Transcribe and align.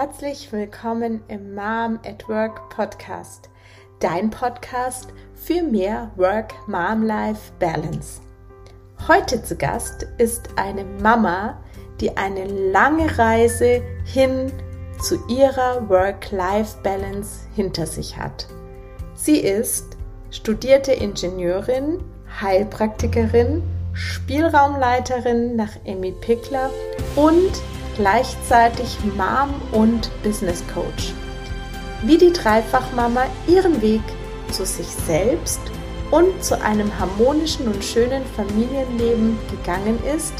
Herzlich 0.00 0.52
willkommen 0.52 1.24
im 1.26 1.56
Mom 1.56 1.98
at 2.06 2.28
Work 2.28 2.68
Podcast, 2.68 3.50
dein 3.98 4.30
Podcast 4.30 5.08
für 5.34 5.60
mehr 5.60 6.12
Work-Mom-Life 6.14 7.50
Balance. 7.58 8.20
Heute 9.08 9.42
zu 9.42 9.56
Gast 9.56 10.06
ist 10.18 10.50
eine 10.54 10.84
Mama, 10.84 11.60
die 12.00 12.16
eine 12.16 12.44
lange 12.46 13.18
Reise 13.18 13.82
hin 14.04 14.52
zu 15.02 15.16
ihrer 15.26 15.88
Work-Life-Balance 15.88 17.48
hinter 17.56 17.84
sich 17.88 18.16
hat. 18.16 18.46
Sie 19.14 19.40
ist 19.40 19.96
studierte 20.30 20.92
Ingenieurin, 20.92 22.04
Heilpraktikerin, 22.40 23.64
Spielraumleiterin 23.94 25.56
nach 25.56 25.72
Amy 25.84 26.12
Pickler 26.12 26.70
und 27.16 27.50
gleichzeitig 27.98 28.96
Mom 29.16 29.60
und 29.72 30.10
Business 30.22 30.64
Coach. 30.72 31.12
Wie 32.04 32.16
die 32.16 32.32
Dreifachmama 32.32 33.24
ihren 33.48 33.82
Weg 33.82 34.02
zu 34.52 34.64
sich 34.64 34.86
selbst 34.86 35.60
und 36.12 36.42
zu 36.42 36.62
einem 36.62 36.96
harmonischen 36.96 37.66
und 37.66 37.82
schönen 37.82 38.24
Familienleben 38.36 39.36
gegangen 39.50 39.98
ist, 40.16 40.32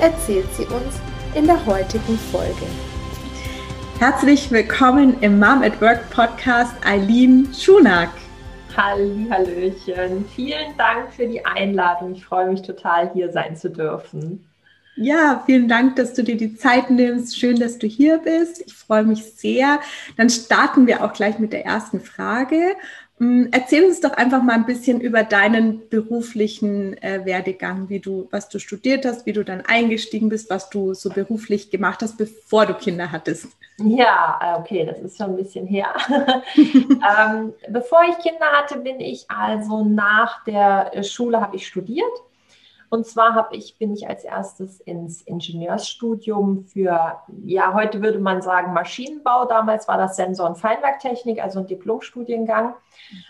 erzählt 0.00 0.46
sie 0.54 0.66
uns 0.66 1.00
in 1.34 1.46
der 1.46 1.66
heutigen 1.66 2.16
Folge. 2.30 2.66
Herzlich 3.98 4.52
willkommen 4.52 5.20
im 5.20 5.40
Mom 5.40 5.62
at 5.62 5.80
Work 5.80 6.08
Podcast 6.10 6.74
Eileen 6.86 7.52
Schunak. 7.52 8.10
Hallöchen. 8.76 10.24
Vielen 10.34 10.76
Dank 10.78 11.12
für 11.12 11.26
die 11.26 11.44
Einladung. 11.44 12.12
Ich 12.14 12.24
freue 12.24 12.48
mich 12.50 12.62
total, 12.62 13.10
hier 13.12 13.32
sein 13.32 13.56
zu 13.56 13.68
dürfen. 13.68 14.44
Ja, 14.96 15.42
vielen 15.44 15.68
Dank, 15.68 15.96
dass 15.96 16.14
du 16.14 16.22
dir 16.22 16.36
die 16.36 16.54
Zeit 16.54 16.90
nimmst. 16.90 17.38
Schön, 17.38 17.58
dass 17.58 17.78
du 17.78 17.86
hier 17.86 18.18
bist. 18.18 18.62
Ich 18.66 18.74
freue 18.74 19.04
mich 19.04 19.24
sehr. 19.24 19.80
Dann 20.16 20.30
starten 20.30 20.86
wir 20.86 21.04
auch 21.04 21.12
gleich 21.12 21.38
mit 21.38 21.52
der 21.52 21.64
ersten 21.64 22.00
Frage. 22.00 22.76
Hm, 23.18 23.48
erzähl 23.50 23.84
uns 23.84 24.00
doch 24.00 24.12
einfach 24.12 24.42
mal 24.42 24.54
ein 24.54 24.66
bisschen 24.66 25.00
über 25.00 25.24
deinen 25.24 25.88
beruflichen 25.88 27.00
äh, 27.02 27.24
Werdegang, 27.24 27.88
wie 27.88 28.00
du, 28.00 28.28
was 28.30 28.48
du 28.48 28.58
studiert 28.58 29.04
hast, 29.04 29.26
wie 29.26 29.32
du 29.32 29.44
dann 29.44 29.62
eingestiegen 29.62 30.28
bist, 30.28 30.50
was 30.50 30.70
du 30.70 30.94
so 30.94 31.10
beruflich 31.10 31.70
gemacht 31.70 32.02
hast, 32.02 32.16
bevor 32.16 32.66
du 32.66 32.74
Kinder 32.74 33.10
hattest. 33.10 33.48
Ja, 33.78 34.38
äh, 34.40 34.60
okay, 34.60 34.84
das 34.84 35.00
ist 35.00 35.16
schon 35.16 35.30
ein 35.30 35.36
bisschen 35.36 35.66
her. 35.66 35.92
ähm, 36.56 37.52
bevor 37.68 38.02
ich 38.08 38.18
Kinder 38.18 38.46
hatte, 38.52 38.78
bin 38.78 39.00
ich 39.00 39.26
also 39.28 39.84
nach 39.84 40.44
der 40.44 41.02
Schule 41.02 41.40
habe 41.40 41.56
ich 41.56 41.66
studiert 41.66 42.12
und 42.90 43.06
zwar 43.06 43.34
habe 43.34 43.56
ich, 43.56 43.78
bin 43.78 43.92
ich 43.92 44.08
als 44.08 44.24
erstes 44.24 44.80
ins 44.80 45.22
Ingenieursstudium 45.22 46.64
für, 46.64 47.18
ja, 47.44 47.74
heute 47.74 48.02
würde 48.02 48.18
man 48.18 48.42
sagen 48.42 48.72
Maschinenbau. 48.72 49.46
Damals 49.46 49.88
war 49.88 49.98
das 49.98 50.16
Sensor- 50.16 50.48
und 50.48 50.56
Feinwerktechnik, 50.56 51.42
also 51.42 51.60
ein 51.60 51.66
Diplomstudiengang. 51.66 52.74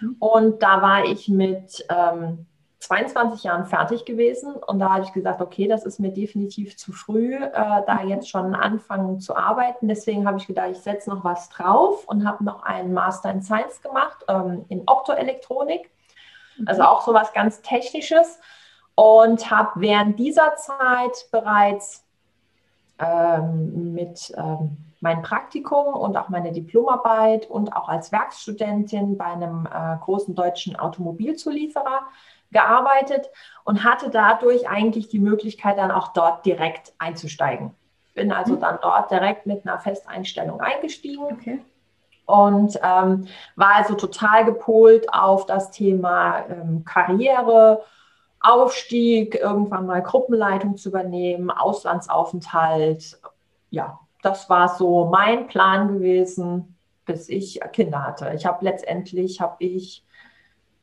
Mhm. 0.00 0.16
Und 0.18 0.62
da 0.62 0.82
war 0.82 1.04
ich 1.04 1.28
mit 1.28 1.86
ähm, 1.88 2.46
22 2.80 3.44
Jahren 3.44 3.64
fertig 3.64 4.04
gewesen. 4.04 4.54
Und 4.54 4.78
da 4.78 4.90
habe 4.92 5.04
ich 5.04 5.12
gesagt, 5.12 5.40
okay, 5.40 5.66
das 5.66 5.84
ist 5.84 5.98
mir 5.98 6.12
definitiv 6.12 6.76
zu 6.76 6.92
früh, 6.92 7.34
äh, 7.34 7.50
da 7.52 8.02
jetzt 8.06 8.28
schon 8.28 8.54
anfangen 8.54 9.20
zu 9.20 9.34
arbeiten. 9.36 9.88
Deswegen 9.88 10.26
habe 10.26 10.38
ich 10.38 10.46
gedacht, 10.46 10.70
ich 10.72 10.78
setze 10.78 11.10
noch 11.10 11.24
was 11.24 11.48
drauf 11.48 12.04
und 12.06 12.26
habe 12.26 12.44
noch 12.44 12.62
einen 12.62 12.92
Master 12.92 13.30
in 13.30 13.42
Science 13.42 13.80
gemacht, 13.80 14.24
ähm, 14.28 14.64
in 14.68 14.82
Optoelektronik. 14.86 15.90
Also 16.66 16.82
mhm. 16.82 16.88
auch 16.88 17.02
so 17.02 17.14
was 17.14 17.32
ganz 17.32 17.62
Technisches 17.62 18.38
und 18.94 19.50
habe 19.50 19.80
während 19.80 20.18
dieser 20.18 20.56
Zeit 20.56 21.26
bereits 21.30 22.04
ähm, 22.98 23.92
mit 23.94 24.32
ähm, 24.36 24.76
meinem 25.00 25.22
Praktikum 25.22 25.94
und 25.94 26.16
auch 26.16 26.28
meine 26.28 26.52
Diplomarbeit 26.52 27.48
und 27.50 27.74
auch 27.76 27.88
als 27.88 28.12
Werkstudentin 28.12 29.16
bei 29.18 29.26
einem 29.26 29.66
äh, 29.66 29.96
großen 30.00 30.34
deutschen 30.34 30.76
Automobilzulieferer 30.76 32.02
gearbeitet 32.50 33.30
und 33.64 33.84
hatte 33.84 34.10
dadurch 34.10 34.68
eigentlich 34.68 35.08
die 35.08 35.18
Möglichkeit, 35.18 35.76
dann 35.76 35.90
auch 35.90 36.08
dort 36.08 36.46
direkt 36.46 36.94
einzusteigen. 36.98 37.72
Bin 38.14 38.32
also 38.32 38.54
mhm. 38.54 38.60
dann 38.60 38.78
dort 38.80 39.10
direkt 39.10 39.44
mit 39.44 39.66
einer 39.66 39.78
Festeinstellung 39.78 40.60
eingestiegen. 40.60 41.24
Okay. 41.24 41.60
Und 42.26 42.78
ähm, 42.82 43.26
war 43.56 43.74
also 43.74 43.94
total 43.94 44.46
gepolt 44.46 45.12
auf 45.12 45.44
das 45.44 45.70
Thema 45.70 46.46
ähm, 46.48 46.84
Karriere, 46.84 47.84
Aufstieg, 48.44 49.36
irgendwann 49.36 49.86
mal 49.86 50.02
Gruppenleitung 50.02 50.76
zu 50.76 50.90
übernehmen, 50.90 51.50
Auslandsaufenthalt. 51.50 53.18
Ja, 53.70 53.98
das 54.22 54.50
war 54.50 54.76
so 54.76 55.06
mein 55.06 55.46
Plan 55.46 55.88
gewesen, 55.88 56.76
bis 57.06 57.28
ich 57.28 57.60
Kinder 57.72 58.04
hatte. 58.04 58.32
Ich 58.34 58.44
habe 58.44 58.64
letztendlich, 58.64 59.40
habe 59.40 59.64
ich 59.64 60.04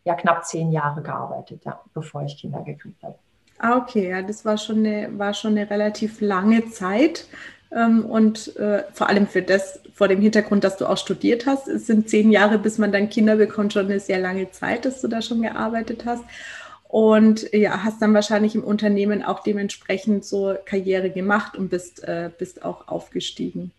ja 0.04 0.16
knapp 0.16 0.46
zehn 0.46 0.72
Jahre 0.72 1.04
gearbeitet, 1.04 1.64
ja, 1.64 1.80
bevor 1.94 2.24
ich 2.24 2.38
Kinder 2.38 2.62
gekriegt 2.62 3.04
habe. 3.04 3.16
Ah, 3.60 3.78
okay, 3.78 4.10
ja, 4.10 4.24
das 4.24 4.44
war 4.44 4.58
schon 4.58 4.80
eine, 4.80 5.20
war 5.20 5.36
schon 5.36 5.52
eine 5.52 5.70
relativ 5.70 6.20
lange 6.20 6.68
Zeit. 6.70 7.28
Ähm, 7.72 8.06
und 8.06 8.56
äh, 8.58 8.84
vor 8.92 9.08
allem 9.08 9.28
für 9.28 9.44
das, 9.44 9.80
vor 9.94 10.08
dem 10.08 10.20
Hintergrund, 10.20 10.64
dass 10.64 10.78
du 10.78 10.88
auch 10.88 10.98
studiert 10.98 11.46
hast, 11.46 11.68
es 11.68 11.86
sind 11.86 12.10
zehn 12.10 12.32
Jahre, 12.32 12.58
bis 12.58 12.80
man 12.80 12.92
dann 12.92 13.10
Kinder 13.10 13.36
bekommt, 13.36 13.74
schon 13.74 13.86
eine 13.86 14.00
sehr 14.00 14.20
lange 14.20 14.50
Zeit, 14.50 14.86
dass 14.86 15.00
du 15.02 15.08
da 15.08 15.22
schon 15.22 15.44
gearbeitet 15.44 16.06
hast 16.06 16.24
und 16.92 17.54
ja, 17.54 17.86
hast 17.86 18.02
dann 18.02 18.14
wahrscheinlich 18.14 18.54
im 18.54 18.66
Unternehmen 18.66 19.24
auch 19.24 19.40
dementsprechend 19.40 20.26
so 20.26 20.56
Karriere 20.66 21.10
gemacht 21.10 21.56
und 21.56 21.70
bist, 21.70 22.04
äh, 22.04 22.30
bist 22.38 22.66
auch 22.66 22.90
aufgestiegen. 22.90 23.72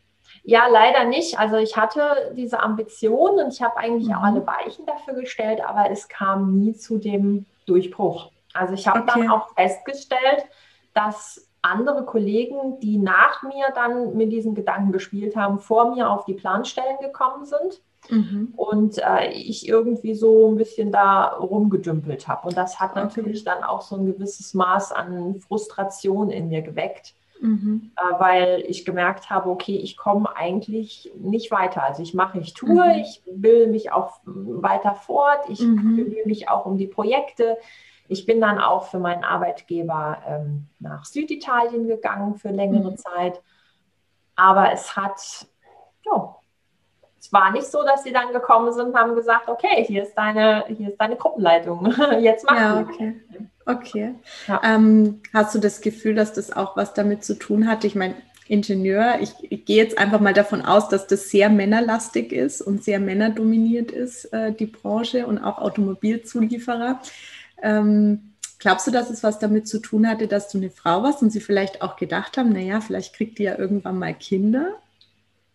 Ja, 0.44 0.66
leider 0.66 1.04
nicht. 1.04 1.38
Also 1.38 1.56
ich 1.56 1.76
hatte 1.76 2.32
diese 2.34 2.60
Ambition 2.60 3.38
und 3.38 3.52
ich 3.52 3.60
habe 3.60 3.76
eigentlich 3.76 4.08
mhm. 4.08 4.14
auch 4.14 4.22
alle 4.22 4.46
Weichen 4.46 4.86
dafür 4.86 5.12
gestellt, 5.12 5.60
aber 5.62 5.90
es 5.90 6.08
kam 6.08 6.58
nie 6.58 6.72
zu 6.72 6.96
dem 6.96 7.44
Durchbruch. 7.66 8.30
Also 8.54 8.72
ich 8.72 8.88
habe 8.88 9.00
okay. 9.00 9.12
dann 9.14 9.30
auch 9.30 9.54
festgestellt, 9.54 10.46
dass 10.94 11.46
andere 11.60 12.06
Kollegen, 12.06 12.80
die 12.80 12.96
nach 12.96 13.42
mir 13.42 13.66
dann 13.74 14.16
mit 14.16 14.32
diesen 14.32 14.54
Gedanken 14.54 14.90
gespielt 14.90 15.36
haben, 15.36 15.58
vor 15.58 15.94
mir 15.94 16.08
auf 16.08 16.24
die 16.24 16.34
Planstellen 16.34 16.96
gekommen 17.02 17.44
sind 17.44 17.82
Mhm. 18.10 18.52
Und 18.56 18.98
äh, 18.98 19.30
ich 19.30 19.68
irgendwie 19.68 20.14
so 20.14 20.50
ein 20.50 20.56
bisschen 20.56 20.92
da 20.92 21.28
rumgedümpelt 21.28 22.28
habe. 22.28 22.48
Und 22.48 22.56
das 22.56 22.80
hat 22.80 22.96
natürlich 22.96 23.44
dann 23.44 23.62
auch 23.62 23.80
so 23.80 23.96
ein 23.96 24.06
gewisses 24.06 24.54
Maß 24.54 24.92
an 24.92 25.40
Frustration 25.40 26.30
in 26.30 26.48
mir 26.48 26.62
geweckt. 26.62 27.14
Mhm. 27.40 27.90
Äh, 27.96 28.20
weil 28.20 28.64
ich 28.68 28.84
gemerkt 28.84 29.28
habe, 29.28 29.50
okay, 29.50 29.76
ich 29.76 29.96
komme 29.96 30.36
eigentlich 30.36 31.12
nicht 31.16 31.50
weiter. 31.50 31.82
Also 31.82 32.02
ich 32.02 32.14
mache, 32.14 32.38
ich 32.38 32.54
tue, 32.54 32.72
mhm. 32.72 33.02
ich 33.02 33.22
will 33.26 33.66
mich 33.66 33.90
auch 33.90 34.20
weiter 34.24 34.94
fort, 34.94 35.40
ich 35.48 35.60
mhm. 35.60 35.96
bemühe 35.96 36.24
mich 36.24 36.48
auch 36.48 36.66
um 36.66 36.78
die 36.78 36.86
Projekte. 36.86 37.58
Ich 38.06 38.26
bin 38.26 38.40
dann 38.40 38.60
auch 38.60 38.84
für 38.84 38.98
meinen 38.98 39.24
Arbeitgeber 39.24 40.22
ähm, 40.26 40.66
nach 40.78 41.04
Süditalien 41.04 41.88
gegangen 41.88 42.36
für 42.36 42.50
längere 42.50 42.92
mhm. 42.92 42.96
Zeit. 42.96 43.42
Aber 44.36 44.72
es 44.72 44.96
hat, 44.96 45.46
ja, 46.04 46.36
es 47.22 47.32
war 47.32 47.52
nicht 47.52 47.66
so, 47.66 47.84
dass 47.84 48.02
sie 48.02 48.12
dann 48.12 48.32
gekommen 48.32 48.72
sind 48.72 48.88
und 48.88 48.96
haben 48.96 49.14
gesagt, 49.14 49.48
okay, 49.48 49.84
hier 49.86 50.02
ist 50.02 50.14
deine, 50.14 50.64
hier 50.66 50.88
ist 50.88 51.00
deine 51.00 51.14
Gruppenleitung. 51.14 51.94
Jetzt 52.20 52.44
mach 52.44 52.56
ja, 52.56 52.80
okay. 52.80 53.14
Okay. 53.64 54.14
Ja. 54.48 54.60
Ähm, 54.64 55.20
hast 55.32 55.54
du 55.54 55.60
das 55.60 55.80
Gefühl, 55.80 56.16
dass 56.16 56.32
das 56.32 56.52
auch 56.52 56.76
was 56.76 56.94
damit 56.94 57.22
zu 57.22 57.38
tun 57.38 57.68
hat? 57.68 57.84
Ich 57.84 57.94
meine, 57.94 58.16
Ingenieur, 58.48 59.18
ich, 59.20 59.34
ich, 59.40 59.64
gehe 59.64 59.76
jetzt 59.76 59.98
einfach 59.98 60.18
mal 60.18 60.34
davon 60.34 60.62
aus, 60.62 60.88
dass 60.88 61.06
das 61.06 61.30
sehr 61.30 61.48
männerlastig 61.48 62.32
ist 62.32 62.60
und 62.60 62.82
sehr 62.82 62.98
männerdominiert 62.98 63.92
ist, 63.92 64.24
äh, 64.32 64.52
die 64.52 64.66
Branche 64.66 65.26
und 65.28 65.38
auch 65.38 65.58
Automobilzulieferer. 65.58 67.00
Ähm, 67.62 68.32
glaubst 68.58 68.88
du, 68.88 68.90
dass 68.90 69.10
es 69.10 69.22
was 69.22 69.38
damit 69.38 69.68
zu 69.68 69.78
tun 69.78 70.08
hatte, 70.08 70.26
dass 70.26 70.48
du 70.48 70.58
eine 70.58 70.70
Frau 70.70 71.04
warst 71.04 71.22
und 71.22 71.30
sie 71.30 71.40
vielleicht 71.40 71.82
auch 71.82 71.94
gedacht 71.94 72.36
haben, 72.36 72.50
naja, 72.50 72.80
vielleicht 72.80 73.14
kriegt 73.14 73.38
die 73.38 73.44
ja 73.44 73.56
irgendwann 73.56 73.98
mal 73.98 74.12
Kinder? 74.12 74.72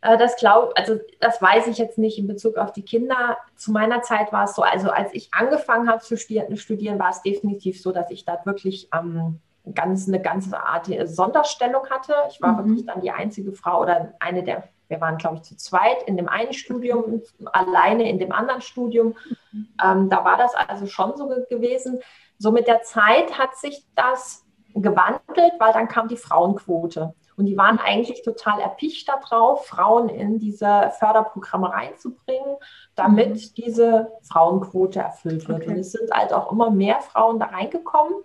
Äh, 0.01 0.17
das 0.17 0.35
glaube, 0.37 0.73
also 0.75 0.99
das 1.19 1.41
weiß 1.41 1.67
ich 1.67 1.77
jetzt 1.77 1.97
nicht 1.97 2.17
in 2.17 2.27
Bezug 2.27 2.57
auf 2.57 2.71
die 2.71 2.83
Kinder. 2.83 3.37
Zu 3.55 3.71
meiner 3.71 4.01
Zeit 4.01 4.31
war 4.31 4.45
es 4.45 4.55
so, 4.55 4.61
also 4.61 4.89
als 4.89 5.13
ich 5.13 5.33
angefangen 5.33 5.89
habe 5.89 6.01
zu 6.01 6.17
studieren, 6.17 6.99
war 6.99 7.09
es 7.09 7.21
definitiv 7.21 7.81
so, 7.81 7.91
dass 7.91 8.11
ich 8.11 8.25
da 8.25 8.39
wirklich 8.45 8.89
ähm, 8.93 9.39
ganz, 9.73 10.07
eine 10.07 10.21
ganze 10.21 10.59
Art 10.59 10.89
Sonderstellung 11.05 11.89
hatte. 11.89 12.13
Ich 12.29 12.41
war 12.41 12.53
mhm. 12.53 12.57
wirklich 12.57 12.85
dann 12.85 13.01
die 13.01 13.11
einzige 13.11 13.53
Frau 13.53 13.81
oder 13.81 14.13
eine 14.19 14.43
der, 14.43 14.69
wir 14.87 15.01
waren 15.01 15.17
glaube 15.17 15.37
ich 15.37 15.43
zu 15.43 15.57
zweit 15.57 16.03
in 16.03 16.15
dem 16.17 16.29
einen 16.29 16.53
Studium, 16.53 17.21
alleine 17.45 18.09
in 18.09 18.19
dem 18.19 18.31
anderen 18.31 18.61
Studium. 18.61 19.15
Mhm. 19.51 19.67
Ähm, 19.83 20.09
da 20.09 20.23
war 20.23 20.37
das 20.37 20.53
also 20.55 20.85
schon 20.85 21.17
so 21.17 21.27
gewesen. 21.49 21.99
So 22.37 22.51
mit 22.51 22.67
der 22.67 22.83
Zeit 22.83 23.37
hat 23.37 23.55
sich 23.57 23.83
das 23.95 24.45
gewandelt, 24.75 25.53
weil 25.59 25.73
dann 25.73 25.87
kam 25.87 26.07
die 26.07 26.17
Frauenquote. 26.17 27.13
Und 27.37 27.45
die 27.45 27.55
waren 27.55 27.77
eigentlich 27.77 28.23
total 28.23 28.59
erpicht 28.59 29.07
darauf, 29.07 29.67
Frauen 29.67 30.09
in 30.09 30.39
diese 30.39 30.91
Förderprogramme 30.97 31.71
reinzubringen, 31.71 32.57
damit 32.95 33.35
mhm. 33.35 33.53
diese 33.55 34.11
Frauenquote 34.23 34.99
erfüllt 34.99 35.47
wird. 35.47 35.61
Okay. 35.61 35.69
Und 35.69 35.77
es 35.77 35.91
sind 35.91 36.09
halt 36.11 36.33
auch 36.33 36.51
immer 36.51 36.71
mehr 36.71 36.99
Frauen 36.99 37.39
da 37.39 37.45
reingekommen. 37.45 38.15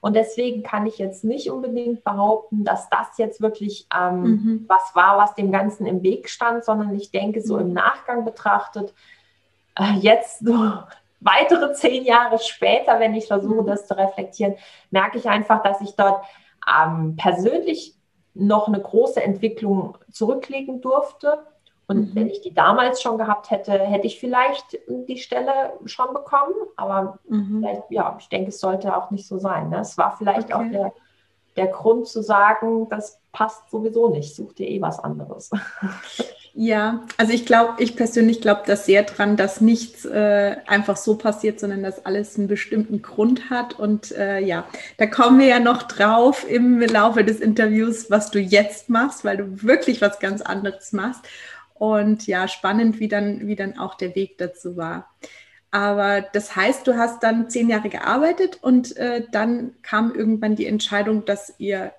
Und 0.00 0.14
deswegen 0.14 0.62
kann 0.62 0.86
ich 0.86 0.98
jetzt 0.98 1.24
nicht 1.24 1.50
unbedingt 1.50 2.04
behaupten, 2.04 2.64
dass 2.64 2.88
das 2.88 3.18
jetzt 3.18 3.40
wirklich 3.40 3.88
ähm, 3.96 4.22
mhm. 4.22 4.64
was 4.68 4.94
war, 4.94 5.18
was 5.18 5.34
dem 5.34 5.50
Ganzen 5.50 5.84
im 5.84 6.04
Weg 6.04 6.28
stand, 6.28 6.64
sondern 6.64 6.94
ich 6.94 7.10
denke, 7.10 7.40
so 7.40 7.58
im 7.58 7.72
Nachgang 7.72 8.24
betrachtet, 8.24 8.94
äh, 9.76 9.98
jetzt 9.98 10.44
so 10.44 10.72
weitere 11.20 11.72
zehn 11.72 12.04
Jahre 12.04 12.38
später, 12.38 13.00
wenn 13.00 13.14
ich 13.14 13.26
versuche, 13.26 13.62
mhm. 13.62 13.66
das 13.66 13.88
zu 13.88 13.96
reflektieren, 13.96 14.54
merke 14.90 15.18
ich 15.18 15.28
einfach, 15.28 15.64
dass 15.64 15.80
ich 15.80 15.96
dort 15.96 16.24
ähm, 16.68 17.16
persönlich 17.16 17.96
noch 18.34 18.68
eine 18.68 18.80
große 18.80 19.22
Entwicklung 19.22 19.98
zurücklegen 20.10 20.80
durfte. 20.80 21.44
Und 21.86 22.10
mhm. 22.10 22.14
wenn 22.14 22.30
ich 22.30 22.40
die 22.40 22.54
damals 22.54 23.02
schon 23.02 23.18
gehabt 23.18 23.50
hätte, 23.50 23.72
hätte 23.72 24.06
ich 24.06 24.18
vielleicht 24.18 24.78
die 24.88 25.18
Stelle 25.18 25.74
schon 25.84 26.14
bekommen. 26.14 26.54
Aber 26.76 27.18
mhm. 27.28 27.66
ja, 27.90 28.16
ich 28.18 28.28
denke, 28.28 28.48
es 28.48 28.60
sollte 28.60 28.96
auch 28.96 29.10
nicht 29.10 29.26
so 29.26 29.38
sein. 29.38 29.68
Ne? 29.68 29.80
Es 29.80 29.98
war 29.98 30.16
vielleicht 30.16 30.54
okay. 30.54 30.54
auch 30.54 30.70
der, 30.70 30.92
der 31.56 31.66
Grund 31.66 32.06
zu 32.06 32.22
sagen, 32.22 32.88
das 32.88 33.20
passt 33.32 33.70
sowieso 33.70 34.08
nicht, 34.08 34.34
such 34.34 34.52
dir 34.54 34.68
eh 34.68 34.80
was 34.80 35.00
anderes. 35.00 35.50
Ja, 36.54 37.06
also 37.16 37.32
ich 37.32 37.46
glaube, 37.46 37.82
ich 37.82 37.96
persönlich 37.96 38.42
glaube 38.42 38.62
da 38.66 38.76
sehr 38.76 39.04
dran, 39.04 39.38
dass 39.38 39.62
nichts 39.62 40.04
äh, 40.04 40.56
einfach 40.66 40.98
so 40.98 41.16
passiert, 41.16 41.58
sondern 41.58 41.82
dass 41.82 42.04
alles 42.04 42.36
einen 42.36 42.46
bestimmten 42.46 43.00
Grund 43.00 43.48
hat. 43.48 43.78
Und 43.78 44.12
äh, 44.12 44.38
ja, 44.40 44.66
da 44.98 45.06
kommen 45.06 45.40
wir 45.40 45.46
ja 45.46 45.60
noch 45.60 45.84
drauf 45.84 46.46
im 46.48 46.80
Laufe 46.80 47.24
des 47.24 47.40
Interviews, 47.40 48.10
was 48.10 48.30
du 48.30 48.38
jetzt 48.38 48.90
machst, 48.90 49.24
weil 49.24 49.38
du 49.38 49.62
wirklich 49.62 50.02
was 50.02 50.18
ganz 50.18 50.42
anderes 50.42 50.92
machst. 50.92 51.22
Und 51.74 52.26
ja, 52.26 52.46
spannend, 52.48 53.00
wie 53.00 53.08
dann, 53.08 53.46
wie 53.46 53.56
dann 53.56 53.78
auch 53.78 53.94
der 53.94 54.14
Weg 54.14 54.36
dazu 54.36 54.76
war. 54.76 55.08
Aber 55.70 56.20
das 56.20 56.54
heißt, 56.54 56.86
du 56.86 56.98
hast 56.98 57.22
dann 57.22 57.48
zehn 57.48 57.70
Jahre 57.70 57.88
gearbeitet 57.88 58.58
und 58.60 58.94
äh, 58.98 59.24
dann 59.32 59.72
kam 59.82 60.14
irgendwann 60.14 60.54
die 60.54 60.66
Entscheidung, 60.66 61.24
dass 61.24 61.54
ihr 61.56 61.94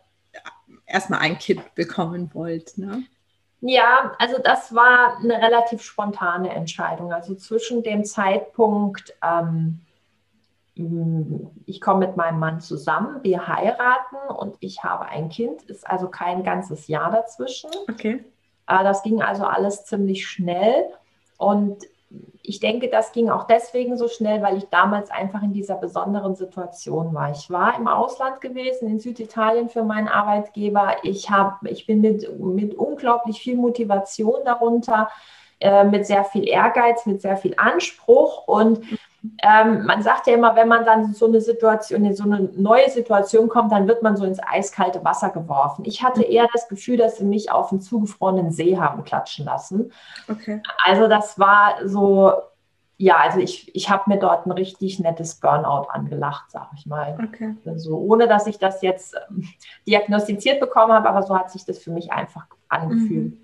erstmal 0.85 1.21
ein 1.21 1.39
Kind 1.39 1.73
bekommen 1.73 2.29
wollt. 2.33 2.77
Ne? 2.77 3.03
Ja, 3.65 4.11
also 4.19 4.39
das 4.43 4.75
war 4.75 5.19
eine 5.19 5.41
relativ 5.41 5.81
spontane 5.83 6.53
Entscheidung. 6.53 7.13
Also 7.13 7.33
zwischen 7.33 7.81
dem 7.81 8.03
Zeitpunkt, 8.03 9.15
ähm, 9.23 9.79
ich 11.65 11.79
komme 11.79 12.07
mit 12.07 12.17
meinem 12.17 12.39
Mann 12.39 12.59
zusammen, 12.59 13.23
wir 13.23 13.47
heiraten 13.47 14.17
und 14.37 14.57
ich 14.59 14.83
habe 14.83 15.05
ein 15.05 15.29
Kind, 15.29 15.61
ist 15.63 15.87
also 15.87 16.09
kein 16.09 16.43
ganzes 16.43 16.89
Jahr 16.89 17.09
dazwischen. 17.09 17.69
Okay. 17.89 18.25
Äh, 18.67 18.83
das 18.83 19.01
ging 19.01 19.21
also 19.21 19.45
alles 19.45 19.85
ziemlich 19.85 20.27
schnell. 20.27 20.89
Und 21.37 21.85
ich 22.45 22.59
denke, 22.59 22.89
das 22.89 23.13
ging 23.13 23.29
auch 23.29 23.45
deswegen 23.45 23.97
so 23.97 24.09
schnell, 24.09 24.41
weil 24.41 24.57
ich 24.57 24.65
damals 24.65 25.09
einfach 25.09 25.41
in 25.41 25.53
dieser 25.53 25.75
besonderen 25.75 26.35
Situation 26.35 27.13
war. 27.13 27.31
Ich 27.31 27.49
war 27.49 27.77
im 27.77 27.87
Ausland 27.87 28.41
gewesen, 28.41 28.89
in 28.89 28.99
Süditalien 28.99 29.69
für 29.69 29.85
meinen 29.85 30.09
Arbeitgeber. 30.09 30.97
Ich, 31.03 31.29
hab, 31.29 31.65
ich 31.65 31.85
bin 31.87 32.01
mit, 32.01 32.27
mit 32.37 32.75
unglaublich 32.75 33.39
viel 33.39 33.55
Motivation 33.55 34.43
darunter, 34.43 35.09
äh, 35.61 35.85
mit 35.85 36.05
sehr 36.05 36.25
viel 36.25 36.45
Ehrgeiz, 36.45 37.05
mit 37.05 37.21
sehr 37.21 37.37
viel 37.37 37.53
Anspruch 37.55 38.45
und 38.45 38.81
ähm, 39.41 39.85
man 39.85 40.03
sagt 40.03 40.27
ja 40.27 40.33
immer, 40.33 40.55
wenn 40.55 40.67
man 40.67 40.83
dann 40.83 41.13
so 41.13 41.27
eine 41.27 41.39
Situation, 41.39 42.03
in 42.03 42.13
so 42.13 42.23
eine 42.23 42.41
neue 42.57 42.89
Situation 42.89 43.47
kommt, 43.47 43.71
dann 43.71 43.87
wird 43.87 44.03
man 44.03 44.17
so 44.17 44.25
ins 44.25 44.39
eiskalte 44.39 45.03
Wasser 45.05 45.29
geworfen. 45.29 45.85
Ich 45.85 46.03
hatte 46.03 46.23
eher 46.23 46.47
das 46.51 46.67
Gefühl, 46.67 46.97
dass 46.97 47.17
sie 47.17 47.25
mich 47.25 47.49
auf 47.49 47.71
einen 47.71 47.79
zugefrorenen 47.79 48.51
See 48.51 48.77
haben 48.77 49.05
klatschen 49.05 49.45
lassen. 49.45 49.91
Okay. 50.29 50.61
Also 50.83 51.07
das 51.07 51.39
war 51.39 51.87
so, 51.87 52.33
ja, 52.97 53.15
also 53.15 53.39
ich, 53.39 53.73
ich 53.73 53.89
habe 53.89 54.09
mir 54.09 54.19
dort 54.19 54.45
ein 54.45 54.51
richtig 54.51 54.99
nettes 54.99 55.35
Burnout 55.35 55.87
angelacht, 55.89 56.51
sag 56.51 56.69
ich 56.75 56.85
mal. 56.85 57.17
Okay. 57.23 57.55
Also 57.65 57.97
ohne, 57.97 58.27
dass 58.27 58.45
ich 58.45 58.59
das 58.59 58.81
jetzt 58.81 59.15
ähm, 59.29 59.47
diagnostiziert 59.87 60.59
bekommen 60.59 60.91
habe, 60.91 61.09
aber 61.09 61.23
so 61.23 61.37
hat 61.37 61.49
sich 61.49 61.63
das 61.63 61.79
für 61.79 61.91
mich 61.91 62.11
einfach 62.11 62.45
angefühlt. 62.67 63.39
Mhm. 63.39 63.42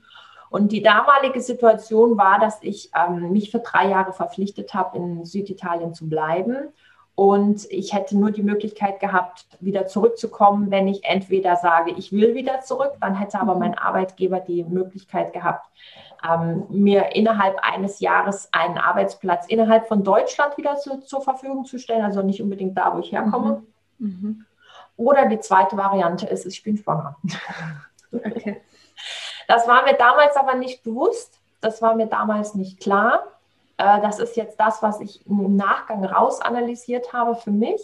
Und 0.50 0.72
die 0.72 0.82
damalige 0.82 1.42
Situation 1.42 2.18
war, 2.18 2.40
dass 2.40 2.62
ich 2.62 2.92
ähm, 2.96 3.32
mich 3.32 3.52
für 3.52 3.60
drei 3.60 3.90
Jahre 3.90 4.14
verpflichtet 4.14 4.74
habe, 4.74 4.98
in 4.98 5.26
Süditalien 5.26 5.94
zu 5.94 6.10
bleiben. 6.10 6.70
Und 7.16 7.70
ich 7.70 7.94
hätte 7.94 8.18
nur 8.18 8.32
die 8.32 8.44
Möglichkeit 8.44 9.00
gehabt, 9.00 9.46
wieder 9.60 9.88
zurückzukommen, 9.88 10.72
wenn 10.72 10.88
ich 10.88 11.04
entweder 11.04 11.58
sage, 11.58 11.92
ich 11.92 12.14
will 12.14 12.34
wieder 12.34 12.62
zurück, 12.62 12.94
dann 13.02 13.14
hätte 13.14 13.40
aber 13.42 13.56
mhm. 13.56 13.60
mein 13.60 13.78
Arbeitgeber 13.78 14.40
die 14.40 14.64
Möglichkeit 14.64 15.34
gehabt, 15.34 15.68
ähm, 16.28 16.66
mir 16.70 17.16
innerhalb 17.16 17.58
eines 17.62 18.00
Jahres 18.00 18.48
einen 18.54 18.78
Arbeitsplatz 18.78 19.48
innerhalb 19.48 19.88
von 19.88 20.04
Deutschland 20.04 20.58
wieder 20.58 20.78
zu, 20.78 21.02
zur 21.02 21.22
Verfügung 21.22 21.66
zu 21.66 21.78
stellen, 21.78 22.06
also 22.06 22.22
nicht 22.22 22.42
unbedingt 22.42 22.78
da, 22.78 22.96
wo 22.96 23.00
ich 23.00 23.12
herkomme. 23.12 23.64
Mhm. 23.98 24.08
Mhm. 24.08 24.46
Oder 24.96 25.28
die 25.28 25.40
zweite 25.40 25.78
Variante 25.78 26.26
ist, 26.26 26.46
ich 26.46 26.64
bin 26.64 26.78
schwanger. 26.78 27.18
Okay. 28.12 28.62
Das 29.50 29.68
war 29.68 29.84
mir 29.84 29.96
damals 29.96 30.36
aber 30.36 30.54
nicht 30.54 30.84
bewusst, 30.84 31.40
das 31.60 31.82
war 31.82 31.96
mir 31.96 32.06
damals 32.06 32.54
nicht 32.54 32.80
klar. 32.80 33.24
Äh, 33.78 34.00
das 34.00 34.20
ist 34.20 34.38
jetzt 34.38 34.60
das, 34.60 34.84
was 34.84 35.02
ich 35.02 35.26
im 35.26 35.56
Nachgang 35.56 36.06
rausanalysiert 36.06 37.14
habe 37.14 37.34
für 37.34 37.50
mich. 37.50 37.82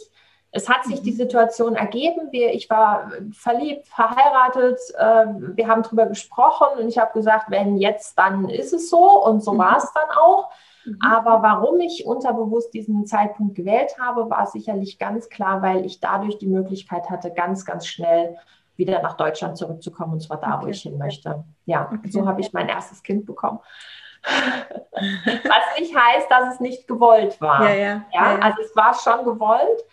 Es 0.51 0.69
hat 0.69 0.85
sich 0.85 1.01
die 1.01 1.11
mhm. 1.11 1.15
Situation 1.15 1.75
ergeben. 1.75 2.29
Ich 2.31 2.69
war 2.69 3.11
verliebt, 3.33 3.87
verheiratet. 3.87 4.79
Äh, 4.95 5.25
wir 5.55 5.67
haben 5.67 5.81
darüber 5.81 6.05
gesprochen 6.05 6.67
und 6.77 6.87
ich 6.87 6.99
habe 6.99 7.13
gesagt, 7.13 7.49
wenn 7.49 7.77
jetzt, 7.77 8.15
dann 8.15 8.47
ist 8.47 8.71
es 8.71 8.91
so. 8.91 9.25
Und 9.25 9.43
so 9.43 9.53
mhm. 9.53 9.57
war 9.57 9.77
es 9.77 9.91
dann 9.91 10.15
auch. 10.15 10.51
Mhm. 10.85 10.99
Aber 11.03 11.41
warum 11.41 11.79
ich 11.79 12.05
unterbewusst 12.05 12.75
diesen 12.75 13.07
Zeitpunkt 13.07 13.55
gewählt 13.55 13.95
habe, 13.99 14.29
war 14.29 14.45
sicherlich 14.45 14.99
ganz 14.99 15.29
klar, 15.29 15.63
weil 15.63 15.83
ich 15.83 15.99
dadurch 15.99 16.37
die 16.37 16.45
Möglichkeit 16.45 17.09
hatte, 17.09 17.31
ganz, 17.31 17.65
ganz 17.65 17.87
schnell 17.87 18.37
wieder 18.77 19.01
nach 19.01 19.17
Deutschland 19.17 19.57
zurückzukommen 19.57 20.13
und 20.13 20.21
zwar 20.21 20.39
da, 20.39 20.55
okay. 20.55 20.65
wo 20.65 20.69
ich 20.69 20.81
hin 20.81 20.97
möchte. 20.97 21.43
Ja, 21.65 21.89
okay. 21.91 22.09
so 22.09 22.27
habe 22.27 22.41
ich 22.41 22.53
mein 22.53 22.69
erstes 22.69 23.03
Kind 23.03 23.25
bekommen. 23.25 23.59
Was 24.25 25.79
nicht 25.79 25.95
heißt, 25.95 26.29
dass 26.29 26.55
es 26.55 26.59
nicht 26.59 26.87
gewollt 26.87 27.39
war. 27.39 27.63
Ja, 27.63 27.75
ja, 27.75 28.05
ja, 28.13 28.31
ja, 28.33 28.39
Also 28.39 28.61
es 28.61 28.75
war 28.75 28.93
schon 28.95 29.23
gewollt, 29.23 29.83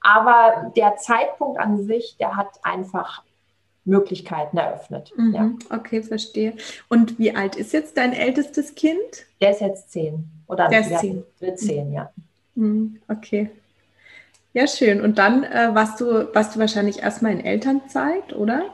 aber 0.00 0.72
der 0.76 0.96
Zeitpunkt 0.96 1.58
an 1.58 1.84
sich, 1.84 2.16
der 2.18 2.36
hat 2.36 2.60
einfach 2.62 3.22
Möglichkeiten 3.84 4.56
eröffnet. 4.56 5.12
Mhm, 5.16 5.34
ja. 5.34 5.76
Okay, 5.76 6.02
verstehe. 6.02 6.54
Und 6.88 7.18
wie 7.18 7.34
alt 7.34 7.56
ist 7.56 7.72
jetzt 7.72 7.96
dein 7.96 8.12
ältestes 8.12 8.74
Kind? 8.74 9.26
Der 9.40 9.50
ist 9.50 9.60
jetzt 9.60 9.90
zehn. 9.90 10.30
Oder 10.46 10.68
der 10.68 10.80
ist 10.80 10.98
zehn. 10.98 11.24
Wird 11.38 11.58
zehn, 11.58 11.92
ja. 11.92 12.10
Mhm, 12.54 13.00
okay. 13.08 13.50
Ja, 14.52 14.66
schön. 14.66 15.00
Und 15.00 15.18
dann 15.18 15.44
äh, 15.44 15.74
warst, 15.74 16.00
du, 16.00 16.34
warst 16.34 16.54
du 16.54 16.60
wahrscheinlich 16.60 17.02
erstmal 17.02 17.32
in 17.32 17.44
Elternzeit, 17.44 18.32
oder? 18.32 18.64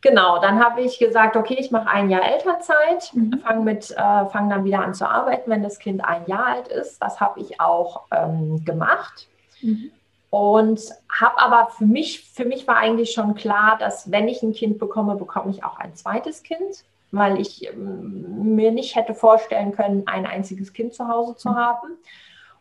Genau, 0.00 0.40
dann 0.40 0.62
habe 0.62 0.80
ich 0.80 0.98
gesagt, 0.98 1.36
okay, 1.36 1.56
ich 1.58 1.70
mache 1.70 1.88
ein 1.88 2.10
Jahr 2.10 2.24
Elternzeit, 2.24 3.12
mhm. 3.14 3.38
fange 3.38 3.70
äh, 3.70 4.26
fang 4.30 4.50
dann 4.50 4.64
wieder 4.64 4.80
an 4.80 4.94
zu 4.94 5.08
arbeiten, 5.08 5.48
wenn 5.48 5.62
das 5.62 5.78
Kind 5.78 6.04
ein 6.04 6.26
Jahr 6.26 6.46
alt 6.46 6.68
ist. 6.68 7.00
Das 7.00 7.20
habe 7.20 7.40
ich 7.40 7.60
auch 7.60 8.02
ähm, 8.10 8.64
gemacht. 8.64 9.28
Mhm. 9.60 9.92
Und 10.28 10.80
habe 11.08 11.38
aber 11.38 11.70
für 11.70 11.84
mich, 11.84 12.28
für 12.32 12.44
mich 12.44 12.66
war 12.66 12.78
eigentlich 12.78 13.12
schon 13.12 13.34
klar, 13.34 13.76
dass 13.78 14.10
wenn 14.10 14.26
ich 14.26 14.42
ein 14.42 14.54
Kind 14.54 14.78
bekomme, 14.78 15.14
bekomme 15.14 15.52
ich 15.52 15.62
auch 15.62 15.78
ein 15.78 15.94
zweites 15.94 16.42
Kind, 16.42 16.84
weil 17.12 17.40
ich 17.40 17.68
ähm, 17.68 18.56
mir 18.56 18.72
nicht 18.72 18.96
hätte 18.96 19.14
vorstellen 19.14 19.70
können, 19.70 20.02
ein 20.06 20.26
einziges 20.26 20.72
Kind 20.72 20.94
zu 20.94 21.06
Hause 21.06 21.36
zu 21.36 21.50
mhm. 21.50 21.56
haben. 21.56 21.88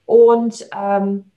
Und 0.06 0.68
ähm, 0.78 1.31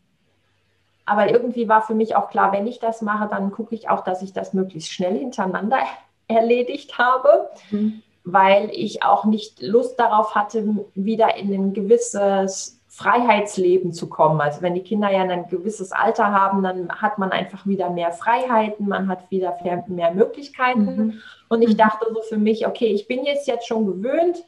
aber 1.07 1.31
irgendwie 1.31 1.69
war 1.69 1.83
für 1.83 1.95
mich 1.95 2.17
auch 2.17 2.31
klar, 2.31 2.53
wenn 2.53 2.67
ich 2.67 2.79
das 2.79 3.03
mache, 3.03 3.29
dann 3.29 3.53
gucke 3.53 3.75
ich 3.75 3.89
auch, 3.89 4.03
dass 4.03 4.23
ich 4.23 4.33
das 4.33 4.55
möglichst 4.55 4.93
schnell 4.93 5.19
hintereinander 5.19 5.79
erledigt 6.29 6.99
habe, 6.99 7.51
mhm. 7.71 8.03
weil 8.25 8.71
ich 8.73 9.03
auch 9.03 9.25
nicht 9.25 9.61
Lust 9.61 9.99
darauf 9.99 10.35
hatte, 10.35 10.87
wieder 10.95 11.37
in 11.37 11.53
ein 11.53 11.75
gewisses 11.75 12.81
Freiheitsleben 12.89 13.93
zu 13.93 14.09
kommen. 14.09 14.41
Also 14.41 14.63
wenn 14.63 14.75
die 14.75 14.83
Kinder 14.83 15.11
ja 15.11 15.23
ein 15.23 15.49
gewisses 15.49 15.91
Alter 15.91 16.31
haben, 16.31 16.63
dann 16.63 16.89
hat 16.89 17.19
man 17.19 17.33
einfach 17.33 17.67
wieder 17.67 17.91
mehr 17.91 18.13
Freiheiten, 18.13 18.89
man 18.89 19.09
hat 19.09 19.31
wieder 19.33 19.59
mehr 19.89 20.13
Möglichkeiten. 20.13 20.85
Mhm. 20.85 21.21
Und 21.49 21.63
ich 21.63 21.71
mhm. 21.71 21.79
dachte 21.79 22.07
so 22.15 22.23
für 22.23 22.39
mich, 22.39 22.69
okay, 22.69 22.87
ich 22.87 23.09
bin 23.09 23.25
jetzt 23.25 23.49
jetzt 23.49 23.67
schon 23.67 23.87
gewöhnt, 23.87 24.45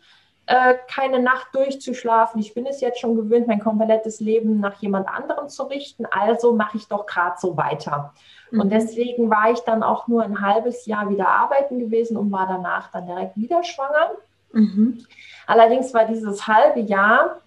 äh, 0.46 0.74
keine 0.88 1.18
Nacht 1.20 1.48
durchzuschlafen. 1.54 2.40
Ich 2.40 2.54
bin 2.54 2.66
es 2.66 2.80
jetzt 2.80 3.00
schon 3.00 3.16
gewöhnt, 3.16 3.48
mein 3.48 3.58
komplettes 3.58 4.20
Leben 4.20 4.60
nach 4.60 4.80
jemand 4.80 5.08
anderem 5.08 5.48
zu 5.48 5.64
richten. 5.64 6.06
Also 6.06 6.54
mache 6.54 6.76
ich 6.76 6.86
doch 6.86 7.06
gerade 7.06 7.36
so 7.38 7.56
weiter. 7.56 8.14
Mhm. 8.52 8.60
Und 8.60 8.70
deswegen 8.70 9.28
war 9.28 9.50
ich 9.50 9.60
dann 9.60 9.82
auch 9.82 10.06
nur 10.06 10.22
ein 10.22 10.40
halbes 10.40 10.86
Jahr 10.86 11.10
wieder 11.10 11.28
arbeiten 11.28 11.80
gewesen 11.80 12.16
und 12.16 12.30
war 12.30 12.46
danach 12.46 12.92
dann 12.92 13.06
direkt 13.06 13.36
wieder 13.36 13.64
schwanger. 13.64 14.12
Mhm. 14.52 15.04
Allerdings 15.48 15.92
war 15.92 16.04
dieses 16.04 16.46
halbe 16.46 16.80
Jahr 16.80 17.40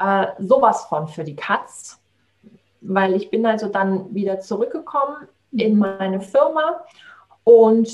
äh, 0.00 0.26
sowas 0.38 0.86
von 0.86 1.06
für 1.06 1.22
die 1.22 1.36
Katz, 1.36 2.00
weil 2.80 3.14
ich 3.14 3.30
bin 3.30 3.46
also 3.46 3.68
dann 3.68 4.12
wieder 4.14 4.40
zurückgekommen 4.40 5.28
mhm. 5.52 5.58
in 5.60 5.78
meine 5.78 6.20
Firma 6.20 6.80
und 7.44 7.88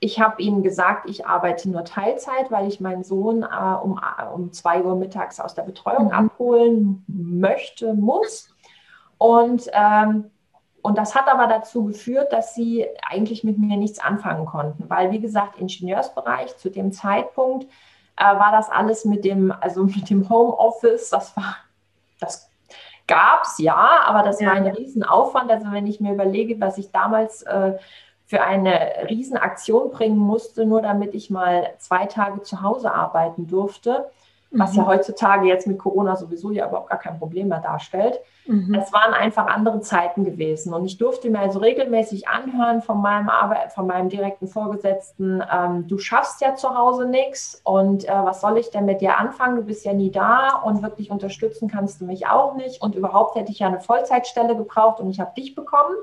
ich 0.00 0.20
habe 0.20 0.40
ihnen 0.42 0.62
gesagt, 0.62 1.08
ich 1.08 1.26
arbeite 1.26 1.70
nur 1.70 1.84
Teilzeit, 1.84 2.50
weil 2.50 2.68
ich 2.68 2.80
meinen 2.80 3.04
Sohn 3.04 3.42
äh, 3.42 3.74
um, 3.82 4.00
um 4.34 4.52
zwei 4.52 4.82
Uhr 4.82 4.96
mittags 4.96 5.40
aus 5.40 5.54
der 5.54 5.62
Betreuung 5.62 6.06
mhm. 6.06 6.12
abholen 6.12 7.04
möchte, 7.06 7.94
muss. 7.94 8.54
Und 9.18 9.68
ähm, 9.72 10.30
Und 10.80 10.96
das 10.96 11.14
hat 11.14 11.26
aber 11.28 11.48
dazu 11.48 11.86
geführt, 11.86 12.32
dass 12.32 12.54
sie 12.54 12.86
eigentlich 13.10 13.42
mit 13.42 13.58
mir 13.58 13.76
nichts 13.76 13.98
anfangen 13.98 14.46
konnten, 14.46 14.88
weil, 14.88 15.10
wie 15.10 15.20
gesagt, 15.20 15.58
Ingenieursbereich 15.58 16.56
zu 16.56 16.70
dem 16.70 16.92
Zeitpunkt 16.92 17.66
äh, 18.16 18.24
war 18.24 18.52
das 18.52 18.70
alles 18.70 19.04
mit 19.04 19.24
dem, 19.24 19.52
also 19.60 19.84
mit 19.84 20.08
dem 20.08 20.28
Homeoffice, 20.28 21.10
das 21.10 21.36
war, 21.36 21.56
das 22.20 22.48
gab 23.08 23.42
es 23.42 23.58
ja, 23.58 24.02
aber 24.06 24.22
das 24.22 24.40
ja. 24.40 24.48
war 24.48 24.54
ein 24.54 24.66
Riesenaufwand. 24.68 25.50
Also 25.50 25.72
wenn 25.72 25.86
ich 25.86 26.00
mir 26.00 26.12
überlege, 26.12 26.60
was 26.60 26.78
ich 26.78 26.92
damals 26.92 27.42
äh, 27.42 27.76
für 28.28 28.42
eine 28.42 29.08
Riesenaktion 29.08 29.90
bringen 29.90 30.18
musste, 30.18 30.66
nur 30.66 30.82
damit 30.82 31.14
ich 31.14 31.30
mal 31.30 31.70
zwei 31.78 32.04
Tage 32.04 32.42
zu 32.42 32.60
Hause 32.60 32.92
arbeiten 32.92 33.46
durfte, 33.46 34.10
was 34.50 34.76
ja 34.76 34.82
mhm. 34.82 34.88
heutzutage 34.88 35.48
jetzt 35.48 35.66
mit 35.66 35.78
Corona 35.78 36.14
sowieso 36.14 36.50
ja 36.50 36.68
überhaupt 36.68 36.90
gar 36.90 36.98
kein 36.98 37.18
Problem 37.18 37.48
mehr 37.48 37.60
darstellt. 37.60 38.20
Mhm. 38.44 38.74
Es 38.74 38.92
waren 38.92 39.14
einfach 39.14 39.46
andere 39.46 39.80
Zeiten 39.80 40.24
gewesen. 40.24 40.74
Und 40.74 40.84
ich 40.84 40.98
durfte 40.98 41.30
mir 41.30 41.38
also 41.38 41.58
regelmäßig 41.58 42.28
anhören 42.28 42.82
von 42.82 43.00
meinem 43.00 43.30
Arbeit, 43.30 43.72
von 43.72 43.86
meinem 43.86 44.10
direkten 44.10 44.46
Vorgesetzten, 44.46 45.42
ähm, 45.50 45.88
du 45.88 45.96
schaffst 45.96 46.42
ja 46.42 46.54
zu 46.54 46.76
Hause 46.76 47.06
nichts 47.06 47.62
und 47.64 48.04
äh, 48.04 48.12
was 48.12 48.42
soll 48.42 48.58
ich 48.58 48.70
denn 48.70 48.84
mit 48.84 49.00
dir 49.00 49.16
anfangen? 49.16 49.56
Du 49.56 49.62
bist 49.62 49.86
ja 49.86 49.94
nie 49.94 50.10
da 50.10 50.60
und 50.64 50.82
wirklich 50.82 51.10
unterstützen 51.10 51.68
kannst 51.68 52.02
du 52.02 52.04
mich 52.04 52.26
auch 52.26 52.56
nicht. 52.56 52.82
Und 52.82 52.94
überhaupt 52.94 53.36
hätte 53.36 53.52
ich 53.52 53.60
ja 53.60 53.68
eine 53.68 53.80
Vollzeitstelle 53.80 54.54
gebraucht 54.54 55.00
und 55.00 55.08
ich 55.08 55.18
habe 55.18 55.32
dich 55.34 55.54
bekommen. 55.54 55.96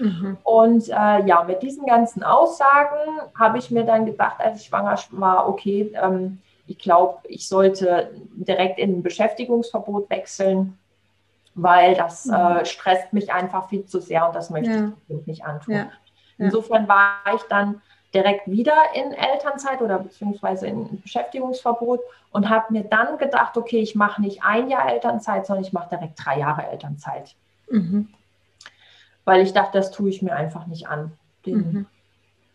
Mhm. 0.00 0.36
Und 0.44 0.88
äh, 0.88 1.26
ja, 1.26 1.44
mit 1.46 1.62
diesen 1.62 1.86
ganzen 1.86 2.22
Aussagen 2.22 3.20
habe 3.38 3.58
ich 3.58 3.70
mir 3.70 3.84
dann 3.84 4.06
gedacht, 4.06 4.36
als 4.40 4.60
ich 4.60 4.66
schwanger 4.66 4.96
war, 5.10 5.48
okay, 5.48 5.92
ähm, 6.00 6.38
ich 6.66 6.78
glaube, 6.78 7.18
ich 7.28 7.48
sollte 7.48 8.10
direkt 8.34 8.78
in 8.78 8.98
ein 8.98 9.02
Beschäftigungsverbot 9.02 10.10
wechseln, 10.10 10.78
weil 11.54 11.94
das 11.94 12.26
mhm. 12.26 12.34
äh, 12.34 12.64
stresst 12.64 13.12
mich 13.12 13.32
einfach 13.32 13.68
viel 13.68 13.84
zu 13.86 14.00
sehr 14.00 14.26
und 14.26 14.34
das 14.34 14.50
möchte 14.50 14.70
ja. 14.70 14.92
ich 15.08 15.26
nicht 15.26 15.44
antun. 15.44 15.74
Ja. 15.74 15.86
Insofern 16.36 16.86
war 16.86 17.16
ich 17.34 17.42
dann 17.48 17.80
direkt 18.14 18.48
wieder 18.50 18.76
in 18.94 19.12
Elternzeit 19.12 19.82
oder 19.82 19.98
beziehungsweise 19.98 20.66
in 20.66 21.00
Beschäftigungsverbot 21.00 22.00
und 22.30 22.48
habe 22.48 22.72
mir 22.72 22.84
dann 22.84 23.18
gedacht, 23.18 23.56
okay, 23.56 23.80
ich 23.80 23.94
mache 23.94 24.22
nicht 24.22 24.42
ein 24.42 24.68
Jahr 24.70 24.90
Elternzeit, 24.90 25.46
sondern 25.46 25.64
ich 25.64 25.72
mache 25.72 25.90
direkt 25.90 26.24
drei 26.24 26.38
Jahre 26.38 26.66
Elternzeit. 26.66 27.34
Mhm. 27.70 28.08
Weil 29.28 29.42
ich 29.42 29.52
dachte, 29.52 29.76
das 29.76 29.90
tue 29.90 30.08
ich 30.08 30.22
mir 30.22 30.34
einfach 30.34 30.66
nicht 30.68 30.88
an. 30.88 31.12
Den, 31.44 31.56
mhm. 31.56 31.86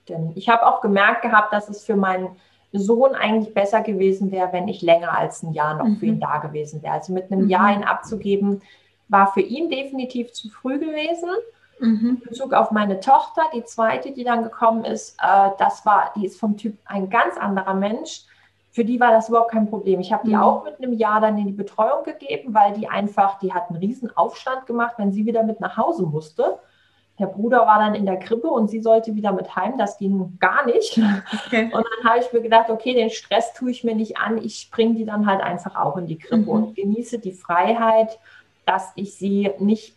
Denn 0.10 0.32
ich 0.34 0.50
habe 0.50 0.65
auch 0.65 0.82
gemerkt 0.82 1.22
gehabt, 1.22 1.53
dass 1.53 1.70
es 1.70 1.84
für 1.84 1.96
meinen 1.96 2.30
Sohn 2.72 3.13
eigentlich 3.13 3.53
besser 3.53 3.82
gewesen 3.82 4.32
wäre, 4.32 4.51
wenn 4.53 4.68
ich 4.68 4.82
länger 4.82 5.15
als 5.15 5.44
ein 5.44 5.53
Jahr 5.53 5.75
noch 5.75 5.86
mhm. 5.86 5.98
für 5.98 6.08
ihn 6.08 6.15
mhm. 6.15 6.22
da 6.22 6.39
gewesen 6.39 6.82
wäre. 6.82 6.96
Also 6.96 7.13
mit 7.13 7.32
einem 7.32 7.44
mhm. 7.44 7.50
Jahr 7.50 7.72
ihn 7.75 7.84
abzugeben, 7.84 8.63
war 9.08 9.32
für 9.34 9.42
ihn 9.42 9.70
definitiv 9.70 10.34
zu 10.34 10.50
früh 10.50 10.80
gewesen. 10.80 11.30
Mhm. 11.80 12.20
In 12.24 12.27
Bezug 12.27 12.53
auf 12.53 12.72
meine 12.72 13.00
Tochter, 13.00 13.44
die 13.53 13.63
zweite, 13.65 14.12
die 14.12 14.24
dann 14.24 14.42
gekommen 14.42 14.84
ist, 14.84 15.15
äh, 15.22 15.50
das 15.60 15.86
war, 15.86 16.12
die 16.15 16.25
ist 16.25 16.39
vom 16.39 16.58
Typ 16.58 16.75
ein 16.86 17.12
ganz 17.12 17.38
anderer 17.38 17.75
Mensch. 17.75 18.24
Für 18.74 18.84
die 18.84 19.00
war 19.00 19.12
das 19.12 19.30
überhaupt 19.30 19.51
kein 19.51 19.70
Problem. 19.70 20.00
Ich 20.00 20.12
habe 20.12 20.27
die 20.27 20.34
mhm. 20.34 20.42
auch 20.42 20.63
mit 20.63 20.80
einem 20.80 20.94
Jahr 20.94 21.22
dann 21.22 21.38
in 21.38 21.46
die 21.46 21.53
Betreuung 21.53 22.03
gegeben, 22.03 22.56
weil 22.56 22.74
die 22.74 22.88
einfach, 22.88 23.38
die 23.38 23.53
hat 23.53 23.70
einen 23.70 23.77
riesen 23.77 24.10
Aufstand 24.18 24.65
gemacht, 24.65 24.96
wenn 24.98 25.12
sie 25.12 25.27
wieder 25.27 25.44
mit 25.44 25.60
nach 25.60 25.77
Hause 25.77 26.08
musste. 26.08 26.58
Der 27.20 27.27
Bruder 27.27 27.68
war 27.68 27.77
dann 27.77 27.94
in 27.94 28.08
der 28.08 28.18
Krippe 28.18 28.48
und 28.48 28.72
sie 28.72 28.82
sollte 28.82 29.13
wieder 29.13 29.32
mit 29.32 29.56
heim. 29.56 29.77
Das 29.77 30.00
ging 30.00 30.39
gar 30.39 30.65
nicht. 30.65 31.00
Okay. 31.46 31.65
Und 31.72 31.86
dann 31.86 32.10
habe 32.10 32.20
ich 32.20 32.34
mir 32.34 32.42
gedacht, 32.42 32.72
okay, 32.72 32.96
den 32.96 33.12
Stress 33.12 33.53
tue 33.53 33.70
ich 33.70 33.84
mir 33.84 33.94
nicht 33.94 34.18
an. 34.18 34.39
Ich 34.39 34.72
bringe 34.72 34.96
die 34.96 35.06
dann 35.06 35.27
halt 35.27 35.42
einfach 35.42 35.75
auch 35.75 35.96
in 35.98 36.08
die 36.08 36.18
Krippe 36.18 36.38
mhm. 36.38 36.50
und 36.50 36.75
genieße 36.75 37.20
die 37.20 37.34
Freiheit, 37.34 38.18
dass 38.65 38.92
ich 38.96 39.13
sie 39.13 39.51
nicht 39.60 39.96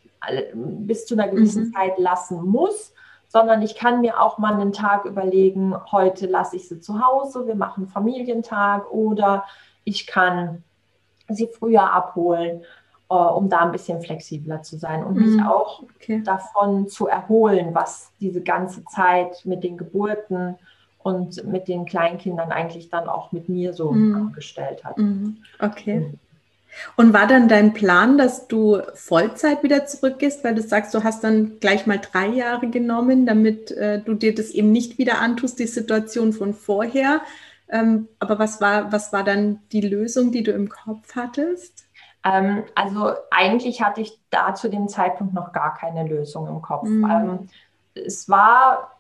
bis 0.53 1.07
zu 1.07 1.15
einer 1.15 1.29
gewissen 1.29 1.69
mhm. 1.69 1.73
Zeit 1.73 1.99
lassen 1.99 2.45
muss, 2.45 2.93
sondern 3.29 3.63
ich 3.63 3.75
kann 3.75 4.01
mir 4.01 4.21
auch 4.21 4.39
mal 4.39 4.55
einen 4.55 4.73
Tag 4.73 5.05
überlegen, 5.05 5.75
heute 5.91 6.27
lasse 6.27 6.57
ich 6.57 6.69
sie 6.69 6.81
zu 6.81 7.05
Hause, 7.05 7.47
wir 7.47 7.57
machen 7.57 7.89
Familientag 7.89 8.91
oder 8.91 9.45
ich 9.85 10.07
kann 10.07 10.63
sie 11.29 11.49
früher 11.49 11.93
abholen 11.93 12.63
äh, 13.09 13.15
um 13.15 13.49
da 13.49 13.61
ein 13.61 13.73
bisschen 13.73 14.01
flexibler 14.01 14.63
zu 14.63 14.79
sein 14.79 15.05
und 15.05 15.17
mich 15.17 15.37
mhm. 15.37 15.47
auch 15.47 15.83
okay. 15.83 16.23
davon 16.25 16.89
zu 16.89 17.07
erholen, 17.07 17.73
was 17.73 18.11
diese 18.21 18.43
ganze 18.43 18.85
Zeit 18.87 19.45
mit 19.45 19.63
den 19.63 19.77
Geburten 19.77 20.57
und 20.99 21.45
mit 21.45 21.69
den 21.69 21.85
Kleinkindern 21.85 22.51
eigentlich 22.51 22.91
dann 22.91 23.09
auch 23.09 23.31
mit 23.31 23.49
mir 23.49 23.73
so 23.75 23.93
mhm. 23.93 24.15
angestellt 24.17 24.85
hat. 24.85 24.99
Mhm. 24.99 25.37
Okay. 25.61 26.19
Und 26.97 27.13
war 27.13 27.27
dann 27.27 27.49
dein 27.49 27.73
Plan, 27.73 28.19
dass 28.19 28.49
du 28.49 28.81
Vollzeit 28.95 29.63
wieder 29.63 29.87
zurückgehst, 29.87 30.45
weil 30.45 30.55
du 30.55 30.63
sagst, 30.63 30.95
du 30.95 31.05
hast 31.05 31.25
dann 31.25 31.59
gleich 31.61 31.87
mal 31.87 31.99
drei 31.99 32.27
Jahre 32.29 32.69
genommen, 32.69 33.27
damit 33.27 33.71
äh, 33.73 34.01
du 34.01 34.15
dir 34.15 34.35
das 34.35 34.51
eben 34.51 34.73
nicht 34.73 34.99
wieder 34.99 35.21
antust, 35.21 35.59
die 35.59 35.67
Situation 35.67 36.33
von 36.33 36.55
vorher. 36.55 37.21
Ähm, 37.69 38.09
aber 38.19 38.39
was 38.39 38.61
war, 38.61 38.93
was 38.93 39.13
war 39.13 39.25
dann 39.25 39.61
die 39.73 39.81
Lösung, 39.81 40.33
die 40.33 40.43
du 40.43 40.53
im 40.53 40.69
Kopf 40.69 41.17
hattest? 41.17 41.87
Ähm, 42.25 42.65
also 42.75 43.13
eigentlich 43.31 43.83
hatte 43.83 44.01
ich 44.01 44.19
da 44.31 44.55
zu 44.55 44.69
dem 44.69 44.89
Zeitpunkt 44.89 45.35
noch 45.35 45.53
gar 45.53 45.75
keine 45.75 46.07
Lösung 46.07 46.49
im 46.49 46.63
Kopf. 46.63 46.89
Mhm. 46.89 47.11
Ähm, 47.11 47.49
es 47.95 48.29
war 48.29 48.93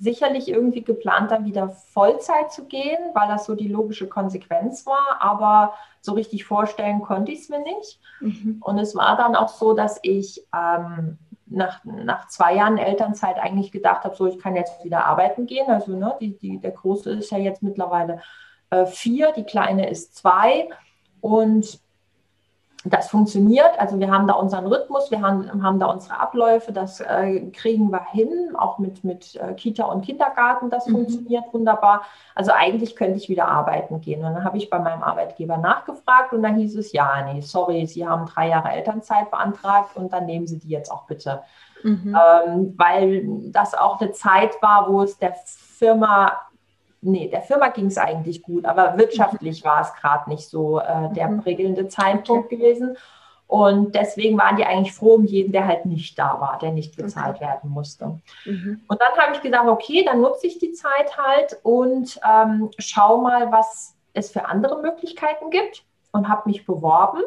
sicherlich 0.00 0.48
irgendwie 0.48 0.82
geplant, 0.82 1.30
dann 1.30 1.44
wieder 1.44 1.68
Vollzeit 1.68 2.52
zu 2.52 2.66
gehen, 2.66 2.98
weil 3.12 3.28
das 3.28 3.44
so 3.44 3.54
die 3.54 3.68
logische 3.68 4.08
Konsequenz 4.08 4.86
war, 4.86 5.18
aber 5.20 5.74
so 6.04 6.12
richtig 6.12 6.44
vorstellen 6.44 7.00
konnte 7.00 7.32
ich 7.32 7.40
es 7.40 7.48
mir 7.48 7.60
nicht. 7.60 7.98
Mhm. 8.20 8.58
Und 8.60 8.78
es 8.78 8.94
war 8.94 9.16
dann 9.16 9.34
auch 9.34 9.48
so, 9.48 9.72
dass 9.72 9.98
ich 10.02 10.46
ähm, 10.54 11.18
nach, 11.46 11.82
nach 11.84 12.28
zwei 12.28 12.56
Jahren 12.56 12.76
Elternzeit 12.76 13.38
eigentlich 13.38 13.72
gedacht 13.72 14.04
habe, 14.04 14.14
so 14.14 14.26
ich 14.26 14.38
kann 14.38 14.54
jetzt 14.54 14.84
wieder 14.84 15.06
arbeiten 15.06 15.46
gehen. 15.46 15.68
Also 15.68 15.96
ne, 15.96 16.14
die, 16.20 16.36
die, 16.36 16.58
der 16.58 16.72
Große 16.72 17.10
ist 17.10 17.30
ja 17.30 17.38
jetzt 17.38 17.62
mittlerweile 17.62 18.20
äh, 18.68 18.84
vier, 18.84 19.32
die 19.32 19.44
Kleine 19.44 19.88
ist 19.88 20.14
zwei. 20.16 20.68
Und 21.22 21.80
das 22.84 23.08
funktioniert. 23.08 23.78
Also 23.78 23.98
wir 23.98 24.10
haben 24.10 24.28
da 24.28 24.34
unseren 24.34 24.66
Rhythmus, 24.66 25.10
wir 25.10 25.22
haben, 25.22 25.62
haben 25.62 25.78
da 25.78 25.86
unsere 25.86 26.20
Abläufe, 26.20 26.70
das 26.70 27.00
äh, 27.00 27.40
kriegen 27.50 27.90
wir 27.90 28.04
hin, 28.10 28.54
auch 28.56 28.78
mit, 28.78 29.04
mit 29.04 29.36
äh, 29.36 29.54
Kita 29.54 29.84
und 29.84 30.04
Kindergarten, 30.04 30.68
das 30.68 30.86
mhm. 30.86 30.92
funktioniert 30.92 31.44
wunderbar. 31.52 32.02
Also 32.34 32.52
eigentlich 32.52 32.94
könnte 32.94 33.16
ich 33.16 33.30
wieder 33.30 33.48
arbeiten 33.48 34.02
gehen. 34.02 34.22
Und 34.22 34.34
dann 34.34 34.44
habe 34.44 34.58
ich 34.58 34.68
bei 34.68 34.78
meinem 34.78 35.02
Arbeitgeber 35.02 35.56
nachgefragt 35.56 36.34
und 36.34 36.42
dann 36.42 36.56
hieß 36.56 36.76
es, 36.76 36.92
ja, 36.92 37.24
nee, 37.32 37.40
sorry, 37.40 37.86
Sie 37.86 38.06
haben 38.06 38.26
drei 38.26 38.48
Jahre 38.48 38.70
Elternzeit 38.70 39.30
beantragt 39.30 39.96
und 39.96 40.12
dann 40.12 40.26
nehmen 40.26 40.46
Sie 40.46 40.58
die 40.58 40.68
jetzt 40.68 40.92
auch 40.92 41.04
bitte. 41.06 41.42
Mhm. 41.82 42.16
Ähm, 42.46 42.74
weil 42.76 43.24
das 43.50 43.74
auch 43.74 44.00
eine 44.00 44.12
Zeit 44.12 44.60
war, 44.60 44.90
wo 44.90 45.02
es 45.02 45.18
der 45.18 45.34
Firma 45.44 46.32
nee, 47.04 47.28
der 47.28 47.42
Firma 47.42 47.68
ging 47.68 47.86
es 47.86 47.98
eigentlich 47.98 48.42
gut, 48.42 48.64
aber 48.64 48.96
wirtschaftlich 48.98 49.62
mhm. 49.62 49.68
war 49.68 49.80
es 49.82 49.94
gerade 49.94 50.28
nicht 50.30 50.48
so 50.48 50.80
äh, 50.80 51.12
der 51.14 51.28
mhm. 51.28 51.42
prickelnde 51.42 51.88
Zeitpunkt 51.88 52.46
okay. 52.46 52.56
gewesen. 52.56 52.96
Und 53.46 53.94
deswegen 53.94 54.38
waren 54.38 54.56
die 54.56 54.64
eigentlich 54.64 54.94
froh 54.94 55.14
um 55.14 55.24
jeden, 55.24 55.52
der 55.52 55.66
halt 55.66 55.84
nicht 55.84 56.18
da 56.18 56.40
war, 56.40 56.58
der 56.60 56.72
nicht 56.72 56.96
bezahlt 56.96 57.36
okay. 57.36 57.44
werden 57.44 57.70
musste. 57.70 58.18
Mhm. 58.46 58.80
Und 58.88 59.00
dann 59.00 59.12
habe 59.18 59.34
ich 59.34 59.42
gesagt, 59.42 59.68
okay, 59.68 60.02
dann 60.04 60.22
nutze 60.22 60.46
ich 60.46 60.58
die 60.58 60.72
Zeit 60.72 61.16
halt 61.18 61.58
und 61.62 62.18
ähm, 62.28 62.70
schau 62.78 63.18
mal, 63.18 63.52
was 63.52 63.94
es 64.14 64.30
für 64.30 64.46
andere 64.46 64.80
Möglichkeiten 64.80 65.50
gibt 65.50 65.84
und 66.12 66.28
habe 66.28 66.48
mich 66.48 66.64
beworben 66.64 67.20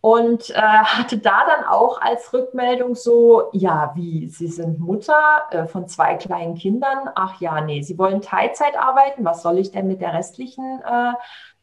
und 0.00 0.50
äh, 0.50 0.54
hatte 0.54 1.18
da 1.18 1.40
dann 1.46 1.64
auch 1.64 2.00
als 2.00 2.32
Rückmeldung 2.32 2.94
so, 2.94 3.48
ja, 3.52 3.92
wie, 3.96 4.28
Sie 4.28 4.46
sind 4.46 4.78
Mutter 4.78 5.42
äh, 5.50 5.66
von 5.66 5.88
zwei 5.88 6.14
kleinen 6.14 6.54
Kindern. 6.54 7.10
Ach 7.16 7.40
ja, 7.40 7.60
nee, 7.60 7.82
Sie 7.82 7.98
wollen 7.98 8.22
Teilzeit 8.22 8.78
arbeiten. 8.78 9.24
Was 9.24 9.42
soll 9.42 9.58
ich 9.58 9.72
denn 9.72 9.88
mit 9.88 10.00
der 10.00 10.14
restlichen 10.14 10.80
äh, 10.82 11.12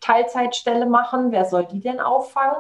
Teilzeitstelle 0.02 0.86
machen? 0.86 1.32
Wer 1.32 1.46
soll 1.46 1.66
die 1.66 1.80
denn 1.80 2.02
auffangen? 2.02 2.58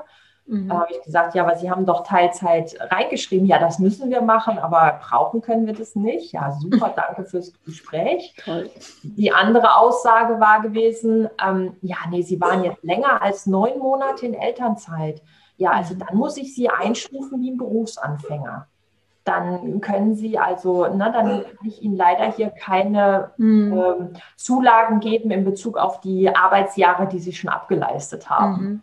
Mhm. 0.48 0.70
Da 0.70 0.76
habe 0.76 0.92
ich 0.92 1.02
gesagt, 1.02 1.36
ja, 1.36 1.44
aber 1.44 1.58
Sie 1.58 1.70
haben 1.70 1.86
doch 1.86 2.04
Teilzeit 2.04 2.78
reingeschrieben. 2.80 3.46
Ja, 3.46 3.60
das 3.60 3.80
müssen 3.80 4.10
wir 4.10 4.22
machen, 4.22 4.58
aber 4.60 5.02
brauchen 5.02 5.42
können 5.42 5.66
wir 5.66 5.74
das 5.74 5.96
nicht. 5.96 6.32
Ja, 6.32 6.52
super, 6.52 6.94
danke 6.96 7.26
fürs 7.26 7.52
Gespräch. 7.66 8.34
Toll. 8.46 8.70
Die 9.04 9.34
andere 9.34 9.76
Aussage 9.76 10.40
war 10.40 10.62
gewesen, 10.62 11.30
ähm, 11.46 11.76
ja, 11.82 11.98
nee, 12.12 12.22
Sie 12.22 12.40
waren 12.40 12.64
jetzt 12.64 12.84
länger 12.84 13.22
als 13.22 13.46
neun 13.46 13.80
Monate 13.80 14.26
in 14.26 14.36
Elternzeit. 14.36 15.22
Ja, 15.58 15.72
also 15.72 15.96
dann 15.96 16.18
muss 16.18 16.38
ich 16.38 16.54
Sie 16.54 16.70
einstufen 16.70 17.42
wie 17.42 17.52
ein 17.52 17.58
Berufsanfänger. 17.58 18.68
Dann 19.24 19.82
können 19.82 20.14
Sie 20.14 20.38
also, 20.38 20.88
na, 20.94 21.10
dann 21.10 21.44
kann 21.44 21.68
ich 21.68 21.82
Ihnen 21.82 21.96
leider 21.96 22.32
hier 22.32 22.52
keine 22.52 23.32
mhm. 23.38 23.74
ähm, 23.74 24.10
Zulagen 24.36 25.00
geben 25.00 25.32
in 25.32 25.44
Bezug 25.44 25.78
auf 25.78 26.00
die 26.02 26.30
Arbeitsjahre, 26.30 27.08
die 27.08 27.20
Sie 27.20 27.34
schon 27.34 27.50
abgeleistet 27.50 28.30
haben. 28.30 28.64
Mhm. 28.64 28.82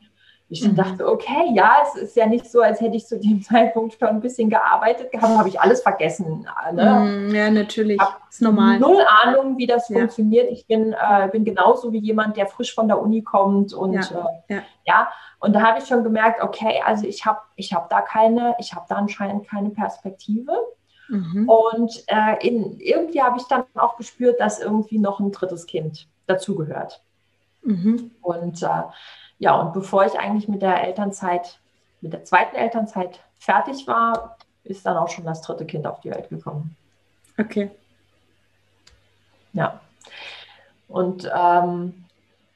Ich 0.52 0.60
dann 0.60 0.72
mhm. 0.72 0.76
dachte, 0.76 1.08
okay, 1.08 1.50
ja, 1.54 1.78
es 1.82 2.02
ist 2.02 2.14
ja 2.14 2.26
nicht 2.26 2.44
so, 2.44 2.60
als 2.60 2.80
hätte 2.80 2.96
ich 2.96 3.06
zu 3.06 3.18
dem 3.18 3.42
Zeitpunkt 3.42 3.96
schon 3.98 4.08
ein 4.08 4.20
bisschen 4.20 4.50
gearbeitet 4.50 5.10
gehabt, 5.10 5.38
habe 5.38 5.48
ich 5.48 5.58
alles 5.58 5.82
vergessen. 5.82 6.46
Ne? 6.72 6.84
Mhm, 6.84 7.34
ja, 7.34 7.50
natürlich. 7.50 7.96
Das 7.98 8.10
ist 8.28 8.42
normal. 8.42 8.78
Null 8.78 9.02
Ahnung, 9.22 9.56
wie 9.56 9.66
das 9.66 9.88
ja. 9.88 9.98
funktioniert. 9.98 10.50
Ich 10.50 10.66
bin, 10.66 10.92
äh, 10.92 11.28
bin 11.32 11.44
genauso 11.44 11.90
wie 11.92 12.00
jemand, 12.00 12.36
der 12.36 12.46
frisch 12.46 12.74
von 12.74 12.86
der 12.86 13.00
Uni 13.00 13.22
kommt 13.22 13.72
und 13.72 13.94
ja, 13.94 14.28
äh, 14.48 14.54
ja. 14.54 14.62
ja. 14.86 15.08
Und 15.40 15.54
da 15.54 15.62
habe 15.62 15.78
ich 15.78 15.86
schon 15.86 16.04
gemerkt, 16.04 16.42
okay, 16.42 16.82
also 16.84 17.06
ich 17.06 17.24
habe 17.24 17.40
ich 17.56 17.72
hab 17.72 17.88
da 17.88 18.02
keine, 18.02 18.54
ich 18.58 18.74
habe 18.74 18.84
da 18.88 18.96
anscheinend 18.96 19.48
keine 19.48 19.70
Perspektive. 19.70 20.52
Mhm. 21.08 21.48
Und 21.48 22.04
äh, 22.08 22.46
in, 22.46 22.78
irgendwie 22.78 23.22
habe 23.22 23.38
ich 23.38 23.44
dann 23.44 23.64
auch 23.74 23.96
gespürt, 23.96 24.38
dass 24.38 24.60
irgendwie 24.60 24.98
noch 24.98 25.18
ein 25.18 25.32
drittes 25.32 25.66
Kind 25.66 26.08
dazugehört. 26.26 27.02
Mhm. 27.62 28.10
Und 28.20 28.62
äh, 28.62 28.82
ja, 29.42 29.60
und 29.60 29.72
bevor 29.72 30.06
ich 30.06 30.16
eigentlich 30.16 30.46
mit 30.46 30.62
der 30.62 30.84
Elternzeit, 30.84 31.58
mit 32.00 32.12
der 32.12 32.24
zweiten 32.24 32.54
Elternzeit 32.54 33.18
fertig 33.40 33.88
war, 33.88 34.36
ist 34.62 34.86
dann 34.86 34.96
auch 34.96 35.08
schon 35.08 35.24
das 35.24 35.42
dritte 35.42 35.66
Kind 35.66 35.84
auf 35.84 35.98
die 35.98 36.10
Welt 36.10 36.28
gekommen. 36.28 36.76
Okay. 37.36 37.68
Ja. 39.52 39.80
Und 40.86 41.24
ähm, 41.24 42.04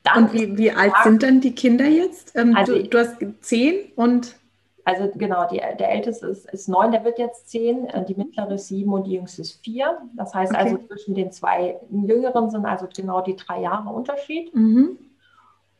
dann. 0.04 0.16
Und 0.16 0.32
wie, 0.32 0.56
wie 0.56 0.70
alt 0.70 0.92
sind 1.02 1.24
dann 1.24 1.40
die 1.40 1.56
Kinder 1.56 1.86
jetzt? 1.86 2.36
Ähm, 2.36 2.54
also, 2.54 2.74
du, 2.74 2.84
du, 2.84 2.98
hast 3.00 3.16
zehn 3.40 3.90
und. 3.96 4.36
Also 4.84 5.10
genau, 5.16 5.48
die, 5.48 5.56
der 5.56 5.90
älteste 5.90 6.28
ist, 6.28 6.48
ist 6.52 6.68
neun, 6.68 6.92
der 6.92 7.02
wird 7.02 7.18
jetzt 7.18 7.50
zehn, 7.50 7.88
äh, 7.88 8.04
die 8.04 8.14
mittlere 8.14 8.54
ist 8.54 8.68
sieben 8.68 8.92
und 8.92 9.08
die 9.08 9.14
jüngste 9.14 9.42
ist 9.42 9.60
vier. 9.64 9.98
Das 10.14 10.32
heißt 10.32 10.52
okay. 10.52 10.62
also 10.62 10.78
zwischen 10.86 11.16
den 11.16 11.32
zwei 11.32 11.80
Jüngeren 11.90 12.48
sind 12.48 12.64
also 12.64 12.86
genau 12.96 13.22
die 13.22 13.34
drei 13.34 13.62
Jahre 13.62 13.88
Unterschied. 13.88 14.54
Mhm. 14.54 14.96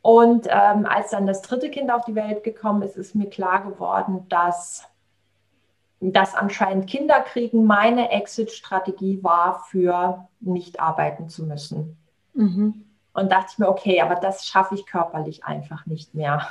Und 0.07 0.47
ähm, 0.49 0.85
als 0.85 1.09
dann 1.09 1.27
das 1.27 1.41
dritte 1.41 1.69
Kind 1.69 1.91
auf 1.91 2.05
die 2.05 2.15
Welt 2.15 2.45
gekommen 2.45 2.81
ist, 2.81 2.95
ist 2.95 3.13
mir 3.13 3.29
klar 3.29 3.63
geworden, 3.63 4.25
dass, 4.29 4.87
dass 5.99 6.33
anscheinend 6.33 6.87
Kinderkriegen 6.87 7.65
meine 7.65 8.09
Exit-Strategie 8.09 9.21
war, 9.21 9.65
für 9.65 10.25
nicht 10.39 10.79
arbeiten 10.79 11.27
zu 11.27 11.43
müssen. 11.43 11.97
Mhm. 12.33 12.85
Und 13.11 13.33
dachte 13.33 13.47
ich 13.51 13.57
mir, 13.57 13.67
okay, 13.67 13.99
aber 13.99 14.15
das 14.15 14.47
schaffe 14.47 14.75
ich 14.75 14.85
körperlich 14.85 15.43
einfach 15.43 15.85
nicht 15.87 16.15
mehr. 16.15 16.41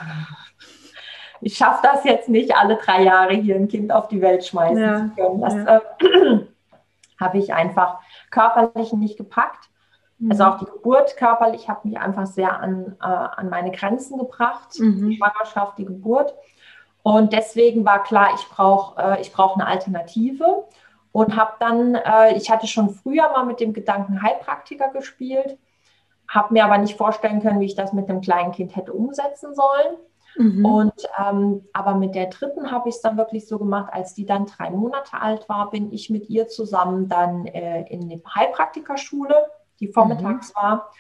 Ich 1.41 1.57
schaffe 1.57 1.81
das 1.83 2.05
jetzt 2.05 2.29
nicht, 2.29 2.55
alle 2.55 2.77
drei 2.77 3.05
Jahre 3.05 3.37
hier 3.37 3.57
ein 3.57 3.69
Kind 3.69 3.91
auf 3.91 4.09
die 4.09 4.21
Welt 4.21 4.45
schmeißen 4.45 4.79
ja, 4.79 4.99
zu 4.99 5.09
können. 5.15 5.41
Das 5.41 5.55
ja. 5.55 5.77
äh, 5.77 6.47
habe 7.21 7.39
ich 7.39 7.55
einfach 7.55 8.01
körperlich 8.31 8.93
nicht 8.93 9.17
gepackt. 9.17 9.71
Also 10.31 10.45
mhm. 10.45 10.51
auch 10.51 10.59
die 10.59 10.65
Geburt 10.65 11.17
körperlich 11.17 11.69
hat 11.69 11.85
mich 11.85 11.99
einfach 11.99 12.27
sehr 12.27 12.59
an, 12.59 12.97
äh, 13.01 13.05
an 13.05 13.51
meine 13.51 13.71
Grenzen 13.71 14.19
gebracht. 14.19 14.79
Mhm. 14.79 15.11
Die 15.11 15.17
Schwangerschaft, 15.17 15.79
die 15.79 15.85
Geburt. 15.85 16.35
Und 17.03 17.33
deswegen 17.33 17.85
war 17.85 18.03
klar, 18.03 18.31
ich 18.35 18.49
brauche 18.49 19.01
äh, 19.01 19.29
brauch 19.33 19.57
eine 19.57 19.67
Alternative. 19.67 20.65
Und 21.13 21.35
habe 21.35 21.53
dann, 21.61 21.95
äh, 21.95 22.37
ich 22.37 22.51
hatte 22.51 22.67
schon 22.67 22.91
früher 22.91 23.31
mal 23.31 23.47
mit 23.47 23.61
dem 23.61 23.73
Gedanken 23.73 24.21
Heilpraktiker 24.21 24.91
gespielt, 24.91 25.59
habe 26.29 26.53
mir 26.53 26.65
aber 26.67 26.77
nicht 26.77 26.99
vorstellen 26.99 27.41
können, 27.41 27.61
wie 27.61 27.65
ich 27.65 27.75
das 27.75 27.95
mit 27.95 28.11
einem 28.11 28.21
kleinen 28.21 28.53
Kind 28.53 28.77
hätte 28.77 28.93
umsetzen 28.93 29.55
sollen. 29.55 29.97
Mhm. 30.37 30.65
Und 30.67 31.09
ähm, 31.19 31.65
aber 31.73 31.95
mit 31.95 32.15
der 32.15 32.27
dritten 32.27 32.71
habe 32.71 32.91
ich 32.91 32.97
es 32.97 33.01
dann 33.01 33.17
wirklich 33.17 33.49
so 33.49 33.59
gemacht, 33.59 33.93
als 33.95 34.13
die 34.13 34.27
dann 34.27 34.45
drei 34.45 34.71
Monate 34.71 35.19
alt 35.19 35.49
war, 35.49 35.71
bin 35.71 35.91
ich 35.91 36.11
mit 36.11 36.29
ihr 36.29 36.49
zusammen 36.49 37.09
dann 37.09 37.47
äh, 37.47 37.85
in 37.89 38.09
die 38.09 38.23
Heilpraktikerschule 38.35 39.47
die 39.81 39.89
vormittags 39.89 40.51
mhm. 40.51 40.63
war. 40.63 40.91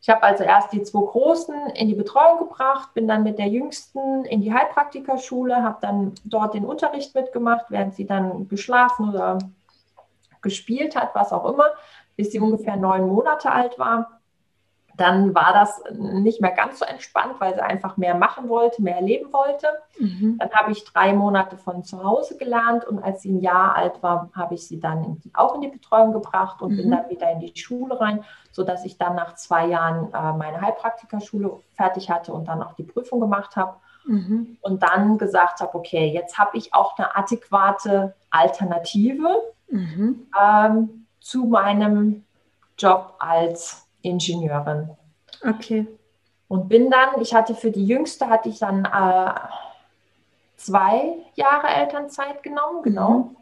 Ich 0.00 0.08
habe 0.08 0.22
also 0.22 0.44
erst 0.44 0.72
die 0.72 0.82
zwei 0.82 1.04
Großen 1.04 1.70
in 1.70 1.88
die 1.88 1.94
Betreuung 1.94 2.38
gebracht, 2.38 2.94
bin 2.94 3.08
dann 3.08 3.22
mit 3.22 3.38
der 3.38 3.48
Jüngsten 3.48 4.24
in 4.24 4.40
die 4.40 4.52
Heilpraktikerschule, 4.52 5.62
habe 5.62 5.78
dann 5.80 6.14
dort 6.24 6.54
den 6.54 6.64
Unterricht 6.64 7.14
mitgemacht, 7.14 7.66
während 7.70 7.94
sie 7.94 8.06
dann 8.06 8.48
geschlafen 8.48 9.10
oder 9.10 9.38
gespielt 10.42 10.94
hat, 10.94 11.14
was 11.14 11.32
auch 11.32 11.50
immer, 11.50 11.66
bis 12.14 12.30
sie 12.30 12.38
ungefähr 12.38 12.76
neun 12.76 13.08
Monate 13.08 13.50
alt 13.50 13.78
war 13.78 14.15
dann 14.96 15.34
war 15.34 15.52
das 15.52 15.82
nicht 15.92 16.40
mehr 16.40 16.52
ganz 16.52 16.78
so 16.78 16.84
entspannt, 16.84 17.34
weil 17.38 17.54
sie 17.54 17.62
einfach 17.62 17.96
mehr 17.96 18.14
machen 18.14 18.48
wollte, 18.48 18.82
mehr 18.82 18.96
erleben 18.96 19.32
wollte. 19.32 19.66
Mhm. 19.98 20.38
Dann 20.38 20.50
habe 20.52 20.72
ich 20.72 20.84
drei 20.84 21.12
Monate 21.12 21.56
von 21.56 21.84
zu 21.84 22.02
Hause 22.02 22.36
gelernt 22.36 22.84
und 22.84 23.02
als 23.02 23.22
sie 23.22 23.32
ein 23.32 23.40
Jahr 23.40 23.74
alt 23.74 24.02
war, 24.02 24.30
habe 24.34 24.54
ich 24.54 24.66
sie 24.66 24.80
dann 24.80 25.04
in, 25.04 25.22
auch 25.34 25.54
in 25.54 25.60
die 25.60 25.68
Betreuung 25.68 26.12
gebracht 26.12 26.62
und 26.62 26.72
mhm. 26.72 26.76
bin 26.76 26.90
dann 26.90 27.10
wieder 27.10 27.30
in 27.30 27.40
die 27.40 27.52
Schule 27.54 28.00
rein, 28.00 28.24
sodass 28.52 28.84
ich 28.84 28.96
dann 28.96 29.16
nach 29.16 29.34
zwei 29.34 29.66
Jahren 29.66 30.12
äh, 30.12 30.32
meine 30.32 30.60
Heilpraktikerschule 30.60 31.60
fertig 31.74 32.10
hatte 32.10 32.32
und 32.32 32.48
dann 32.48 32.62
auch 32.62 32.74
die 32.74 32.84
Prüfung 32.84 33.20
gemacht 33.20 33.56
habe. 33.56 33.76
Mhm. 34.06 34.56
Und 34.60 34.82
dann 34.82 35.18
gesagt 35.18 35.60
habe, 35.60 35.74
okay, 35.74 36.06
jetzt 36.06 36.38
habe 36.38 36.56
ich 36.56 36.72
auch 36.72 36.96
eine 36.96 37.16
adäquate 37.16 38.14
Alternative 38.30 39.28
mhm. 39.68 40.26
ähm, 40.40 41.06
zu 41.20 41.44
meinem 41.44 42.24
Job 42.78 43.14
als 43.18 43.85
Ingenieurin. 44.06 44.90
Okay. 45.42 45.86
Und 46.48 46.68
bin 46.68 46.90
dann, 46.90 47.20
ich 47.20 47.34
hatte 47.34 47.54
für 47.54 47.70
die 47.70 47.86
Jüngste, 47.86 48.28
hatte 48.28 48.48
ich 48.48 48.58
dann 48.58 48.84
äh, 48.84 49.34
zwei 50.56 51.14
Jahre 51.34 51.68
Elternzeit 51.68 52.42
genommen, 52.42 52.82
genau. 52.82 53.10
Mhm. 53.10 53.36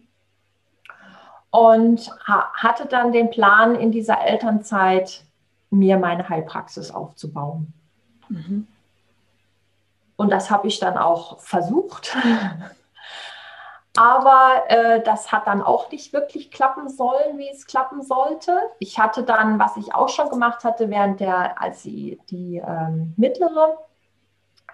Und 1.50 2.10
ha 2.26 2.52
hatte 2.54 2.86
dann 2.86 3.12
den 3.12 3.30
Plan, 3.30 3.76
in 3.76 3.92
dieser 3.92 4.20
Elternzeit 4.22 5.24
mir 5.70 5.98
meine 5.98 6.28
Heilpraxis 6.28 6.90
aufzubauen. 6.90 7.72
Mhm. 8.28 8.66
Und 10.16 10.30
das 10.30 10.50
habe 10.50 10.66
ich 10.68 10.80
dann 10.80 10.96
auch 10.96 11.40
versucht. 11.40 12.16
Aber 13.96 14.64
äh, 14.68 15.02
das 15.02 15.30
hat 15.30 15.46
dann 15.46 15.62
auch 15.62 15.90
nicht 15.90 16.12
wirklich 16.12 16.50
klappen 16.50 16.88
sollen, 16.88 17.38
wie 17.38 17.48
es 17.48 17.66
klappen 17.66 18.02
sollte. 18.02 18.58
Ich 18.80 18.98
hatte 18.98 19.22
dann, 19.22 19.58
was 19.60 19.76
ich 19.76 19.94
auch 19.94 20.08
schon 20.08 20.28
gemacht 20.30 20.64
hatte, 20.64 20.90
während 20.90 21.20
der, 21.20 21.62
als 21.62 21.82
sie 21.82 22.20
die 22.28 22.56
ähm, 22.56 23.14
mittlere 23.16 23.78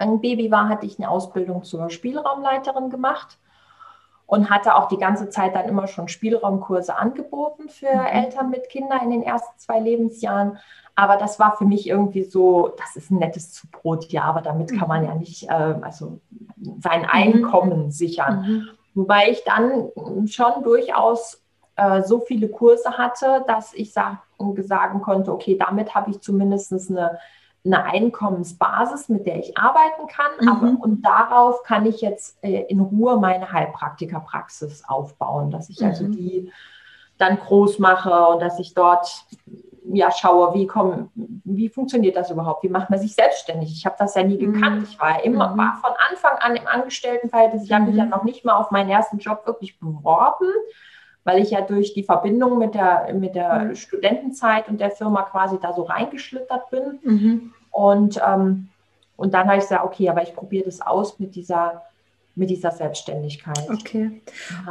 ein 0.00 0.20
Baby 0.20 0.50
war, 0.50 0.68
hatte 0.68 0.86
ich 0.86 0.98
eine 0.98 1.10
Ausbildung 1.10 1.62
zur 1.62 1.90
Spielraumleiterin 1.90 2.88
gemacht 2.88 3.38
und 4.26 4.48
hatte 4.48 4.76
auch 4.76 4.88
die 4.88 4.96
ganze 4.96 5.28
Zeit 5.28 5.54
dann 5.54 5.68
immer 5.68 5.88
schon 5.88 6.08
Spielraumkurse 6.08 6.96
angeboten 6.96 7.68
für 7.68 7.92
mhm. 7.92 8.06
Eltern 8.06 8.50
mit 8.50 8.70
Kindern 8.70 9.02
in 9.02 9.10
den 9.10 9.22
ersten 9.22 9.58
zwei 9.58 9.78
Lebensjahren. 9.78 10.58
Aber 10.94 11.16
das 11.16 11.38
war 11.38 11.56
für 11.56 11.66
mich 11.66 11.86
irgendwie 11.86 12.22
so, 12.22 12.72
das 12.78 12.96
ist 12.96 13.10
ein 13.10 13.18
nettes 13.18 13.52
Zubrot, 13.52 14.06
ja, 14.12 14.22
aber 14.22 14.40
damit 14.40 14.72
kann 14.78 14.88
man 14.88 15.02
mhm. 15.02 15.08
ja 15.08 15.14
nicht 15.16 15.48
äh, 15.50 15.74
also 15.82 16.20
sein 16.78 17.02
mhm. 17.02 17.08
Einkommen 17.10 17.90
sichern. 17.90 18.42
Mhm. 18.42 18.68
Wobei 19.00 19.30
ich 19.30 19.42
dann 19.44 19.88
schon 20.26 20.62
durchaus 20.62 21.42
äh, 21.76 22.02
so 22.02 22.20
viele 22.20 22.48
Kurse 22.48 22.98
hatte, 22.98 23.44
dass 23.46 23.72
ich 23.72 23.94
sag, 23.94 24.18
sagen 24.58 25.00
konnte, 25.00 25.32
okay, 25.32 25.56
damit 25.56 25.94
habe 25.94 26.10
ich 26.10 26.20
zumindest 26.20 26.90
eine, 26.90 27.18
eine 27.64 27.84
Einkommensbasis, 27.84 29.08
mit 29.08 29.24
der 29.24 29.38
ich 29.38 29.56
arbeiten 29.56 30.06
kann. 30.06 30.32
Mhm. 30.40 30.48
Aber, 30.48 30.84
und 30.84 31.02
darauf 31.02 31.62
kann 31.62 31.86
ich 31.86 32.02
jetzt 32.02 32.36
äh, 32.42 32.64
in 32.68 32.80
Ruhe 32.80 33.16
meine 33.18 33.50
Heilpraktikerpraxis 33.50 34.84
aufbauen, 34.86 35.50
dass 35.50 35.70
ich 35.70 35.82
also 35.82 36.04
mhm. 36.04 36.10
also 36.10 36.20
die 36.20 36.52
dann 37.16 37.38
groß 37.38 37.78
mache 37.78 38.26
und 38.26 38.40
dass 38.40 38.58
ich 38.58 38.74
dort 38.74 39.24
ja, 39.94 40.10
schaue, 40.10 40.54
wie, 40.54 40.66
komm, 40.66 41.10
wie 41.14 41.68
funktioniert 41.68 42.16
das 42.16 42.30
überhaupt? 42.30 42.62
Wie 42.62 42.68
macht 42.68 42.90
man 42.90 42.98
sich 42.98 43.14
selbstständig? 43.14 43.72
Ich 43.72 43.86
habe 43.86 43.96
das 43.98 44.14
ja 44.14 44.22
nie 44.22 44.38
mhm. 44.44 44.52
gekannt. 44.52 44.86
Ich 44.88 45.00
war 45.00 45.22
immer, 45.24 45.50
mhm. 45.50 45.58
war 45.58 45.78
von 45.80 45.92
Anfang 46.10 46.38
an 46.38 46.56
im 46.56 46.66
Angestelltenverhältnis. 46.66 47.64
Ich 47.64 47.72
habe 47.72 47.86
mich 47.86 47.96
ja 47.96 48.04
mhm. 48.04 48.10
noch 48.10 48.24
nicht 48.24 48.44
mal 48.44 48.54
auf 48.54 48.70
meinen 48.70 48.90
ersten 48.90 49.18
Job 49.18 49.46
wirklich 49.46 49.78
beworben, 49.78 50.46
weil 51.24 51.42
ich 51.42 51.50
ja 51.50 51.60
durch 51.60 51.94
die 51.94 52.02
Verbindung 52.02 52.58
mit 52.58 52.74
der, 52.74 53.12
mit 53.14 53.34
der 53.34 53.60
mhm. 53.60 53.74
Studentenzeit 53.74 54.68
und 54.68 54.80
der 54.80 54.90
Firma 54.90 55.22
quasi 55.22 55.58
da 55.60 55.72
so 55.72 55.82
reingeschlittert 55.82 56.70
bin. 56.70 56.98
Mhm. 57.02 57.54
Und, 57.70 58.20
ähm, 58.26 58.68
und 59.16 59.34
dann 59.34 59.46
habe 59.46 59.58
ich 59.58 59.64
gesagt, 59.64 59.84
okay, 59.84 60.08
aber 60.08 60.22
ich 60.22 60.34
probiere 60.34 60.64
das 60.64 60.80
aus 60.80 61.18
mit 61.18 61.34
dieser 61.34 61.82
mit 62.36 62.50
dieser 62.50 62.70
Selbstständigkeit. 62.70 63.68
Okay. 63.70 64.20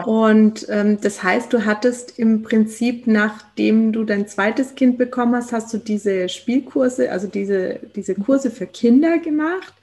Und 0.06 0.65
ähm, 0.69 1.00
das 1.02 1.22
heißt, 1.22 1.52
du 1.54 1.65
hattest 1.65 2.17
im 2.17 2.41
Prinzip, 2.41 3.06
nachdem 3.06 3.91
du 3.91 4.04
dein 4.04 4.28
zweites 4.28 4.76
Kind 4.76 4.98
bekommen 4.98 5.36
hast, 5.36 5.52
hast 5.52 5.74
du 5.74 5.78
diese 5.78 6.30
Spielkurse, 6.30 7.12
also 7.12 7.28
diese, 7.28 7.80
diese 7.95 8.15
Kurse 8.15 8.50
für 8.50 8.65
Kinder 8.65 9.19
gemacht. 9.19 9.74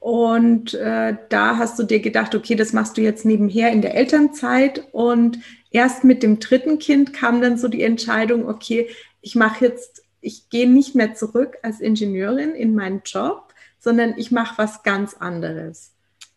Und 0.00 0.74
äh, 0.74 1.16
da 1.28 1.58
hast 1.58 1.78
du 1.78 1.84
dir 1.84 2.00
gedacht, 2.00 2.34
okay, 2.34 2.56
das 2.56 2.72
machst 2.72 2.96
du 2.96 3.02
jetzt 3.02 3.24
nebenher 3.24 3.70
in 3.70 3.82
der 3.82 3.94
Elternzeit. 3.94 4.88
Und 4.90 5.38
erst 5.70 6.02
mit 6.02 6.24
dem 6.24 6.40
dritten 6.40 6.80
Kind 6.80 7.12
kam 7.12 7.40
dann 7.40 7.56
so 7.56 7.68
die 7.68 7.84
Entscheidung, 7.84 8.48
okay, 8.48 8.88
ich 9.20 9.36
mache 9.36 9.66
jetzt, 9.66 10.02
ich 10.20 10.50
gehe 10.50 10.68
nicht 10.68 10.96
mehr 10.96 11.14
zurück 11.14 11.56
als 11.62 11.80
Ingenieurin 11.80 12.56
in 12.56 12.74
meinen 12.74 13.02
Job, 13.04 13.54
sondern 13.78 14.14
ich 14.16 14.32
mache 14.32 14.58
was 14.58 14.82
ganz 14.82 15.14
anderes. 15.14 15.91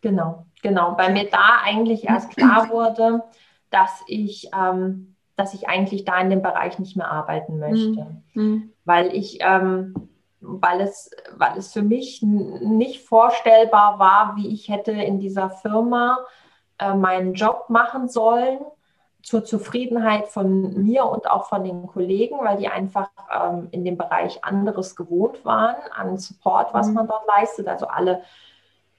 Genau, 0.06 0.46
genau. 0.62 0.96
Weil 0.96 1.12
mir 1.12 1.28
da 1.28 1.62
eigentlich 1.64 2.04
erst 2.04 2.30
klar 2.30 2.68
wurde, 2.70 3.24
dass 3.70 4.04
ich, 4.06 4.50
ähm, 4.56 5.16
dass 5.34 5.52
ich 5.52 5.68
eigentlich 5.68 6.04
da 6.04 6.20
in 6.20 6.30
dem 6.30 6.42
Bereich 6.42 6.78
nicht 6.78 6.96
mehr 6.96 7.10
arbeiten 7.10 7.58
möchte. 7.58 8.06
Mhm. 8.34 8.72
Weil 8.84 9.12
ich, 9.12 9.38
ähm, 9.40 9.94
weil 10.38 10.80
es, 10.80 11.10
weil 11.36 11.58
es 11.58 11.72
für 11.72 11.82
mich 11.82 12.22
nicht 12.22 13.04
vorstellbar 13.04 13.98
war, 13.98 14.36
wie 14.36 14.46
ich 14.54 14.68
hätte 14.68 14.92
in 14.92 15.18
dieser 15.18 15.50
Firma 15.50 16.18
äh, 16.78 16.94
meinen 16.94 17.34
Job 17.34 17.64
machen 17.68 18.08
sollen 18.08 18.60
zur 19.22 19.44
Zufriedenheit 19.44 20.28
von 20.28 20.84
mir 20.84 21.04
und 21.06 21.28
auch 21.28 21.48
von 21.48 21.64
den 21.64 21.88
Kollegen, 21.88 22.38
weil 22.42 22.58
die 22.58 22.68
einfach 22.68 23.10
ähm, 23.34 23.66
in 23.72 23.84
dem 23.84 23.96
Bereich 23.96 24.44
anderes 24.44 24.94
gewohnt 24.94 25.44
waren 25.44 25.74
an 25.90 26.16
Support, 26.16 26.72
was 26.72 26.86
mhm. 26.86 26.94
man 26.94 27.08
dort 27.08 27.26
leistet. 27.26 27.66
Also 27.66 27.88
alle 27.88 28.22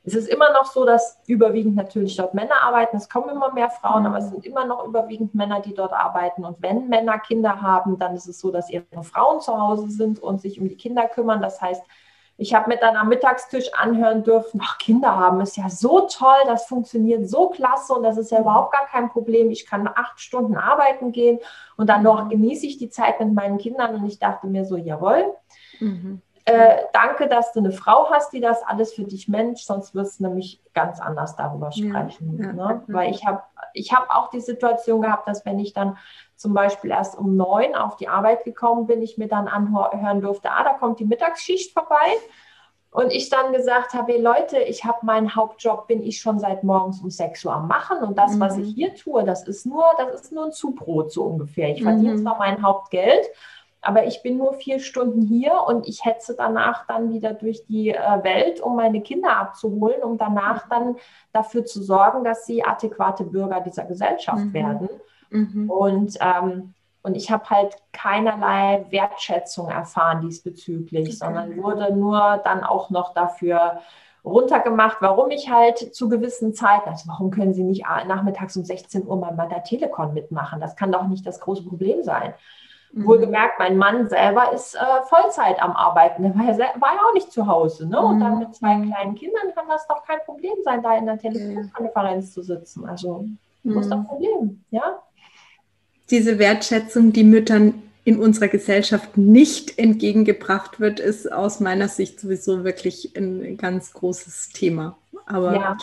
es 0.07 0.15
ist 0.15 0.29
immer 0.29 0.53
noch 0.53 0.63
so, 0.63 0.85
dass 0.85 1.19
überwiegend 1.27 1.75
natürlich 1.75 2.15
dort 2.15 2.33
Männer 2.33 2.61
arbeiten. 2.63 2.95
Es 2.95 3.09
kommen 3.09 3.27
immer 3.27 3.51
mehr 3.51 3.69
Frauen, 3.69 4.05
aber 4.05 4.19
es 4.19 4.29
sind 4.29 4.45
immer 4.45 4.63
noch 4.63 4.85
überwiegend 4.85 5.35
Männer, 5.35 5.59
die 5.59 5.73
dort 5.73 5.91
arbeiten. 5.91 6.45
Und 6.45 6.61
wenn 6.61 6.87
Männer 6.87 7.19
Kinder 7.19 7.61
haben, 7.61 7.99
dann 7.99 8.15
ist 8.15 8.25
es 8.25 8.39
so, 8.39 8.49
dass 8.49 8.69
ihre 8.69 8.85
Frauen 9.03 9.41
zu 9.41 9.59
Hause 9.59 9.89
sind 9.89 10.23
und 10.23 10.39
sich 10.39 10.61
um 10.61 10.69
die 10.69 10.77
Kinder 10.77 11.09
kümmern. 11.09 11.41
Das 11.41 11.61
heißt, 11.61 11.83
ich 12.37 12.53
habe 12.53 12.69
mit 12.69 12.81
dann 12.81 12.95
am 12.95 13.09
Mittagstisch 13.09 13.73
anhören 13.73 14.23
dürfen, 14.23 14.61
ach, 14.63 14.77
Kinder 14.77 15.13
haben 15.13 15.41
ist 15.41 15.57
ja 15.57 15.69
so 15.69 16.07
toll, 16.09 16.37
das 16.45 16.67
funktioniert 16.67 17.27
so 17.27 17.49
klasse 17.49 17.93
und 17.93 18.03
das 18.03 18.17
ist 18.17 18.31
ja 18.31 18.39
überhaupt 18.39 18.71
gar 18.71 18.85
kein 18.85 19.09
Problem. 19.09 19.49
Ich 19.49 19.65
kann 19.65 19.89
acht 19.93 20.21
Stunden 20.21 20.55
arbeiten 20.55 21.11
gehen 21.11 21.39
und 21.75 21.89
dann 21.89 22.03
noch 22.03 22.29
genieße 22.29 22.65
ich 22.65 22.77
die 22.77 22.89
Zeit 22.89 23.19
mit 23.19 23.33
meinen 23.33 23.57
Kindern 23.57 23.95
und 23.95 24.05
ich 24.05 24.19
dachte 24.19 24.47
mir 24.47 24.63
so, 24.63 24.77
jawohl. 24.77 25.33
Mhm. 25.81 26.21
Äh, 26.47 26.85
danke, 26.93 27.27
dass 27.27 27.51
du 27.51 27.59
eine 27.59 27.73
Frau 27.73 28.09
hast, 28.09 28.31
die 28.31 28.39
das 28.39 28.63
alles 28.63 28.93
für 28.93 29.03
dich 29.03 29.27
mensch, 29.27 29.63
sonst 29.63 29.93
wirst 29.93 30.21
du 30.21 30.27
nämlich 30.27 30.61
ganz 30.73 31.01
anders 31.01 31.35
darüber 31.35 31.73
sprechen. 31.73 32.39
Ja, 32.41 32.53
ne? 32.53 32.83
ja, 32.87 32.93
Weil 32.93 33.11
ich 33.11 33.25
habe 33.25 33.43
ich 33.73 33.93
hab 33.93 34.09
auch 34.09 34.29
die 34.29 34.39
Situation 34.39 35.01
gehabt, 35.01 35.27
dass 35.27 35.45
wenn 35.45 35.59
ich 35.59 35.73
dann 35.73 35.97
zum 36.37 36.53
Beispiel 36.53 36.91
erst 36.91 37.17
um 37.17 37.35
neun 37.35 37.75
auf 37.75 37.97
die 37.97 38.07
Arbeit 38.07 38.45
gekommen 38.45 38.87
bin, 38.87 39.01
ich 39.01 39.17
mir 39.17 39.27
dann 39.27 39.49
anhören 39.49 40.21
durfte, 40.21 40.49
ah, 40.49 40.63
da 40.63 40.75
kommt 40.75 41.01
die 41.01 41.05
Mittagsschicht 41.05 41.73
vorbei. 41.73 42.15
Und 42.91 43.11
ich 43.11 43.29
dann 43.29 43.51
gesagt 43.51 43.93
habe, 43.93 44.13
hey 44.13 44.21
Leute, 44.21 44.57
ich 44.57 44.85
habe 44.85 45.05
meinen 45.05 45.35
Hauptjob, 45.35 45.87
bin 45.87 46.01
ich 46.01 46.21
schon 46.21 46.39
seit 46.39 46.63
morgens 46.63 47.01
um 47.01 47.09
6 47.09 47.43
Uhr 47.43 47.53
am 47.53 47.67
machen. 47.67 47.97
Und 47.97 48.17
das, 48.17 48.35
mhm. 48.35 48.39
was 48.39 48.57
ich 48.57 48.73
hier 48.73 48.95
tue, 48.95 49.25
das 49.25 49.45
ist 49.45 49.65
nur, 49.65 49.83
das 49.97 50.21
ist 50.21 50.31
nur 50.31 50.45
ein 50.45 50.53
Zubrot 50.53 51.11
so 51.11 51.25
ungefähr. 51.25 51.71
Ich 51.71 51.83
verdiene 51.83 52.13
mhm. 52.13 52.21
zwar 52.23 52.37
mein 52.37 52.63
Hauptgeld, 52.63 53.27
aber 53.81 54.05
ich 54.05 54.21
bin 54.23 54.37
nur 54.37 54.53
vier 54.53 54.79
Stunden 54.79 55.21
hier 55.21 55.53
und 55.67 55.87
ich 55.87 56.03
hetze 56.03 56.35
danach 56.35 56.85
dann 56.87 57.11
wieder 57.11 57.33
durch 57.33 57.65
die 57.65 57.89
äh, 57.89 58.23
Welt, 58.23 58.59
um 58.59 58.75
meine 58.75 59.01
Kinder 59.01 59.37
abzuholen, 59.37 60.03
um 60.03 60.17
danach 60.17 60.67
dann 60.67 60.95
dafür 61.31 61.65
zu 61.65 61.81
sorgen, 61.81 62.23
dass 62.23 62.45
sie 62.45 62.63
adäquate 62.63 63.23
Bürger 63.23 63.61
dieser 63.61 63.85
Gesellschaft 63.85 64.45
mhm. 64.45 64.53
werden. 64.53 64.89
Mhm. 65.29 65.69
Und, 65.69 66.17
ähm, 66.19 66.73
und 67.03 67.15
ich 67.15 67.31
habe 67.31 67.49
halt 67.49 67.77
keinerlei 67.93 68.85
Wertschätzung 68.89 69.69
erfahren 69.69 70.21
diesbezüglich, 70.21 71.07
okay. 71.07 71.11
sondern 71.15 71.57
wurde 71.61 71.95
nur 71.95 72.41
dann 72.43 72.63
auch 72.63 72.89
noch 72.89 73.13
dafür 73.13 73.79
runtergemacht, 74.25 74.97
warum 74.99 75.31
ich 75.31 75.49
halt 75.49 75.95
zu 75.95 76.09
gewissen 76.09 76.53
Zeiten, 76.53 76.89
also 76.89 77.07
warum 77.07 77.31
können 77.31 77.53
Sie 77.53 77.63
nicht 77.63 77.85
nachmittags 78.07 78.57
um 78.57 78.65
16 78.65 79.07
Uhr 79.07 79.15
mal 79.15 79.31
bei 79.31 79.45
der 79.45 79.63
Telekom 79.63 80.13
mitmachen? 80.13 80.59
Das 80.59 80.75
kann 80.75 80.91
doch 80.91 81.07
nicht 81.07 81.25
das 81.25 81.39
große 81.39 81.63
Problem 81.63 82.03
sein. 82.03 82.33
Mhm. 82.91 83.05
Wohlgemerkt, 83.05 83.59
mein 83.59 83.77
Mann 83.77 84.09
selber 84.09 84.51
ist 84.53 84.75
äh, 84.75 84.79
Vollzeit 85.07 85.61
am 85.61 85.71
Arbeiten. 85.71 86.23
Der 86.23 86.35
war 86.35 86.45
ja, 86.45 86.57
war 86.79 86.95
ja 86.95 87.01
auch 87.07 87.13
nicht 87.13 87.31
zu 87.31 87.47
Hause. 87.47 87.87
Ne? 87.87 87.99
Und 87.99 88.19
dann 88.19 88.33
mhm. 88.33 88.39
mit 88.39 88.55
zwei 88.55 88.75
kleinen 88.75 89.15
Kindern 89.15 89.53
kann 89.55 89.67
das 89.67 89.87
doch 89.87 90.03
kein 90.05 90.19
Problem 90.25 90.53
sein, 90.63 90.81
da 90.81 90.97
in 90.97 91.05
der 91.05 91.17
Telefonkonferenz 91.17 92.33
zu 92.33 92.41
sitzen. 92.41 92.85
Also, 92.87 93.25
mhm. 93.63 93.75
wo 93.75 93.79
ist 93.79 93.89
das 93.89 94.05
Problem? 94.07 94.63
Ja? 94.71 94.99
Diese 96.09 96.39
Wertschätzung, 96.39 97.11
die 97.11 97.23
Müttern 97.23 97.83
in 98.05 98.19
unserer 98.19 98.47
Gesellschaft 98.47 99.17
nicht 99.17 99.77
entgegengebracht 99.77 100.79
wird, 100.79 101.01
ist 101.01 101.29
aus 101.29 101.59
meiner 101.59 101.89
Sicht 101.89 102.21
sowieso 102.21 102.63
wirklich 102.63 103.17
ein 103.17 103.57
ganz 103.57 103.91
großes 103.91 104.51
Thema. 104.53 104.97
Aber 105.25 105.53
ja. 105.53 105.77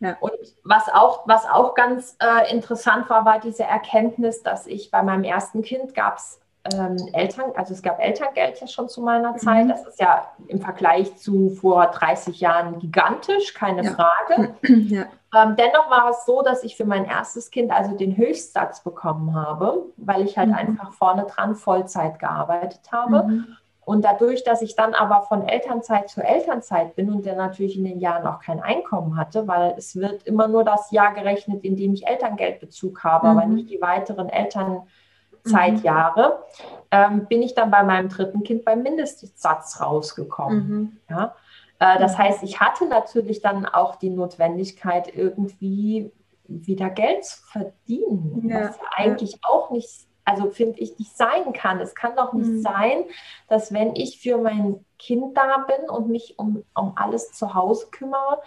Ja. 0.00 0.16
Und 0.20 0.32
was 0.64 0.88
auch, 0.88 1.26
was 1.26 1.46
auch 1.46 1.74
ganz 1.74 2.16
äh, 2.20 2.50
interessant 2.50 3.08
war, 3.10 3.24
war 3.24 3.38
diese 3.38 3.64
Erkenntnis, 3.64 4.42
dass 4.42 4.66
ich 4.66 4.90
bei 4.90 5.02
meinem 5.02 5.24
ersten 5.24 5.62
Kind 5.62 5.94
gab 5.94 6.16
es 6.16 6.40
ähm, 6.74 6.96
Eltern, 7.12 7.52
also 7.56 7.72
es 7.72 7.82
gab 7.82 8.00
Elterngeld 8.00 8.60
ja 8.60 8.66
schon 8.66 8.88
zu 8.88 9.00
meiner 9.02 9.32
mhm. 9.32 9.38
Zeit. 9.38 9.70
Das 9.70 9.86
ist 9.86 10.00
ja 10.00 10.30
im 10.46 10.60
Vergleich 10.60 11.16
zu 11.16 11.50
vor 11.50 11.86
30 11.86 12.40
Jahren 12.40 12.78
gigantisch, 12.78 13.54
keine 13.54 13.84
ja. 13.84 13.92
Frage. 13.92 14.54
Ja. 14.90 15.06
Ähm, 15.32 15.54
dennoch 15.54 15.88
war 15.90 16.10
es 16.10 16.26
so, 16.26 16.42
dass 16.42 16.64
ich 16.64 16.76
für 16.76 16.84
mein 16.84 17.04
erstes 17.04 17.52
Kind 17.52 17.70
also 17.70 17.96
den 17.96 18.16
Höchstsatz 18.16 18.82
bekommen 18.82 19.36
habe, 19.36 19.84
weil 19.96 20.24
ich 20.24 20.36
halt 20.36 20.48
mhm. 20.48 20.54
einfach 20.56 20.92
vorne 20.92 21.24
dran 21.24 21.54
Vollzeit 21.54 22.18
gearbeitet 22.18 22.80
habe. 22.90 23.24
Mhm. 23.24 23.56
Und 23.90 24.04
dadurch, 24.04 24.44
dass 24.44 24.62
ich 24.62 24.76
dann 24.76 24.94
aber 24.94 25.22
von 25.22 25.48
Elternzeit 25.48 26.08
zu 26.08 26.22
Elternzeit 26.22 26.94
bin 26.94 27.12
und 27.12 27.26
der 27.26 27.34
natürlich 27.34 27.76
in 27.76 27.82
den 27.82 27.98
Jahren 27.98 28.24
auch 28.24 28.38
kein 28.38 28.60
Einkommen 28.60 29.16
hatte, 29.16 29.48
weil 29.48 29.74
es 29.76 29.96
wird 29.96 30.22
immer 30.28 30.46
nur 30.46 30.62
das 30.62 30.92
Jahr 30.92 31.12
gerechnet, 31.12 31.64
in 31.64 31.74
dem 31.74 31.94
ich 31.94 32.06
Elterngeldbezug 32.06 33.02
habe, 33.02 33.26
mhm. 33.26 33.36
aber 33.36 33.48
nicht 33.48 33.68
die 33.68 33.80
weiteren 33.80 34.28
Elternzeitjahre, 34.28 36.38
mhm. 36.38 36.44
ähm, 36.92 37.26
bin 37.26 37.42
ich 37.42 37.56
dann 37.56 37.72
bei 37.72 37.82
meinem 37.82 38.08
dritten 38.08 38.44
Kind 38.44 38.64
beim 38.64 38.84
Mindestsatz 38.84 39.80
rausgekommen. 39.80 40.68
Mhm. 40.68 40.96
Ja? 41.10 41.34
Äh, 41.80 41.98
das 41.98 42.12
mhm. 42.12 42.18
heißt, 42.18 42.44
ich 42.44 42.60
hatte 42.60 42.86
natürlich 42.86 43.40
dann 43.40 43.66
auch 43.66 43.96
die 43.96 44.10
Notwendigkeit, 44.10 45.12
irgendwie 45.12 46.12
wieder 46.46 46.90
Geld 46.90 47.24
zu 47.24 47.42
verdienen, 47.42 48.48
ja. 48.48 48.68
was 48.68 48.76
ja 48.76 48.84
eigentlich 48.98 49.32
ja. 49.32 49.38
auch 49.42 49.72
nicht 49.72 50.06
also 50.30 50.50
finde 50.50 50.78
ich, 50.80 50.98
nicht 50.98 51.16
sein 51.16 51.52
kann. 51.52 51.80
Es 51.80 51.94
kann 51.94 52.16
doch 52.16 52.32
nicht 52.32 52.48
mhm. 52.48 52.60
sein, 52.60 53.04
dass 53.48 53.72
wenn 53.72 53.94
ich 53.96 54.20
für 54.20 54.38
mein 54.38 54.84
Kind 54.98 55.36
da 55.36 55.64
bin 55.66 55.88
und 55.88 56.08
mich 56.08 56.38
um, 56.38 56.64
um 56.74 56.92
alles 56.96 57.32
zu 57.32 57.54
Hause 57.54 57.88
kümmere, 57.90 58.40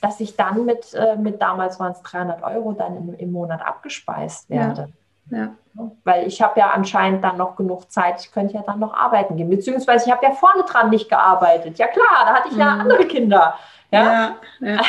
dass 0.00 0.20
ich 0.20 0.36
dann 0.36 0.64
mit, 0.64 0.94
äh, 0.94 1.16
mit 1.16 1.42
damals 1.42 1.78
waren 1.78 1.92
es 1.92 2.02
300 2.02 2.42
Euro 2.42 2.72
dann 2.72 2.96
im, 2.96 3.14
im 3.14 3.32
Monat 3.32 3.60
abgespeist 3.64 4.48
werde. 4.48 4.88
Ja. 5.30 5.38
ja. 5.74 5.90
Weil 6.04 6.26
ich 6.26 6.42
habe 6.42 6.58
ja 6.58 6.70
anscheinend 6.70 7.22
dann 7.22 7.36
noch 7.36 7.56
genug 7.56 7.90
Zeit, 7.90 8.20
ich 8.20 8.32
könnte 8.32 8.54
ja 8.54 8.62
dann 8.62 8.80
noch 8.80 8.94
arbeiten 8.94 9.36
gehen. 9.36 9.50
Beziehungsweise 9.50 10.06
ich 10.06 10.12
habe 10.12 10.24
ja 10.24 10.32
vorne 10.32 10.64
dran 10.64 10.90
nicht 10.90 11.08
gearbeitet. 11.08 11.78
Ja 11.78 11.86
klar, 11.86 12.24
da 12.24 12.34
hatte 12.34 12.48
ich 12.48 12.56
ja 12.56 12.74
mhm. 12.74 12.80
andere 12.80 13.06
Kinder. 13.06 13.54
Ja, 13.90 14.02
ja. 14.02 14.36
ja. 14.60 14.80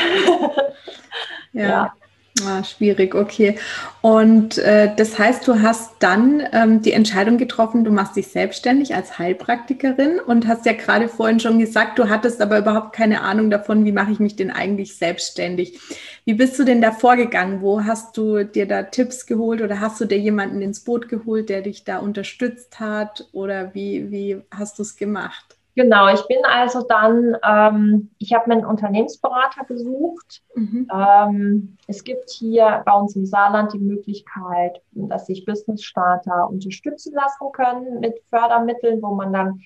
ja. 1.52 1.94
Ah, 2.40 2.64
schwierig, 2.64 3.14
okay. 3.14 3.60
Und 4.02 4.58
äh, 4.58 4.96
das 4.96 5.20
heißt, 5.20 5.46
du 5.48 5.62
hast 5.62 5.96
dann 6.00 6.42
ähm, 6.54 6.82
die 6.82 6.94
Entscheidung 6.94 7.38
getroffen, 7.38 7.84
du 7.84 7.92
machst 7.92 8.16
dich 8.16 8.28
selbstständig 8.28 8.96
als 8.96 9.20
Heilpraktikerin 9.20 10.20
und 10.20 10.48
hast 10.48 10.66
ja 10.66 10.72
gerade 10.72 11.10
vorhin 11.10 11.42
schon 11.42 11.60
gesagt, 11.60 12.00
du 12.00 12.08
hattest 12.08 12.42
aber 12.42 12.58
überhaupt 12.58 12.94
keine 12.94 13.22
Ahnung 13.22 13.50
davon, 13.50 13.84
wie 13.84 13.92
mache 13.92 14.14
ich 14.14 14.20
mich 14.20 14.38
denn 14.38 14.50
eigentlich 14.50 14.96
selbstständig. 14.96 15.78
Wie 16.24 16.34
bist 16.34 16.58
du 16.58 16.64
denn 16.64 16.82
da 16.82 16.94
vorgegangen? 16.94 17.62
Wo 17.62 17.84
hast 17.84 18.16
du 18.16 18.46
dir 18.46 18.66
da 18.66 18.84
Tipps 18.84 19.26
geholt 19.26 19.62
oder 19.62 19.82
hast 19.82 20.00
du 20.00 20.06
dir 20.06 20.18
jemanden 20.18 20.62
ins 20.62 20.80
Boot 20.80 21.10
geholt, 21.10 21.50
der 21.50 21.62
dich 21.62 21.84
da 21.84 21.98
unterstützt 21.98 22.80
hat 22.80 23.28
oder 23.34 23.74
wie, 23.76 24.10
wie 24.10 24.42
hast 24.52 24.80
du 24.80 24.84
es 24.84 24.96
gemacht? 24.96 25.58
Genau, 25.76 26.14
ich 26.14 26.22
bin 26.28 26.40
also 26.44 26.82
dann, 26.82 27.38
ähm, 27.48 28.12
ich 28.18 28.34
habe 28.34 28.50
mir 28.50 28.56
einen 28.56 28.66
Unternehmensberater 28.66 29.64
gesucht. 29.66 30.42
Mhm. 30.56 30.88
Ähm, 30.94 31.78
es 31.88 32.04
gibt 32.04 32.30
hier 32.30 32.82
bei 32.86 32.92
uns 32.92 33.16
im 33.16 33.26
Saarland 33.26 33.74
die 33.74 33.80
Möglichkeit, 33.80 34.82
dass 34.92 35.28
sich 35.28 35.46
Business 35.46 35.84
Starter 35.84 36.50
unterstützen 36.50 37.14
lassen 37.14 37.52
können 37.54 38.02
mit 38.02 38.20
Fördermitteln, 38.30 39.02
wo 39.02 39.16
man 39.16 39.32
dann 39.32 39.62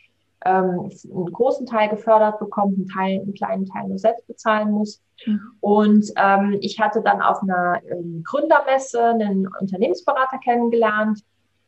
ähm, 0.45 0.91
einen 1.11 1.31
großen 1.31 1.65
Teil 1.65 1.89
gefördert 1.89 2.37
bekommt, 2.37 2.77
einen, 2.77 2.87
Teil, 2.87 3.21
einen 3.21 3.33
kleinen 3.33 3.65
Teil 3.65 3.87
nur 3.87 3.97
selbst 3.97 4.27
bezahlen 4.27 4.71
muss. 4.71 5.01
Mhm. 5.25 5.41
Und 5.59 6.11
ähm, 6.17 6.57
ich 6.61 6.79
hatte 6.79 7.01
dann 7.01 7.21
auf 7.21 7.41
einer 7.41 7.81
ähm, 7.89 8.23
Gründermesse 8.23 9.03
einen 9.03 9.49
Unternehmensberater 9.59 10.37
kennengelernt, 10.37 11.21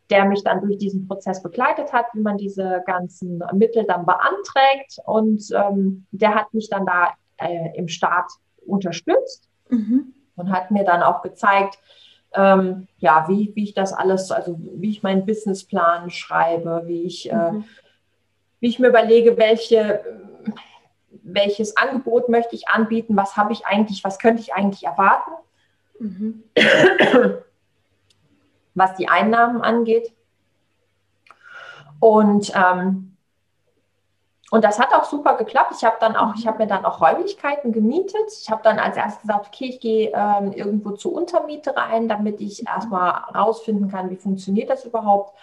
der 0.09 0.25
mich 0.25 0.43
dann 0.43 0.61
durch 0.61 0.77
diesen 0.77 1.07
Prozess 1.07 1.43
begleitet 1.43 1.91
hat, 1.91 2.05
wie 2.13 2.21
man 2.21 2.37
diese 2.37 2.83
ganzen 2.85 3.43
Mittel 3.53 3.83
dann 3.83 4.05
beanträgt. 4.05 4.99
Und 5.05 5.43
ähm, 5.53 6.05
der 6.11 6.35
hat 6.35 6.53
mich 6.53 6.69
dann 6.69 6.85
da 6.85 7.13
äh, 7.37 7.75
im 7.75 7.87
Start 7.87 8.31
unterstützt 8.65 9.49
mhm. 9.69 10.13
und 10.35 10.51
hat 10.51 10.71
mir 10.71 10.83
dann 10.83 11.03
auch 11.03 11.21
gezeigt, 11.21 11.77
ähm, 12.33 12.87
ja, 12.99 13.25
wie, 13.27 13.51
wie 13.55 13.63
ich 13.63 13.73
das 13.73 13.93
alles, 13.93 14.31
also 14.31 14.57
wie 14.59 14.91
ich 14.91 15.03
meinen 15.03 15.25
Businessplan 15.25 16.09
schreibe, 16.09 16.83
wie 16.85 17.03
ich, 17.03 17.31
äh, 17.31 17.51
mhm. 17.51 17.61
äh, 17.61 17.63
wie 18.59 18.69
ich 18.69 18.79
mir 18.79 18.87
überlege, 18.87 19.37
welche, 19.37 20.03
welches 21.23 21.75
Angebot 21.77 22.29
möchte 22.29 22.55
ich 22.55 22.69
anbieten, 22.69 23.15
was 23.17 23.35
habe 23.37 23.53
ich 23.53 23.65
eigentlich, 23.65 24.03
was 24.03 24.19
könnte 24.19 24.41
ich 24.41 24.53
eigentlich 24.53 24.83
erwarten. 24.83 25.31
Mhm. 25.99 26.43
was 28.77 28.93
die 28.95 29.09
Einnahmen 29.09 29.61
angeht. 29.61 30.13
Und, 31.99 32.53
ähm, 32.55 33.17
und 34.51 34.63
das 34.63 34.79
hat 34.79 34.93
auch 34.93 35.03
super 35.03 35.35
geklappt. 35.35 35.73
Ich 35.75 35.83
habe 35.83 35.97
dann 35.99 36.15
auch, 36.15 36.35
ich 36.35 36.47
habe 36.47 36.59
mir 36.59 36.67
dann 36.67 36.85
auch 36.85 37.01
Räumlichkeiten 37.01 37.73
gemietet. 37.73 38.31
Ich 38.39 38.49
habe 38.49 38.61
dann 38.63 38.79
als 38.79 38.95
erstes 38.95 39.21
gesagt, 39.21 39.47
okay, 39.47 39.65
ich 39.65 39.79
gehe 39.79 40.11
ähm, 40.13 40.53
irgendwo 40.53 40.91
zur 40.91 41.13
Untermiete 41.13 41.75
rein, 41.75 42.07
damit 42.07 42.39
ich 42.39 42.65
erstmal 42.65 43.09
rausfinden 43.35 43.89
kann, 43.89 44.09
wie 44.09 44.15
funktioniert 44.15 44.69
das 44.69 44.85
überhaupt. 44.85 45.33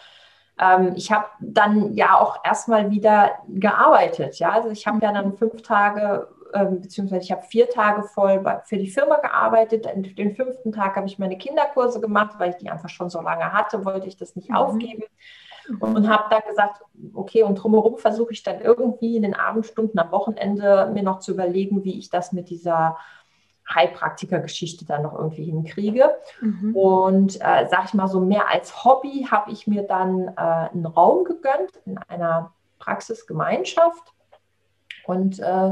Ähm, 0.59 0.93
ich 0.95 1.11
habe 1.11 1.27
dann 1.41 1.95
ja 1.95 2.19
auch 2.19 2.45
erstmal 2.45 2.91
wieder 2.91 3.33
gearbeitet. 3.49 4.39
Ja, 4.39 4.53
also 4.53 4.71
ich 4.71 4.87
habe 4.87 5.01
ja 5.03 5.13
dann 5.13 5.37
fünf 5.37 5.63
Tage 5.63 6.29
ähm, 6.55 6.81
beziehungsweise 6.81 7.23
ich 7.23 7.33
habe 7.33 7.43
vier 7.43 7.69
Tage 7.69 8.03
voll 8.05 8.39
bei, 8.41 8.61
für 8.65 8.79
die 8.79 8.89
Firma 8.89 9.17
gearbeitet. 9.17 9.87
Den 10.17 10.35
fünften 10.35 10.73
Tag 10.73 10.97
habe 10.97 11.07
ich 11.07 11.19
meine 11.19 11.37
Kinderkurse 11.37 12.01
gemacht, 12.01 12.37
weil 12.39 12.51
ich 12.51 12.57
die 12.57 12.71
einfach 12.71 12.89
schon 12.89 13.11
so 13.11 13.21
lange 13.21 13.53
hatte, 13.53 13.85
wollte 13.85 14.07
ich 14.07 14.17
das 14.17 14.37
nicht 14.37 14.51
mhm. 14.51 14.57
aufgeben. 14.57 15.05
und 15.81 16.09
habe 16.09 16.25
dann 16.31 16.43
gesagt, 16.49 16.83
okay, 17.15 17.43
und 17.43 17.57
drumherum 17.57 17.97
versuche 17.97 18.33
ich 18.33 18.43
dann 18.43 18.61
irgendwie 18.61 19.17
in 19.17 19.23
den 19.23 19.35
Abendstunden 19.35 19.99
am 19.99 20.13
Wochenende 20.13 20.91
mir 20.93 21.03
noch 21.03 21.21
zu 21.21 21.33
überlegen, 21.33 21.85
wie 21.85 21.99
ich 21.99 22.11
das 22.11 22.33
mit 22.33 22.51
dieser 22.51 22.99
Heilpraktiker-Geschichte 23.73 24.85
dann 24.85 25.03
noch 25.03 25.15
irgendwie 25.15 25.45
hinkriege. 25.45 26.15
Mhm. 26.41 26.77
Und 26.77 27.37
äh, 27.37 27.67
sag 27.71 27.87
ich 27.87 27.95
mal 27.95 28.09
so, 28.09 28.21
mehr 28.21 28.49
als 28.51 28.85
Hobby 28.85 29.27
habe 29.31 29.53
ich 29.53 29.67
mir 29.67 29.85
dann 29.85 30.29
äh, 30.29 30.41
einen 30.41 30.87
Raum 30.87 31.25
gegönnt 31.25 31.71
in 31.87 31.99
einer 32.09 32.53
Praxisgemeinschaft 32.79 34.13
und 35.07 35.39
äh, 35.41 35.71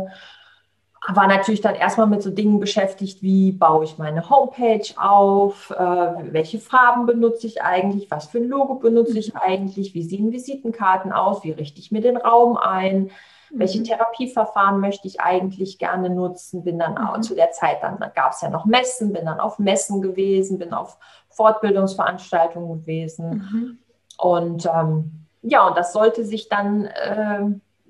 war 1.08 1.26
natürlich 1.26 1.60
dann 1.60 1.74
erstmal 1.74 2.06
mit 2.06 2.22
so 2.22 2.30
Dingen 2.30 2.60
beschäftigt, 2.60 3.22
wie 3.22 3.50
baue 3.50 3.84
ich 3.84 3.98
meine 3.98 4.30
Homepage 4.30 4.86
auf, 4.96 5.70
äh, 5.70 6.32
welche 6.32 6.60
Farben 6.60 7.06
benutze 7.06 7.48
ich 7.48 7.62
eigentlich, 7.62 8.10
was 8.10 8.26
für 8.26 8.38
ein 8.38 8.48
Logo 8.48 8.76
benutze 8.76 9.18
ich 9.18 9.34
eigentlich, 9.36 9.94
wie 9.94 10.04
sehen 10.04 10.30
Visitenkarten 10.30 11.12
aus, 11.12 11.42
wie 11.42 11.50
richte 11.50 11.80
ich 11.80 11.90
mir 11.90 12.02
den 12.02 12.16
Raum 12.16 12.56
ein, 12.56 13.10
welche 13.50 13.80
mhm. 13.80 13.84
Therapieverfahren 13.84 14.78
möchte 14.78 15.08
ich 15.08 15.20
eigentlich 15.20 15.78
gerne 15.78 16.08
nutzen, 16.08 16.62
bin 16.62 16.78
dann 16.78 16.96
auch 16.96 17.16
mhm. 17.16 17.22
zu 17.22 17.34
der 17.34 17.50
Zeit, 17.50 17.82
dann 17.82 17.98
gab 18.14 18.32
es 18.32 18.40
ja 18.40 18.48
noch 18.48 18.64
Messen, 18.64 19.12
bin 19.12 19.26
dann 19.26 19.40
auf 19.40 19.58
Messen 19.58 20.02
gewesen, 20.02 20.58
bin 20.58 20.72
auf 20.72 20.98
Fortbildungsveranstaltungen 21.30 22.80
gewesen 22.80 23.28
mhm. 23.30 23.78
und 24.18 24.66
ähm, 24.66 25.26
ja, 25.42 25.66
und 25.66 25.76
das 25.76 25.92
sollte 25.92 26.24
sich 26.24 26.48
dann 26.48 26.84
äh, 26.84 27.40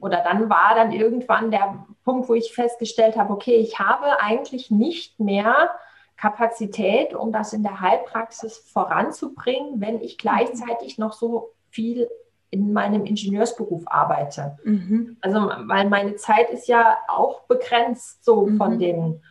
oder 0.00 0.22
dann 0.24 0.48
war 0.48 0.74
dann 0.74 0.92
irgendwann 0.92 1.50
der 1.50 1.76
Punkt, 2.04 2.28
wo 2.28 2.34
ich 2.34 2.52
festgestellt 2.52 3.16
habe, 3.16 3.32
okay, 3.32 3.56
ich 3.56 3.78
habe 3.78 4.20
eigentlich 4.20 4.70
nicht 4.70 5.20
mehr 5.20 5.70
Kapazität, 6.16 7.14
um 7.14 7.32
das 7.32 7.52
in 7.52 7.62
der 7.62 7.80
Heilpraxis 7.80 8.58
voranzubringen, 8.58 9.80
wenn 9.80 10.00
ich 10.00 10.18
gleichzeitig 10.18 10.98
noch 10.98 11.12
so 11.12 11.50
viel 11.70 12.08
in 12.50 12.72
meinem 12.72 13.06
Ingenieursberuf 13.06 13.82
arbeite. 13.86 14.58
Mhm. 14.62 15.16
Also, 15.20 15.50
weil 15.64 15.88
meine 15.88 16.16
Zeit 16.16 16.50
ist 16.50 16.68
ja 16.68 16.98
auch 17.08 17.42
begrenzt 17.42 18.24
so 18.24 18.46
mhm. 18.46 18.56
von 18.58 18.78
den 18.78 19.22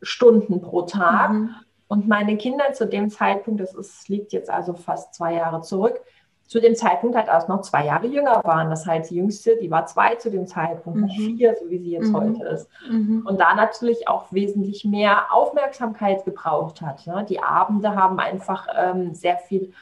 Stunden 0.00 0.60
pro 0.60 0.82
Tag. 0.82 1.32
Mhm. 1.32 1.54
Und 1.88 2.06
meine 2.06 2.36
Kinder 2.36 2.72
zu 2.72 2.86
dem 2.86 3.10
Zeitpunkt, 3.10 3.60
das 3.60 3.74
ist, 3.74 4.08
liegt 4.08 4.32
jetzt 4.32 4.48
also 4.48 4.74
fast 4.74 5.14
zwei 5.14 5.34
Jahre 5.34 5.62
zurück, 5.62 6.00
zu 6.48 6.60
dem 6.60 6.74
Zeitpunkt 6.74 7.14
halt 7.14 7.28
erst 7.28 7.48
noch 7.48 7.60
zwei 7.60 7.84
Jahre 7.84 8.06
jünger 8.06 8.40
waren. 8.42 8.70
Das 8.70 8.86
heißt, 8.86 9.10
die 9.10 9.16
jüngste, 9.16 9.56
die 9.58 9.70
war 9.70 9.84
zwei 9.84 10.14
zu 10.14 10.30
dem 10.30 10.46
Zeitpunkt, 10.46 10.98
nicht 11.00 11.18
mhm. 11.18 11.36
vier, 11.36 11.54
so 11.54 11.68
wie 11.68 11.78
sie 11.78 11.90
jetzt 11.90 12.08
mhm. 12.08 12.16
heute 12.16 12.44
ist. 12.44 12.68
Mhm. 12.90 13.24
Und 13.26 13.38
da 13.38 13.54
natürlich 13.54 14.08
auch 14.08 14.32
wesentlich 14.32 14.84
mehr 14.84 15.30
Aufmerksamkeit 15.30 16.24
gebraucht 16.24 16.80
hat. 16.80 17.06
Ne? 17.06 17.26
Die 17.28 17.42
Abende 17.42 17.94
haben 17.94 18.18
einfach 18.18 18.66
ähm, 18.74 19.14
sehr 19.14 19.36
viel 19.36 19.74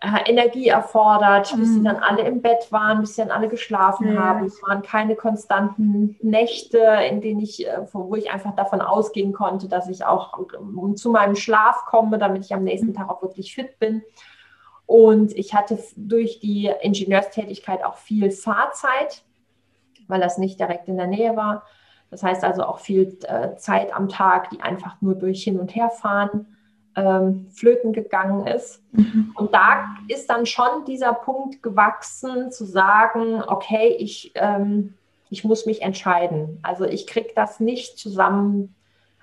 äh, 0.00 0.28
Energie 0.28 0.66
erfordert, 0.66 1.54
bis 1.56 1.68
sie 1.74 1.78
mhm. 1.78 1.84
dann 1.84 1.96
alle 1.96 2.22
im 2.22 2.42
Bett 2.42 2.72
waren, 2.72 3.00
bis 3.00 3.14
sie 3.14 3.22
dann 3.22 3.30
alle 3.30 3.46
geschlafen 3.46 4.18
haben. 4.18 4.46
Es 4.46 4.60
waren 4.64 4.82
keine 4.82 5.14
konstanten 5.14 6.16
Nächte, 6.22 6.78
in 7.08 7.20
denen 7.20 7.38
ich, 7.38 7.68
äh, 7.68 7.86
wo 7.92 8.16
ich 8.16 8.32
einfach 8.32 8.56
davon 8.56 8.80
ausgehen 8.80 9.32
konnte, 9.32 9.68
dass 9.68 9.88
ich 9.88 10.04
auch 10.04 10.40
ähm, 10.58 10.96
zu 10.96 11.10
meinem 11.10 11.36
Schlaf 11.36 11.84
komme, 11.86 12.18
damit 12.18 12.46
ich 12.46 12.52
am 12.52 12.64
nächsten 12.64 12.88
mhm. 12.88 12.94
Tag 12.94 13.10
auch 13.10 13.22
wirklich 13.22 13.54
fit 13.54 13.78
bin. 13.78 14.02
Und 14.86 15.36
ich 15.36 15.54
hatte 15.54 15.78
durch 15.96 16.40
die 16.40 16.70
Ingenieurstätigkeit 16.82 17.84
auch 17.84 17.96
viel 17.96 18.30
Fahrzeit, 18.30 19.22
weil 20.08 20.20
das 20.20 20.38
nicht 20.38 20.60
direkt 20.60 20.88
in 20.88 20.96
der 20.96 21.06
Nähe 21.06 21.36
war. 21.36 21.64
Das 22.10 22.22
heißt 22.22 22.44
also 22.44 22.64
auch 22.64 22.78
viel 22.78 23.18
äh, 23.26 23.56
Zeit 23.56 23.94
am 23.94 24.08
Tag, 24.08 24.50
die 24.50 24.60
einfach 24.60 24.96
nur 25.00 25.14
durch 25.14 25.44
Hin- 25.44 25.58
und 25.58 25.74
Herfahren 25.74 26.46
ähm, 26.94 27.46
flöten 27.50 27.92
gegangen 27.92 28.46
ist. 28.46 28.82
Mhm. 28.92 29.32
Und 29.34 29.54
da 29.54 29.96
ist 30.08 30.28
dann 30.28 30.44
schon 30.44 30.84
dieser 30.86 31.14
Punkt 31.14 31.62
gewachsen, 31.62 32.52
zu 32.52 32.64
sagen, 32.64 33.42
okay, 33.46 33.96
ich, 33.98 34.32
ähm, 34.34 34.94
ich 35.30 35.44
muss 35.44 35.64
mich 35.64 35.80
entscheiden. 35.82 36.58
Also 36.62 36.84
ich 36.84 37.06
kriege 37.06 37.30
das 37.34 37.60
nicht 37.60 37.98
zusammen 37.98 38.74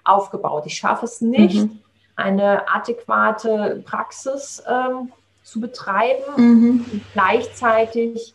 aufgebaut. 0.03 0.63
Ich 0.65 0.77
schaffe 0.77 1.05
es 1.05 1.21
nicht, 1.21 1.65
mhm. 1.65 1.79
eine 2.15 2.67
adäquate 2.73 3.83
Praxis 3.85 4.63
ähm, 4.67 5.11
zu 5.49 5.59
betreiben 5.59 6.23
mhm. 6.37 6.85
und 6.91 7.01
gleichzeitig 7.13 8.33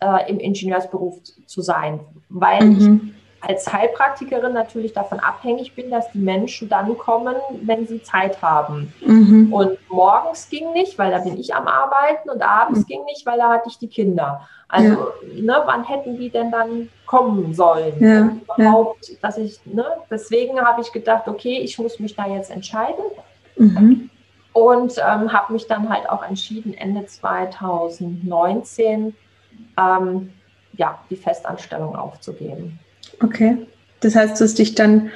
äh, 0.00 0.30
im 0.30 0.38
Ingenieursberuf 0.38 1.18
zu 1.46 1.62
sein, 1.62 2.00
weil 2.28 2.64
mhm. 2.64 3.00
ich 3.00 3.12
als 3.44 3.72
Heilpraktikerin 3.72 4.52
natürlich 4.52 4.92
davon 4.92 5.18
abhängig 5.18 5.74
bin, 5.74 5.90
dass 5.90 6.10
die 6.12 6.18
Menschen 6.18 6.68
dann 6.68 6.96
kommen, 6.96 7.34
wenn 7.62 7.88
sie 7.88 8.00
Zeit 8.02 8.40
haben. 8.40 8.92
Mhm. 9.04 9.52
Und 9.52 9.78
morgens 9.90 10.48
ging 10.48 10.72
nicht, 10.72 10.96
weil 10.96 11.10
da 11.10 11.18
bin 11.18 11.36
ich 11.36 11.52
am 11.52 11.66
Arbeiten 11.66 12.30
und 12.30 12.40
abends 12.40 12.80
mhm. 12.80 12.86
ging 12.86 13.04
nicht, 13.04 13.26
weil 13.26 13.38
da 13.38 13.50
hatte 13.50 13.68
ich 13.68 13.78
die 13.78 13.88
Kinder. 13.88 14.48
Also, 14.68 15.08
ja. 15.34 15.42
ne, 15.42 15.62
wann 15.66 15.84
hätten 15.84 16.18
die 16.18 16.30
denn 16.30 16.52
dann 16.52 16.88
kommen 17.04 17.52
sollen? 17.52 17.94
Ja. 17.98 18.30
Überhaupt, 18.56 19.08
ja. 19.08 19.16
dass 19.20 19.36
ich, 19.38 19.60
ne, 19.66 19.84
deswegen 20.08 20.60
habe 20.60 20.80
ich 20.80 20.92
gedacht, 20.92 21.26
okay, 21.26 21.58
ich 21.58 21.78
muss 21.78 21.98
mich 21.98 22.14
da 22.14 22.28
jetzt 22.28 22.50
entscheiden. 22.50 23.04
Mhm. 23.56 24.08
Und 24.52 24.98
ähm, 24.98 25.32
habe 25.32 25.52
mich 25.52 25.66
dann 25.66 25.88
halt 25.88 26.08
auch 26.10 26.22
entschieden, 26.22 26.74
Ende 26.74 27.06
2019 27.06 29.14
ähm, 29.78 30.32
ja, 30.74 30.98
die 31.10 31.16
Festanstellung 31.16 31.96
aufzugeben. 31.96 32.78
Okay. 33.22 33.66
Das 34.00 34.16
heißt, 34.16 34.40
du 34.40 34.44
hast 34.44 34.58
dich 34.58 34.74
dann 34.74 35.10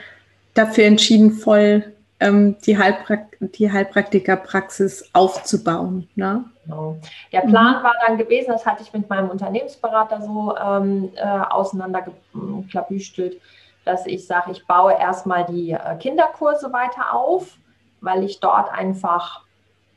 dafür 0.55 0.85
entschieden, 0.85 1.33
voll 1.33 1.85
ähm, 2.21 2.57
die, 2.65 2.79
Heilprak 2.79 3.37
die 3.41 3.71
Heilpraktikerpraxis 3.71 5.11
aufzubauen. 5.13 6.09
Ne? 6.15 6.45
Genau. 6.65 6.97
Der 7.33 7.41
Plan 7.41 7.81
mhm. 7.81 7.85
war 7.85 7.95
dann 8.07 8.19
gewesen, 8.19 8.53
das 8.53 8.65
hatte 8.65 8.83
ich 8.83 8.93
mit 8.93 9.09
meinem 9.09 9.29
Unternehmensberater 9.29 10.23
so 10.23 10.57
ähm, 10.57 11.11
äh, 11.17 11.25
auseinandergeklabüstelt, 11.25 13.41
dass 13.85 14.07
ich 14.07 14.27
sage, 14.27 14.53
ich 14.53 14.67
baue 14.67 14.95
erstmal 14.95 15.45
die 15.47 15.73
äh, 15.73 15.97
Kinderkurse 15.99 16.73
weiter 16.73 17.13
auf, 17.13 17.59
weil 18.01 18.25
ich 18.25 18.41
dort 18.41 18.71
einfach 18.73 19.43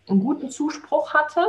einen 0.07 0.21
guten 0.21 0.49
Zuspruch 0.49 1.13
hatte 1.13 1.41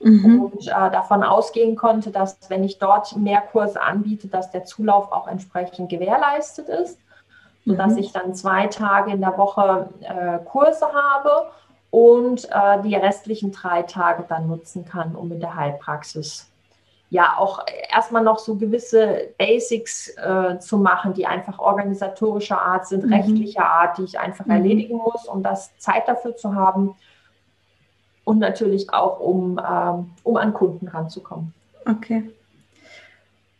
mhm. 0.00 0.42
und 0.42 0.68
äh, 0.68 0.90
davon 0.90 1.22
ausgehen 1.22 1.76
konnte, 1.76 2.10
dass 2.10 2.38
wenn 2.48 2.64
ich 2.64 2.78
dort 2.78 3.16
mehr 3.16 3.40
Kurse 3.40 3.80
anbiete, 3.80 4.28
dass 4.28 4.50
der 4.50 4.64
Zulauf 4.64 5.10
auch 5.12 5.28
entsprechend 5.28 5.88
gewährleistet 5.88 6.68
ist, 6.68 6.98
sodass 7.64 7.92
mhm. 7.92 7.98
ich 7.98 8.12
dann 8.12 8.34
zwei 8.34 8.66
Tage 8.66 9.12
in 9.12 9.20
der 9.20 9.36
Woche 9.38 9.88
äh, 10.00 10.38
Kurse 10.44 10.86
habe 10.92 11.50
und 11.90 12.48
äh, 12.50 12.82
die 12.82 12.96
restlichen 12.96 13.52
drei 13.52 13.82
Tage 13.82 14.24
dann 14.28 14.46
nutzen 14.48 14.84
kann, 14.84 15.14
um 15.14 15.30
in 15.32 15.40
der 15.40 15.54
Heilpraxis 15.54 16.51
ja 17.12 17.36
auch 17.36 17.60
erstmal 17.90 18.22
noch 18.22 18.38
so 18.38 18.54
gewisse 18.54 19.28
Basics 19.36 20.08
äh, 20.16 20.58
zu 20.58 20.78
machen, 20.78 21.12
die 21.12 21.26
einfach 21.26 21.58
organisatorischer 21.58 22.60
Art 22.60 22.88
sind, 22.88 23.04
mhm. 23.04 23.12
rechtlicher 23.12 23.66
Art, 23.66 23.98
die 23.98 24.04
ich 24.04 24.18
einfach 24.18 24.46
mhm. 24.46 24.52
erledigen 24.52 24.96
muss, 24.96 25.26
um 25.26 25.42
das 25.42 25.76
Zeit 25.76 26.08
dafür 26.08 26.36
zu 26.36 26.54
haben 26.54 26.94
und 28.24 28.38
natürlich 28.38 28.94
auch, 28.94 29.20
um, 29.20 29.60
ähm, 29.60 30.10
um 30.22 30.36
an 30.38 30.54
Kunden 30.54 30.88
ranzukommen. 30.88 31.52
Okay. 31.84 32.30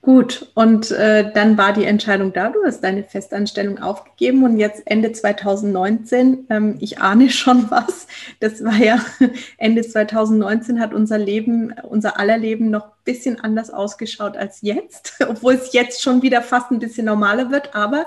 Gut, 0.04 0.50
und 0.54 0.90
äh, 0.90 1.32
dann 1.32 1.56
war 1.56 1.72
die 1.72 1.84
Entscheidung 1.84 2.32
da, 2.32 2.48
du 2.48 2.64
hast 2.64 2.80
deine 2.82 3.04
Festanstellung 3.04 3.78
aufgegeben 3.78 4.42
und 4.42 4.58
jetzt 4.58 4.82
Ende 4.84 5.12
2019, 5.12 6.48
ähm, 6.50 6.76
ich 6.80 6.98
ahne 6.98 7.30
schon 7.30 7.66
was, 7.70 8.08
das 8.40 8.64
war 8.64 8.74
ja 8.74 8.98
Ende 9.58 9.82
2019 9.82 10.80
hat 10.80 10.92
unser 10.92 11.18
Leben, 11.18 11.72
unser 11.88 12.18
aller 12.18 12.36
Leben 12.36 12.68
noch 12.68 12.86
ein 12.86 13.04
bisschen 13.04 13.38
anders 13.38 13.70
ausgeschaut 13.70 14.36
als 14.36 14.60
jetzt, 14.62 15.24
obwohl 15.28 15.54
es 15.54 15.72
jetzt 15.72 16.02
schon 16.02 16.20
wieder 16.22 16.42
fast 16.42 16.72
ein 16.72 16.80
bisschen 16.80 17.06
normaler 17.06 17.52
wird, 17.52 17.72
aber 17.76 18.06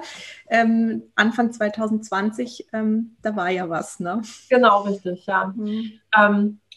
ähm, 0.50 1.04
Anfang 1.16 1.54
2020, 1.54 2.68
ähm, 2.74 3.16
da 3.22 3.38
war 3.38 3.50
ja 3.50 3.70
was, 3.70 4.02
ne? 4.02 4.22
Genau, 4.50 4.82
richtig, 4.82 5.26
ja. 5.28 5.54
Mhm. 5.56 5.94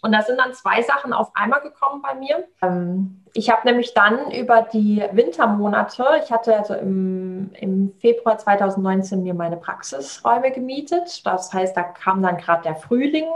Und 0.02 0.12
da 0.12 0.22
sind 0.22 0.38
dann 0.38 0.52
zwei 0.54 0.82
Sachen 0.82 1.12
auf 1.12 1.30
einmal 1.34 1.60
gekommen 1.60 2.02
bei 2.02 2.14
mir. 2.14 2.44
Ähm, 2.62 3.24
ich 3.34 3.50
habe 3.50 3.66
nämlich 3.66 3.94
dann 3.94 4.30
über 4.30 4.62
die 4.62 5.02
Wintermonate, 5.12 6.04
ich 6.22 6.30
hatte 6.30 6.56
also 6.56 6.74
im, 6.74 7.50
im 7.54 7.92
Februar 7.98 8.38
2019 8.38 9.22
mir 9.22 9.34
meine 9.34 9.56
Praxisräume 9.56 10.50
gemietet. 10.50 11.26
Das 11.26 11.52
heißt, 11.52 11.76
da 11.76 11.82
kam 11.82 12.22
dann 12.22 12.36
gerade 12.36 12.62
der 12.62 12.76
Frühling 12.76 13.26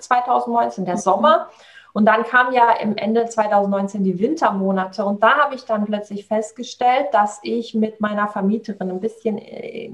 2019, 0.00 0.84
der 0.84 0.96
Sommer. 0.96 1.48
Und 1.94 2.06
dann 2.06 2.24
kam 2.24 2.52
ja 2.54 2.72
im 2.80 2.96
Ende 2.96 3.26
2019 3.26 4.02
die 4.02 4.18
Wintermonate 4.18 5.04
und 5.04 5.22
da 5.22 5.36
habe 5.36 5.54
ich 5.54 5.66
dann 5.66 5.84
plötzlich 5.84 6.26
festgestellt, 6.26 7.08
dass 7.12 7.38
ich 7.42 7.74
mit 7.74 8.00
meiner 8.00 8.28
Vermieterin 8.28 8.90
ein 8.90 9.00
bisschen 9.00 9.36
äh, 9.36 9.90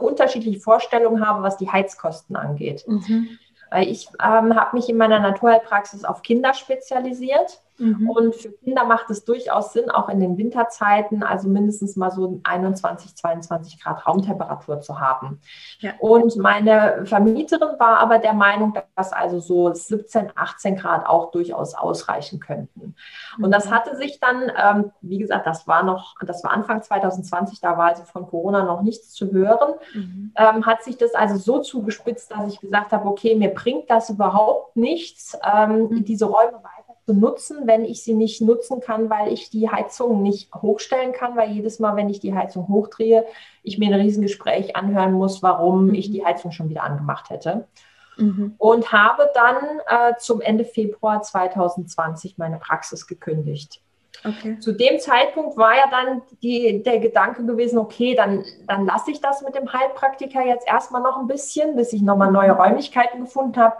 unterschiedliche 0.00 0.58
Vorstellungen 0.58 1.24
habe, 1.24 1.44
was 1.44 1.56
die 1.56 1.70
Heizkosten 1.70 2.34
angeht. 2.34 2.84
Mhm. 2.88 3.38
Ich 3.80 4.08
ähm, 4.22 4.54
habe 4.54 4.76
mich 4.76 4.88
in 4.88 4.96
meiner 4.96 5.18
Naturheilpraxis 5.18 6.04
auf 6.04 6.22
Kinder 6.22 6.54
spezialisiert 6.54 7.60
Mhm. 7.78 8.08
Und 8.08 8.34
für 8.34 8.50
Kinder 8.52 8.84
macht 8.84 9.10
es 9.10 9.24
durchaus 9.24 9.72
Sinn, 9.72 9.90
auch 9.90 10.08
in 10.08 10.20
den 10.20 10.38
Winterzeiten, 10.38 11.22
also 11.22 11.48
mindestens 11.48 11.96
mal 11.96 12.10
so 12.10 12.40
21, 12.44 13.14
22 13.14 13.82
Grad 13.82 14.06
Raumtemperatur 14.06 14.80
zu 14.80 15.00
haben. 15.00 15.40
Ja. 15.80 15.92
Und 15.98 16.36
meine 16.36 17.04
Vermieterin 17.04 17.78
war 17.78 17.98
aber 17.98 18.18
der 18.18 18.32
Meinung, 18.32 18.74
dass 18.94 19.12
also 19.12 19.40
so 19.40 19.72
17, 19.72 20.32
18 20.34 20.76
Grad 20.76 21.06
auch 21.06 21.30
durchaus 21.30 21.74
ausreichen 21.74 22.40
könnten. 22.40 22.94
Und 23.40 23.50
das 23.50 23.66
mhm. 23.66 23.70
hatte 23.70 23.96
sich 23.96 24.20
dann, 24.20 24.50
ähm, 24.56 24.92
wie 25.02 25.18
gesagt, 25.18 25.46
das 25.46 25.66
war 25.66 25.82
noch, 25.82 26.14
das 26.26 26.42
war 26.44 26.52
Anfang 26.52 26.82
2020, 26.82 27.60
da 27.60 27.76
war 27.76 27.88
also 27.88 28.04
von 28.04 28.26
Corona 28.26 28.64
noch 28.64 28.82
nichts 28.82 29.12
zu 29.12 29.30
hören, 29.32 29.74
mhm. 29.94 30.32
ähm, 30.36 30.66
hat 30.66 30.82
sich 30.82 30.96
das 30.96 31.14
also 31.14 31.36
so 31.36 31.60
zugespitzt, 31.60 32.30
dass 32.30 32.52
ich 32.52 32.60
gesagt 32.60 32.92
habe, 32.92 33.06
okay, 33.08 33.34
mir 33.34 33.52
bringt 33.52 33.90
das 33.90 34.10
überhaupt 34.10 34.76
nichts, 34.76 35.38
ähm, 35.44 35.88
mhm. 35.88 36.04
diese 36.04 36.26
Räume 36.26 36.54
weiter 36.54 36.85
zu 37.06 37.14
nutzen, 37.14 37.66
wenn 37.66 37.84
ich 37.84 38.02
sie 38.02 38.14
nicht 38.14 38.40
nutzen 38.40 38.80
kann, 38.80 39.08
weil 39.08 39.32
ich 39.32 39.48
die 39.48 39.70
Heizung 39.70 40.22
nicht 40.22 40.52
hochstellen 40.52 41.12
kann, 41.12 41.36
weil 41.36 41.50
jedes 41.50 41.78
Mal, 41.78 41.94
wenn 41.94 42.08
ich 42.08 42.18
die 42.18 42.34
Heizung 42.34 42.66
hochdrehe, 42.68 43.24
ich 43.62 43.78
mir 43.78 43.94
ein 43.94 44.00
Riesengespräch 44.00 44.74
anhören 44.74 45.12
muss, 45.12 45.42
warum 45.42 45.88
mhm. 45.88 45.94
ich 45.94 46.10
die 46.10 46.24
Heizung 46.24 46.50
schon 46.50 46.68
wieder 46.68 46.82
angemacht 46.82 47.30
hätte. 47.30 47.68
Mhm. 48.16 48.54
Und 48.58 48.92
habe 48.92 49.30
dann 49.34 49.56
äh, 49.86 50.14
zum 50.18 50.40
Ende 50.40 50.64
Februar 50.64 51.22
2020 51.22 52.38
meine 52.38 52.58
Praxis 52.58 53.06
gekündigt. 53.06 53.80
Okay. 54.24 54.58
Zu 54.58 54.72
dem 54.72 54.98
Zeitpunkt 54.98 55.56
war 55.56 55.76
ja 55.76 55.84
dann 55.90 56.22
die, 56.42 56.82
der 56.82 56.98
Gedanke 56.98 57.44
gewesen, 57.44 57.78
okay, 57.78 58.16
dann, 58.16 58.44
dann 58.66 58.86
lasse 58.86 59.12
ich 59.12 59.20
das 59.20 59.42
mit 59.42 59.54
dem 59.54 59.72
Heilpraktiker 59.72 60.44
jetzt 60.44 60.66
erstmal 60.66 61.02
noch 61.02 61.18
ein 61.18 61.28
bisschen, 61.28 61.76
bis 61.76 61.92
ich 61.92 62.02
nochmal 62.02 62.32
neue 62.32 62.54
mhm. 62.54 62.60
Räumlichkeiten 62.60 63.20
gefunden 63.20 63.56
habe 63.56 63.76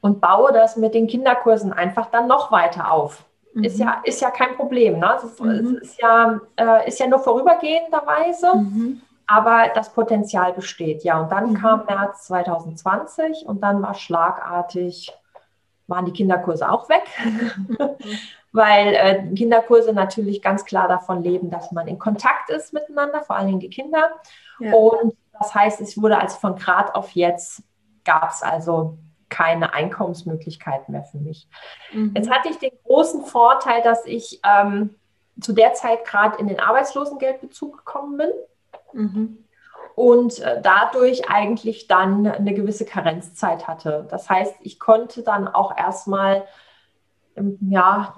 und 0.00 0.20
baue 0.20 0.52
das 0.52 0.76
mit 0.76 0.94
den 0.94 1.06
Kinderkursen 1.06 1.72
einfach 1.72 2.06
dann 2.06 2.28
noch 2.28 2.52
weiter 2.52 2.92
auf. 2.92 3.24
Mhm. 3.54 3.64
Ist, 3.64 3.78
ja, 3.78 4.00
ist 4.04 4.20
ja 4.20 4.30
kein 4.30 4.56
Problem. 4.56 4.98
Ne? 4.98 5.16
Es, 5.16 5.40
mhm. 5.40 5.78
ist, 5.82 6.00
ja, 6.00 6.40
äh, 6.56 6.88
ist 6.88 7.00
ja 7.00 7.06
nur 7.06 7.18
vorübergehenderweise, 7.18 8.54
mhm. 8.54 9.02
aber 9.26 9.70
das 9.74 9.92
Potenzial 9.92 10.52
besteht. 10.52 11.02
Ja, 11.04 11.20
und 11.20 11.32
dann 11.32 11.50
mhm. 11.50 11.54
kam 11.54 11.84
März 11.86 12.26
2020 12.26 13.46
und 13.46 13.62
dann 13.62 13.82
war 13.82 13.94
schlagartig, 13.94 15.12
waren 15.86 16.04
die 16.04 16.12
Kinderkurse 16.12 16.70
auch 16.70 16.88
weg. 16.88 17.04
Weil 18.52 18.94
äh, 18.94 19.34
Kinderkurse 19.34 19.92
natürlich 19.92 20.40
ganz 20.40 20.64
klar 20.64 20.88
davon 20.88 21.22
leben, 21.22 21.50
dass 21.50 21.70
man 21.70 21.86
in 21.86 21.98
Kontakt 21.98 22.48
ist 22.48 22.72
miteinander, 22.72 23.22
vor 23.22 23.36
allen 23.36 23.48
Dingen 23.48 23.60
die 23.60 23.68
Kinder. 23.68 24.10
Ja. 24.58 24.72
Und 24.72 25.14
das 25.38 25.54
heißt, 25.54 25.80
es 25.82 26.00
wurde 26.00 26.18
also 26.18 26.38
von 26.38 26.56
Grad 26.56 26.94
auf 26.94 27.10
jetzt 27.10 27.62
gab 28.04 28.30
es 28.30 28.42
also 28.42 28.96
keine 29.28 29.72
Einkommensmöglichkeiten 29.72 30.92
mehr 30.92 31.04
für 31.04 31.18
mich. 31.18 31.48
Mhm. 31.92 32.12
Jetzt 32.14 32.30
hatte 32.30 32.48
ich 32.48 32.58
den 32.58 32.72
großen 32.84 33.24
Vorteil, 33.24 33.82
dass 33.82 34.04
ich 34.06 34.40
ähm, 34.44 34.94
zu 35.40 35.52
der 35.52 35.74
Zeit 35.74 36.04
gerade 36.04 36.38
in 36.38 36.48
den 36.48 36.60
Arbeitslosengeldbezug 36.60 37.78
gekommen 37.78 38.16
bin. 38.16 38.30
Mhm. 38.92 39.44
Und 39.94 40.38
äh, 40.38 40.60
dadurch 40.62 41.28
eigentlich 41.28 41.88
dann 41.88 42.26
eine 42.26 42.54
gewisse 42.54 42.84
Karenzzeit 42.84 43.66
hatte. 43.66 44.06
Das 44.10 44.30
heißt, 44.30 44.54
ich 44.60 44.78
konnte 44.78 45.22
dann 45.22 45.48
auch 45.48 45.76
erstmal 45.76 46.44
ja, 47.60 48.14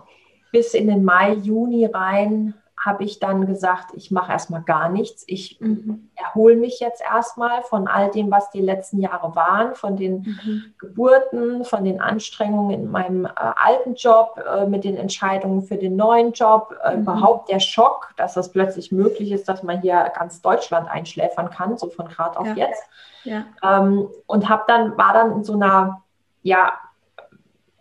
bis 0.53 0.75
in 0.75 0.89
den 0.89 1.05
Mai, 1.05 1.33
Juni 1.33 1.87
rein 1.87 2.55
habe 2.81 3.05
ich 3.05 3.19
dann 3.19 3.47
gesagt, 3.47 3.91
ich 3.95 4.11
mache 4.11 4.33
erstmal 4.33 4.63
gar 4.63 4.89
nichts. 4.89 5.23
Ich 5.27 5.61
mhm. 5.61 6.09
erhole 6.15 6.57
mich 6.57 6.81
jetzt 6.81 7.03
erstmal 7.03 7.63
von 7.63 7.87
all 7.87 8.11
dem, 8.11 8.31
was 8.31 8.51
die 8.51 8.63
letzten 8.63 9.01
Jahre 9.01 9.37
waren, 9.37 9.75
von 9.75 9.99
den 9.99 10.23
mhm. 10.23 10.75
Geburten, 10.79 11.67
von 11.67 11.85
den 11.85 12.01
Anstrengungen 12.01 12.71
in 12.71 12.91
meinem 12.91 13.27
äh, 13.27 13.31
alten 13.35 13.97
Job, 13.97 14.43
äh, 14.51 14.67
mit 14.67 14.85
den 14.85 14.97
Entscheidungen 14.97 15.61
für 15.61 15.77
den 15.77 15.95
neuen 15.95 16.33
Job, 16.33 16.75
äh, 16.83 16.97
mhm. 16.97 17.03
überhaupt 17.03 17.51
der 17.51 17.61
Schock, 17.61 18.15
dass 18.17 18.33
das 18.33 18.51
plötzlich 18.51 18.91
möglich 18.91 19.31
ist, 19.31 19.47
dass 19.47 19.63
man 19.63 19.83
hier 19.83 20.11
ganz 20.17 20.41
Deutschland 20.41 20.89
einschläfern 20.89 21.51
kann, 21.51 21.77
so 21.77 21.91
von 21.91 22.09
gerade 22.09 22.39
auf 22.39 22.47
ja. 22.47 22.55
jetzt. 22.55 22.83
Ja. 23.25 23.45
Ähm, 23.63 24.09
und 24.27 24.49
habe 24.49 24.65
dann, 24.67 24.97
war 24.97 25.13
dann 25.13 25.33
in 25.33 25.45
so 25.45 25.53
einer, 25.53 26.03
ja, 26.43 26.73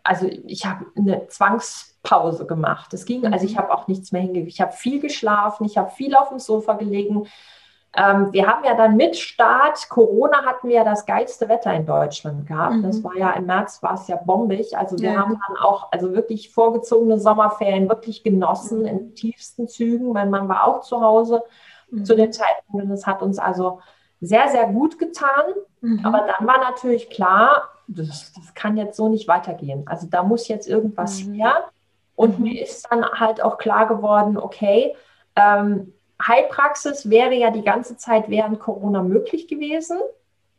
also 0.03 0.27
ich 0.27 0.65
habe 0.65 0.87
eine 0.97 1.27
Zwangs- 1.29 1.88
Pause 2.03 2.45
gemacht. 2.45 2.93
Es 2.93 3.05
ging, 3.05 3.25
also 3.31 3.45
ich 3.45 3.55
mhm. 3.55 3.59
habe 3.59 3.73
auch 3.73 3.87
nichts 3.87 4.11
mehr 4.11 4.21
hingekriegt. 4.21 4.53
Ich 4.53 4.61
habe 4.61 4.71
viel 4.71 4.99
geschlafen, 4.99 5.65
ich 5.65 5.77
habe 5.77 5.91
viel 5.91 6.15
auf 6.15 6.29
dem 6.29 6.39
Sofa 6.39 6.73
gelegen. 6.73 7.27
Ähm, 7.95 8.31
wir 8.31 8.45
haben 8.47 8.63
ja 8.63 8.75
dann 8.75 8.95
mit 8.95 9.15
Start 9.17 9.89
Corona 9.89 10.45
hatten 10.45 10.69
wir 10.69 10.75
ja 10.75 10.83
das 10.83 11.05
geilste 11.05 11.49
Wetter 11.49 11.73
in 11.73 11.85
Deutschland 11.85 12.47
gehabt. 12.47 12.75
Mhm. 12.75 12.83
Das 12.83 13.03
war 13.03 13.15
ja 13.17 13.31
im 13.31 13.47
März 13.47 13.81
war 13.81 13.95
es 13.95 14.07
ja 14.07 14.15
bombig. 14.15 14.77
Also 14.77 14.97
wir 14.99 15.11
ja. 15.11 15.19
haben 15.19 15.39
dann 15.47 15.57
auch 15.57 15.91
also 15.91 16.13
wirklich 16.13 16.51
vorgezogene 16.51 17.19
Sommerferien 17.19 17.89
wirklich 17.89 18.23
genossen 18.23 18.81
mhm. 18.81 18.85
in 18.85 19.15
tiefsten 19.15 19.67
Zügen. 19.67 20.11
Mein 20.13 20.29
Mann 20.29 20.47
war 20.47 20.67
auch 20.67 20.81
zu 20.81 21.01
Hause 21.01 21.43
mhm. 21.89 22.05
zu 22.05 22.15
dem 22.15 22.31
Zeitpunkt 22.31 22.85
und 22.85 22.91
es 22.91 23.07
hat 23.07 23.23
uns 23.23 23.39
also 23.39 23.79
sehr 24.21 24.47
sehr 24.49 24.67
gut 24.67 24.99
getan. 24.99 25.45
Mhm. 25.81 26.05
Aber 26.05 26.19
dann 26.19 26.47
war 26.47 26.59
natürlich 26.59 27.09
klar, 27.09 27.69
das, 27.87 28.33
das, 28.33 28.53
kann 28.53 28.77
jetzt 28.77 28.97
so 28.97 29.09
nicht 29.09 29.27
weitergehen. 29.27 29.87
Also 29.87 30.05
da 30.07 30.21
muss 30.21 30.47
jetzt 30.47 30.67
irgendwas 30.67 31.23
mhm. 31.23 31.33
her. 31.33 31.55
Und 32.19 32.37
mhm. 32.37 32.43
mir 32.43 32.61
ist 32.61 32.85
dann 32.91 33.05
halt 33.05 33.41
auch 33.41 33.57
klar 33.57 33.87
geworden, 33.87 34.35
okay, 34.35 34.93
ähm, 35.37 35.93
Heilpraxis 36.21 37.09
wäre 37.09 37.33
ja 37.33 37.49
die 37.49 37.63
ganze 37.63 37.95
Zeit 37.95 38.29
während 38.29 38.59
Corona 38.59 39.01
möglich 39.01 39.47
gewesen. 39.47 39.97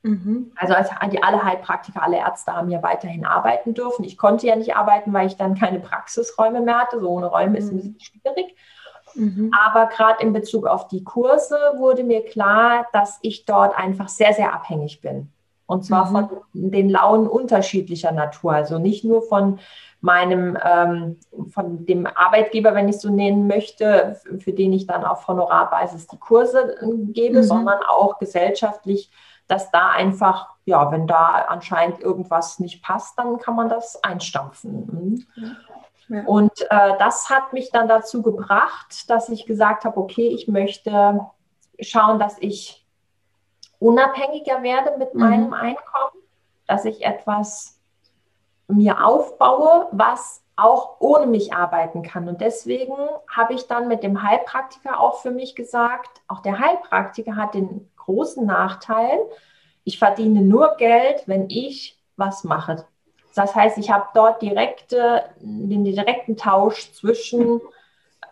Mhm. 0.02 0.52
Also 0.56 0.72
als 0.72 0.88
die, 1.12 1.22
alle 1.22 1.44
Heilpraktiker, 1.44 2.02
alle 2.02 2.16
Ärzte 2.16 2.56
haben 2.56 2.70
ja 2.70 2.82
weiterhin 2.82 3.26
arbeiten 3.26 3.74
dürfen. 3.74 4.06
Ich 4.06 4.16
konnte 4.16 4.46
ja 4.46 4.56
nicht 4.56 4.74
arbeiten, 4.74 5.12
weil 5.12 5.26
ich 5.26 5.36
dann 5.36 5.54
keine 5.54 5.80
Praxisräume 5.80 6.62
mehr 6.62 6.78
hatte. 6.78 6.98
So 6.98 7.10
ohne 7.10 7.26
Räume 7.26 7.50
mhm. 7.50 7.56
ist 7.56 7.70
ein 7.70 7.76
mhm. 7.76 7.92
bisschen 7.92 8.00
schwierig. 8.00 8.56
Mhm. 9.14 9.52
Aber 9.54 9.90
gerade 9.90 10.22
in 10.22 10.32
Bezug 10.32 10.66
auf 10.66 10.88
die 10.88 11.04
Kurse 11.04 11.58
wurde 11.76 12.04
mir 12.04 12.24
klar, 12.24 12.86
dass 12.94 13.18
ich 13.20 13.44
dort 13.44 13.76
einfach 13.76 14.08
sehr, 14.08 14.32
sehr 14.32 14.54
abhängig 14.54 15.02
bin. 15.02 15.30
Und 15.66 15.84
zwar 15.84 16.06
mhm. 16.06 16.10
von 16.10 16.28
den 16.54 16.88
Launen 16.88 17.26
unterschiedlicher 17.26 18.12
Natur. 18.12 18.54
Also 18.54 18.78
nicht 18.78 19.04
nur 19.04 19.20
von 19.20 19.58
meinem, 20.00 20.56
ähm, 20.64 21.18
von 21.50 21.84
dem 21.84 22.06
Arbeitgeber, 22.06 22.74
wenn 22.74 22.88
ich 22.88 23.00
so 23.00 23.10
nennen 23.10 23.46
möchte, 23.46 24.18
für 24.38 24.52
den 24.52 24.72
ich 24.72 24.86
dann 24.86 25.04
auf 25.04 25.28
Honorarbasis 25.28 26.06
die 26.06 26.18
Kurse 26.18 26.76
äh, 26.80 27.12
gebe, 27.12 27.38
mhm. 27.38 27.42
sondern 27.42 27.82
auch 27.82 28.18
gesellschaftlich, 28.18 29.10
dass 29.46 29.70
da 29.70 29.90
einfach, 29.90 30.48
ja, 30.64 30.90
wenn 30.90 31.06
da 31.06 31.44
anscheinend 31.48 32.00
irgendwas 32.00 32.60
nicht 32.60 32.82
passt, 32.82 33.18
dann 33.18 33.38
kann 33.38 33.56
man 33.56 33.68
das 33.68 34.02
einstampfen. 34.02 35.26
Mhm. 35.36 35.56
Ja. 36.08 36.22
Und 36.24 36.60
äh, 36.70 36.98
das 36.98 37.30
hat 37.30 37.52
mich 37.52 37.70
dann 37.70 37.88
dazu 37.88 38.22
gebracht, 38.22 39.08
dass 39.08 39.28
ich 39.28 39.46
gesagt 39.46 39.84
habe, 39.84 39.96
okay, 39.98 40.28
ich 40.28 40.48
möchte 40.48 41.20
schauen, 41.80 42.18
dass 42.18 42.36
ich 42.40 42.86
unabhängiger 43.78 44.62
werde 44.62 44.96
mit 44.98 45.14
mhm. 45.14 45.20
meinem 45.20 45.52
Einkommen, 45.52 46.22
dass 46.66 46.84
ich 46.84 47.04
etwas 47.04 47.79
mir 48.70 49.04
aufbaue, 49.04 49.88
was 49.92 50.42
auch 50.56 50.96
ohne 51.00 51.26
mich 51.26 51.52
arbeiten 51.54 52.02
kann. 52.02 52.28
Und 52.28 52.40
deswegen 52.40 52.94
habe 53.28 53.54
ich 53.54 53.66
dann 53.66 53.88
mit 53.88 54.02
dem 54.02 54.22
Heilpraktiker 54.22 55.00
auch 55.00 55.20
für 55.20 55.30
mich 55.30 55.54
gesagt, 55.54 56.20
auch 56.28 56.40
der 56.40 56.58
Heilpraktiker 56.58 57.36
hat 57.36 57.54
den 57.54 57.90
großen 57.96 58.44
Nachteil, 58.44 59.18
ich 59.84 59.98
verdiene 59.98 60.42
nur 60.42 60.76
Geld, 60.76 61.22
wenn 61.26 61.48
ich 61.48 61.98
was 62.16 62.44
mache. 62.44 62.84
Das 63.34 63.54
heißt, 63.54 63.78
ich 63.78 63.90
habe 63.90 64.08
dort 64.14 64.42
direkte, 64.42 65.24
den 65.40 65.84
direkten 65.84 66.36
Tausch 66.36 66.92
zwischen 66.92 67.60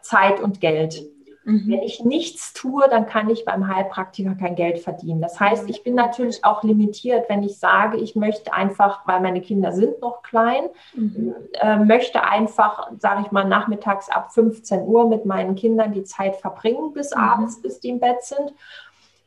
Zeit 0.03 0.41
und 0.41 0.61
Geld. 0.61 1.03
Mhm. 1.49 1.65
Wenn 1.67 1.83
ich 1.83 2.05
nichts 2.05 2.53
tue, 2.53 2.87
dann 2.91 3.07
kann 3.07 3.31
ich 3.31 3.47
beim 3.47 3.75
Heilpraktiker 3.75 4.35
kein 4.35 4.55
Geld 4.55 4.81
verdienen. 4.81 5.23
Das 5.23 5.41
heißt, 5.41 5.71
ich 5.71 5.83
bin 5.83 5.95
natürlich 5.95 6.45
auch 6.45 6.63
limitiert, 6.63 7.31
wenn 7.31 7.43
ich 7.43 7.59
sage, 7.59 7.97
ich 7.97 8.15
möchte 8.15 8.53
einfach, 8.53 9.07
weil 9.07 9.21
meine 9.21 9.41
Kinder 9.41 9.73
sind 9.73 9.99
noch 10.03 10.23
klein, 10.23 10.65
mhm. 10.95 11.35
äh, 11.55 11.79
möchte 11.79 12.23
einfach, 12.23 12.91
sage 12.99 13.23
ich 13.25 13.33
mal, 13.33 13.47
nachmittags 13.47 14.11
ab 14.11 14.31
15 14.35 14.83
Uhr 14.83 15.09
mit 15.09 15.25
meinen 15.25 15.55
Kindern 15.55 15.93
die 15.93 16.05
Zeit 16.05 16.37
verbringen 16.37 16.93
bis 16.93 17.15
mhm. 17.15 17.23
abends, 17.23 17.63
bis 17.63 17.81
die 17.81 17.89
im 17.89 18.01
Bett 18.01 18.23
sind. 18.23 18.53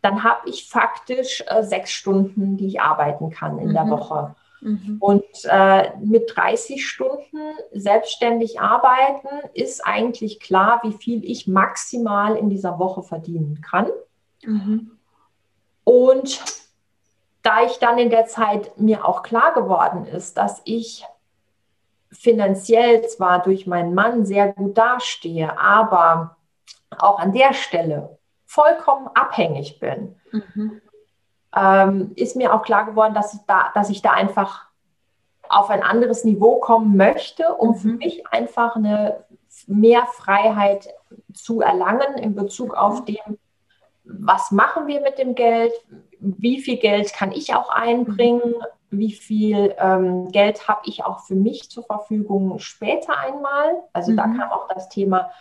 Dann 0.04 0.24
habe 0.24 0.48
ich 0.48 0.70
faktisch 0.70 1.44
äh, 1.48 1.64
sechs 1.64 1.90
Stunden, 1.90 2.56
die 2.56 2.68
ich 2.68 2.82
arbeiten 2.82 3.32
kann 3.32 3.58
in 3.58 3.74
der 3.74 3.86
mhm. 3.86 3.90
Woche. 3.90 4.36
Mhm. 4.62 4.98
Und 5.00 5.26
äh, 5.46 5.98
mit 5.98 6.32
30 6.36 6.88
Stunden 6.88 7.40
selbstständig 7.72 8.62
arbeiten 8.62 9.28
ist 9.54 9.86
eigentlich 9.86 10.40
klar, 10.40 10.82
wie 10.84 10.94
viel 10.94 11.26
ich 11.26 11.48
maximal 11.48 12.36
in 12.36 12.50
dieser 12.50 12.78
Woche 12.80 13.02
verdienen 13.02 13.62
kann. 13.62 13.88
Mhm. 14.44 14.92
Und 15.84 16.42
da 17.42 17.64
ich 17.64 17.80
dann 17.80 17.98
in 17.98 18.12
der 18.12 18.28
Zeit 18.28 18.78
mir 18.78 19.06
auch 19.06 19.24
klar 19.24 19.54
geworden 19.54 20.06
ist, 20.06 20.38
dass 20.38 20.62
ich 20.64 21.06
finanziell 22.12 23.08
zwar 23.08 23.42
durch 23.42 23.66
meinen 23.66 23.96
Mann 23.96 24.26
sehr 24.26 24.54
gut 24.54 24.78
dastehe, 24.78 25.58
aber 25.58 26.38
auch 27.00 27.18
an 27.18 27.32
der 27.32 27.54
Stelle 27.54 28.20
vollkommen 28.46 29.08
abhängig 29.16 29.80
bin, 29.80 30.16
mhm 30.32 30.82
ähm, 31.56 32.12
ist 32.16 32.36
mir 32.36 32.54
auch 32.54 32.64
klar 32.64 32.86
geworden, 32.86 33.14
dass, 33.14 33.46
da, 33.46 33.72
dass 33.74 33.90
ich 33.90 34.02
da 34.02 34.12
einfach 34.12 34.66
auf 35.50 35.70
ein 35.70 35.84
anderes 35.84 36.24
Niveau 36.24 36.58
kommen 36.60 36.96
möchte, 36.96 37.54
um 37.54 37.70
mhm. 37.70 37.76
für 37.76 37.88
mich 37.90 38.28
einfach 38.28 38.76
eine 38.76 39.26
mehr 39.68 40.06
Freiheit 40.06 40.88
zu 41.34 41.62
erlangen 41.62 42.18
in 42.18 42.36
Bezug 42.36 42.74
auf 42.74 43.02
mhm. 43.02 43.06
dem, 43.06 43.38
was 44.04 44.52
machen 44.52 44.88
wir 44.88 45.02
mit 45.02 45.18
dem 45.18 45.36
Geld, 45.36 45.74
wie 46.20 46.62
viel 46.62 46.78
Geld 46.78 47.14
kann 47.14 47.32
ich 47.32 47.54
auch 47.54 47.70
einbringen, 47.70 48.56
mhm. 48.90 49.00
wie 49.00 49.12
viel 49.12 49.76
ähm, 49.78 50.30
Geld 50.30 50.68
habe 50.68 50.82
ich 50.86 51.04
auch 51.04 51.20
für 51.20 51.36
mich 51.36 51.70
zur 51.70 51.84
Verfügung 51.84 52.60
später 52.60 53.18
einmal. 53.18 53.84
Also 53.92 54.14
mhm. 54.14 54.18
da 54.18 54.24
kam 54.24 54.52
auch 54.52 54.68
das 54.70 54.88
Thema 54.90 55.32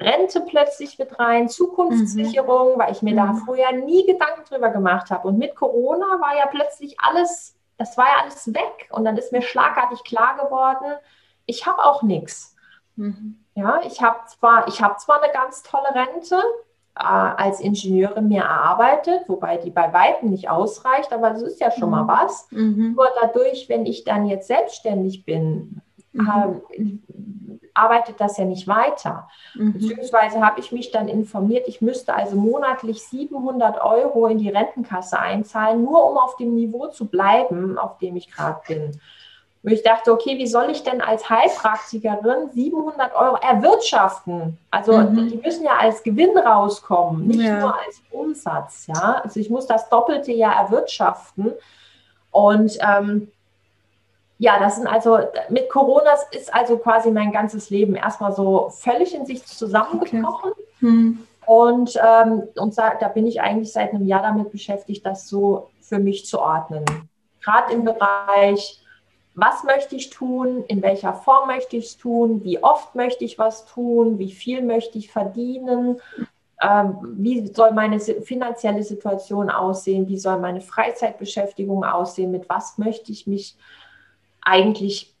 Rente 0.00 0.40
plötzlich 0.40 0.98
mit 0.98 1.18
rein, 1.18 1.48
Zukunftssicherung, 1.48 2.74
mhm. 2.74 2.78
weil 2.78 2.92
ich 2.92 3.02
mir 3.02 3.12
mhm. 3.12 3.16
da 3.16 3.34
vorher 3.44 3.72
nie 3.72 4.04
Gedanken 4.06 4.44
drüber 4.48 4.70
gemacht 4.70 5.10
habe. 5.10 5.28
Und 5.28 5.38
mit 5.38 5.54
Corona 5.54 6.20
war 6.20 6.36
ja 6.36 6.46
plötzlich 6.46 6.96
alles, 6.98 7.56
das 7.78 7.96
war 7.96 8.06
ja 8.06 8.22
alles 8.22 8.52
weg. 8.54 8.88
Und 8.90 9.04
dann 9.04 9.16
ist 9.16 9.32
mir 9.32 9.42
schlagartig 9.42 10.04
klar 10.04 10.36
geworden, 10.36 10.94
ich 11.46 11.66
habe 11.66 11.84
auch 11.84 12.02
nichts. 12.02 12.56
Mhm. 12.96 13.38
Ja, 13.54 13.80
ich 13.86 14.02
habe 14.02 14.18
zwar, 14.26 14.68
ich 14.68 14.82
habe 14.82 14.96
zwar 14.96 15.22
eine 15.22 15.32
ganz 15.32 15.62
tolle 15.62 15.94
Rente, 15.94 16.42
äh, 16.98 17.02
als 17.02 17.60
Ingenieurin 17.60 18.28
mir 18.28 18.42
erarbeitet, 18.42 19.28
wobei 19.28 19.58
die 19.58 19.70
bei 19.70 19.92
Weitem 19.92 20.30
nicht 20.30 20.48
ausreicht, 20.48 21.12
aber 21.12 21.30
das 21.30 21.42
ist 21.42 21.60
ja 21.60 21.70
schon 21.70 21.90
mhm. 21.90 21.94
mal 21.94 22.08
was. 22.08 22.48
Mhm. 22.50 22.94
Nur 22.96 23.08
dadurch, 23.20 23.68
wenn 23.68 23.84
ich 23.86 24.04
dann 24.04 24.26
jetzt 24.26 24.48
selbstständig 24.48 25.24
bin, 25.24 25.82
mhm. 26.12 26.62
äh, 26.70 26.98
arbeitet 27.76 28.20
das 28.20 28.36
ja 28.36 28.44
nicht 28.44 28.66
weiter. 28.66 29.28
Mhm. 29.54 29.74
Beziehungsweise 29.74 30.44
habe 30.44 30.60
ich 30.60 30.72
mich 30.72 30.90
dann 30.90 31.08
informiert, 31.08 31.68
ich 31.68 31.80
müsste 31.80 32.14
also 32.14 32.36
monatlich 32.36 33.02
700 33.02 33.80
Euro 33.82 34.26
in 34.26 34.38
die 34.38 34.48
Rentenkasse 34.48 35.18
einzahlen, 35.18 35.82
nur 35.82 36.10
um 36.10 36.16
auf 36.18 36.36
dem 36.36 36.54
Niveau 36.54 36.88
zu 36.88 37.06
bleiben, 37.06 37.78
auf 37.78 37.98
dem 37.98 38.16
ich 38.16 38.30
gerade 38.30 38.60
bin. 38.66 39.00
Und 39.66 39.72
ich 39.72 39.82
dachte, 39.82 40.12
okay, 40.12 40.38
wie 40.38 40.46
soll 40.46 40.70
ich 40.70 40.84
denn 40.84 41.00
als 41.00 41.28
Heilpraktikerin 41.28 42.50
700 42.52 43.12
Euro 43.16 43.36
erwirtschaften? 43.36 44.58
Also 44.70 44.96
mhm. 44.96 45.28
die 45.28 45.38
müssen 45.38 45.64
ja 45.64 45.76
als 45.76 46.04
Gewinn 46.04 46.38
rauskommen, 46.38 47.26
nicht 47.26 47.40
ja. 47.40 47.58
nur 47.58 47.76
als 47.76 48.00
Umsatz. 48.12 48.86
Ja? 48.86 49.20
Also 49.24 49.40
ich 49.40 49.50
muss 49.50 49.66
das 49.66 49.88
Doppelte 49.88 50.30
ja 50.30 50.52
erwirtschaften. 50.52 51.52
Und 52.30 52.78
ähm, 52.80 53.32
ja, 54.38 54.58
das 54.58 54.76
sind 54.76 54.86
also 54.86 55.18
mit 55.48 55.70
Corona 55.70 56.10
ist 56.32 56.52
also 56.52 56.76
quasi 56.78 57.10
mein 57.10 57.32
ganzes 57.32 57.70
Leben 57.70 57.94
erstmal 57.94 58.32
so 58.32 58.70
völlig 58.70 59.14
in 59.14 59.24
sich 59.24 59.44
zusammengebrochen. 59.46 60.52
Okay. 60.52 60.62
Hm. 60.80 61.26
Und, 61.46 61.96
ähm, 62.04 62.42
und 62.56 62.76
da, 62.76 62.94
da, 62.96 63.08
bin 63.08 63.26
ich 63.26 63.40
eigentlich 63.40 63.72
seit 63.72 63.94
einem 63.94 64.04
Jahr 64.04 64.22
damit 64.22 64.50
beschäftigt, 64.50 65.06
das 65.06 65.28
so 65.28 65.70
für 65.80 66.00
mich 66.00 66.26
zu 66.26 66.40
ordnen. 66.40 66.84
Gerade 67.40 67.72
im 67.72 67.84
Bereich 67.84 68.82
was 69.36 69.64
möchte 69.64 69.94
ich 69.96 70.08
tun, 70.08 70.64
in 70.66 70.82
welcher 70.82 71.12
Form 71.12 71.48
möchte 71.48 71.76
ich 71.76 71.84
es 71.84 71.96
tun, 71.98 72.42
wie 72.42 72.62
oft 72.62 72.94
möchte 72.94 73.22
ich 73.22 73.38
was 73.38 73.66
tun, 73.66 74.18
wie 74.18 74.32
viel 74.32 74.62
möchte 74.62 74.96
ich 74.96 75.12
verdienen, 75.12 76.00
ähm, 76.62 76.96
wie 77.18 77.46
soll 77.46 77.72
meine 77.72 78.00
finanzielle 78.00 78.82
Situation 78.82 79.50
aussehen, 79.50 80.08
wie 80.08 80.16
soll 80.16 80.38
meine 80.38 80.62
Freizeitbeschäftigung 80.62 81.84
aussehen, 81.84 82.30
mit 82.30 82.48
was 82.48 82.78
möchte 82.78 83.12
ich 83.12 83.26
mich 83.26 83.56
eigentlich 84.46 85.12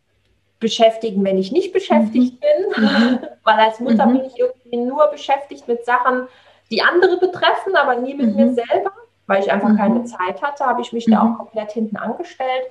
beschäftigen, 0.58 1.22
wenn 1.24 1.36
ich 1.36 1.52
nicht 1.52 1.72
beschäftigt 1.72 2.34
mhm. 2.34 2.74
bin, 2.74 2.84
mhm. 2.84 3.18
weil 3.44 3.58
als 3.58 3.80
Mutter 3.80 4.06
mhm. 4.06 4.18
bin 4.18 4.24
ich 4.26 4.38
irgendwie 4.38 4.76
nur 4.76 5.08
beschäftigt 5.08 5.68
mit 5.68 5.84
Sachen, 5.84 6.28
die 6.70 6.82
andere 6.82 7.18
betreffen, 7.18 7.76
aber 7.76 7.96
nie 7.96 8.14
mit 8.14 8.34
mir 8.34 8.46
mhm. 8.46 8.54
selber, 8.54 8.92
weil 9.26 9.42
ich 9.42 9.52
einfach 9.52 9.76
keine 9.76 10.00
mhm. 10.00 10.06
Zeit 10.06 10.42
hatte, 10.42 10.64
habe 10.64 10.80
ich 10.80 10.92
mich 10.92 11.04
da 11.06 11.22
auch 11.22 11.36
komplett 11.38 11.72
hinten 11.72 11.96
angestellt 11.96 12.64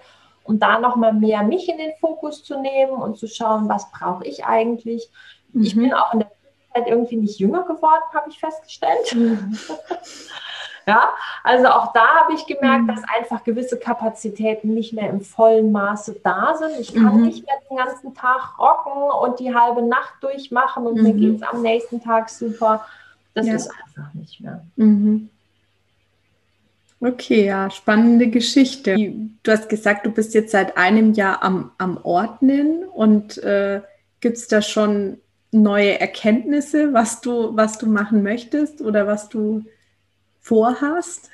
und 0.43 0.61
da 0.61 0.79
nochmal 0.79 1.13
mehr 1.13 1.43
mich 1.43 1.69
in 1.69 1.77
den 1.77 1.91
Fokus 1.99 2.43
zu 2.43 2.59
nehmen 2.59 2.93
und 2.93 3.17
zu 3.17 3.27
schauen, 3.27 3.69
was 3.69 3.91
brauche 3.91 4.25
ich 4.25 4.45
eigentlich. 4.45 5.09
Mhm. 5.53 5.63
Ich 5.63 5.75
bin 5.75 5.93
auch 5.93 6.13
in 6.13 6.19
der 6.19 6.31
Zeit 6.73 6.87
irgendwie 6.87 7.17
nicht 7.17 7.39
jünger 7.39 7.63
geworden, 7.63 8.03
habe 8.13 8.29
ich 8.29 8.39
festgestellt. 8.39 9.15
Ja, 10.87 11.09
also 11.43 11.67
auch 11.67 11.93
da 11.93 12.05
habe 12.21 12.33
ich 12.33 12.45
gemerkt, 12.45 12.83
mhm. 12.83 12.87
dass 12.87 13.01
einfach 13.17 13.43
gewisse 13.43 13.79
Kapazitäten 13.79 14.75
nicht 14.75 14.93
mehr 14.93 15.09
im 15.09 15.21
vollen 15.21 15.71
Maße 15.71 16.19
da 16.23 16.55
sind. 16.55 16.79
Ich 16.79 16.93
kann 16.93 17.17
mhm. 17.17 17.25
nicht 17.25 17.43
mehr 17.43 17.55
den 17.69 17.77
ganzen 17.77 18.13
Tag 18.13 18.59
rocken 18.59 19.01
und 19.23 19.39
die 19.39 19.55
halbe 19.55 19.81
Nacht 19.81 20.13
durchmachen 20.21 20.85
und 20.85 21.01
mir 21.01 21.13
mhm. 21.13 21.19
geht 21.19 21.35
es 21.37 21.41
am 21.41 21.63
nächsten 21.63 22.03
Tag 22.03 22.29
super. 22.29 22.85
Das 23.33 23.47
ja. 23.47 23.55
ist 23.55 23.69
einfach 23.69 24.13
nicht 24.13 24.39
mehr. 24.41 24.63
Mhm. 24.75 25.29
Okay, 27.01 27.45
ja, 27.45 27.69
spannende 27.69 28.27
Geschichte. 28.27 28.95
Du 29.43 29.51
hast 29.51 29.69
gesagt, 29.69 30.05
du 30.05 30.11
bist 30.11 30.33
jetzt 30.33 30.51
seit 30.51 30.77
einem 30.77 31.13
Jahr 31.13 31.43
am, 31.43 31.71
am 31.77 31.99
Ordnen 32.03 32.85
und 32.85 33.37
äh, 33.39 33.81
gibt 34.21 34.37
es 34.37 34.47
da 34.47 34.61
schon 34.61 35.17
neue 35.51 35.99
Erkenntnisse, 35.99 36.93
was 36.93 37.21
du, 37.21 37.55
was 37.55 37.77
du 37.77 37.87
machen 37.87 38.23
möchtest 38.23 38.81
oder 38.81 39.07
was 39.07 39.29
du 39.29 39.63
vorhast? 40.45 41.31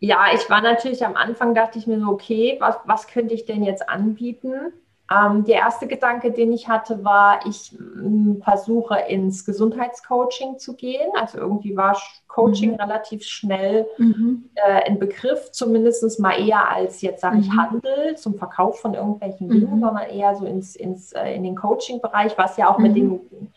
Ja, 0.00 0.26
ich 0.34 0.50
war 0.50 0.60
natürlich 0.60 1.06
am 1.06 1.14
Anfang, 1.14 1.54
dachte 1.54 1.78
ich 1.78 1.86
mir 1.86 2.00
so, 2.00 2.08
okay, 2.08 2.56
was, 2.58 2.76
was 2.84 3.06
könnte 3.06 3.34
ich 3.34 3.44
denn 3.44 3.62
jetzt 3.62 3.88
anbieten? 3.88 4.72
Ähm, 5.08 5.44
der 5.44 5.56
erste 5.56 5.86
Gedanke, 5.86 6.32
den 6.32 6.52
ich 6.52 6.68
hatte, 6.68 7.04
war, 7.04 7.46
ich 7.46 7.72
m, 7.78 8.38
mm, 8.38 8.42
versuche 8.42 8.98
ins 9.08 9.44
Gesundheitscoaching 9.44 10.58
zu 10.58 10.74
gehen. 10.74 11.10
Also 11.14 11.38
irgendwie 11.38 11.76
war 11.76 11.96
Coaching 12.26 12.72
mhm. 12.72 12.76
relativ 12.80 13.24
schnell 13.24 13.86
mhm. 13.98 14.50
äh, 14.54 14.88
ein 14.88 14.98
Begriff, 14.98 15.52
zumindest 15.52 16.18
mal 16.18 16.32
eher 16.32 16.68
als 16.68 17.02
jetzt 17.02 17.20
sage 17.20 17.38
ich 17.38 17.50
mhm. 17.50 17.60
Handel 17.60 18.16
zum 18.16 18.34
Verkauf 18.34 18.80
von 18.80 18.94
irgendwelchen 18.94 19.48
Dingen, 19.48 19.76
mhm. 19.76 19.80
sondern 19.80 20.08
eher 20.08 20.34
so 20.34 20.46
ins, 20.46 20.74
ins, 20.74 21.12
äh, 21.12 21.34
in 21.34 21.44
den 21.44 21.54
Coaching-Bereich, 21.54 22.36
was 22.36 22.56
ja 22.56 22.68
auch 22.68 22.78
mit 22.78 22.92
mhm. 22.92 22.96
den 22.96 23.52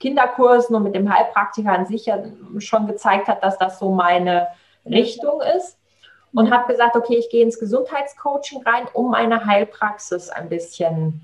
Kinderkursen 0.00 0.74
und 0.74 0.82
mit 0.82 0.94
dem 0.94 1.12
Heilpraktiker 1.12 1.72
an 1.72 1.86
sich 1.86 2.06
ja 2.06 2.18
schon 2.58 2.86
gezeigt 2.86 3.28
hat, 3.28 3.44
dass 3.44 3.58
das 3.58 3.78
so 3.78 3.90
meine 3.92 4.48
Richtung 4.84 5.40
ist 5.56 5.78
und 6.32 6.50
habe 6.50 6.72
gesagt, 6.72 6.96
okay, 6.96 7.16
ich 7.16 7.30
gehe 7.30 7.44
ins 7.44 7.58
Gesundheitscoaching 7.58 8.62
rein, 8.62 8.86
um 8.92 9.10
meine 9.10 9.44
Heilpraxis 9.44 10.30
ein 10.30 10.48
bisschen 10.48 11.20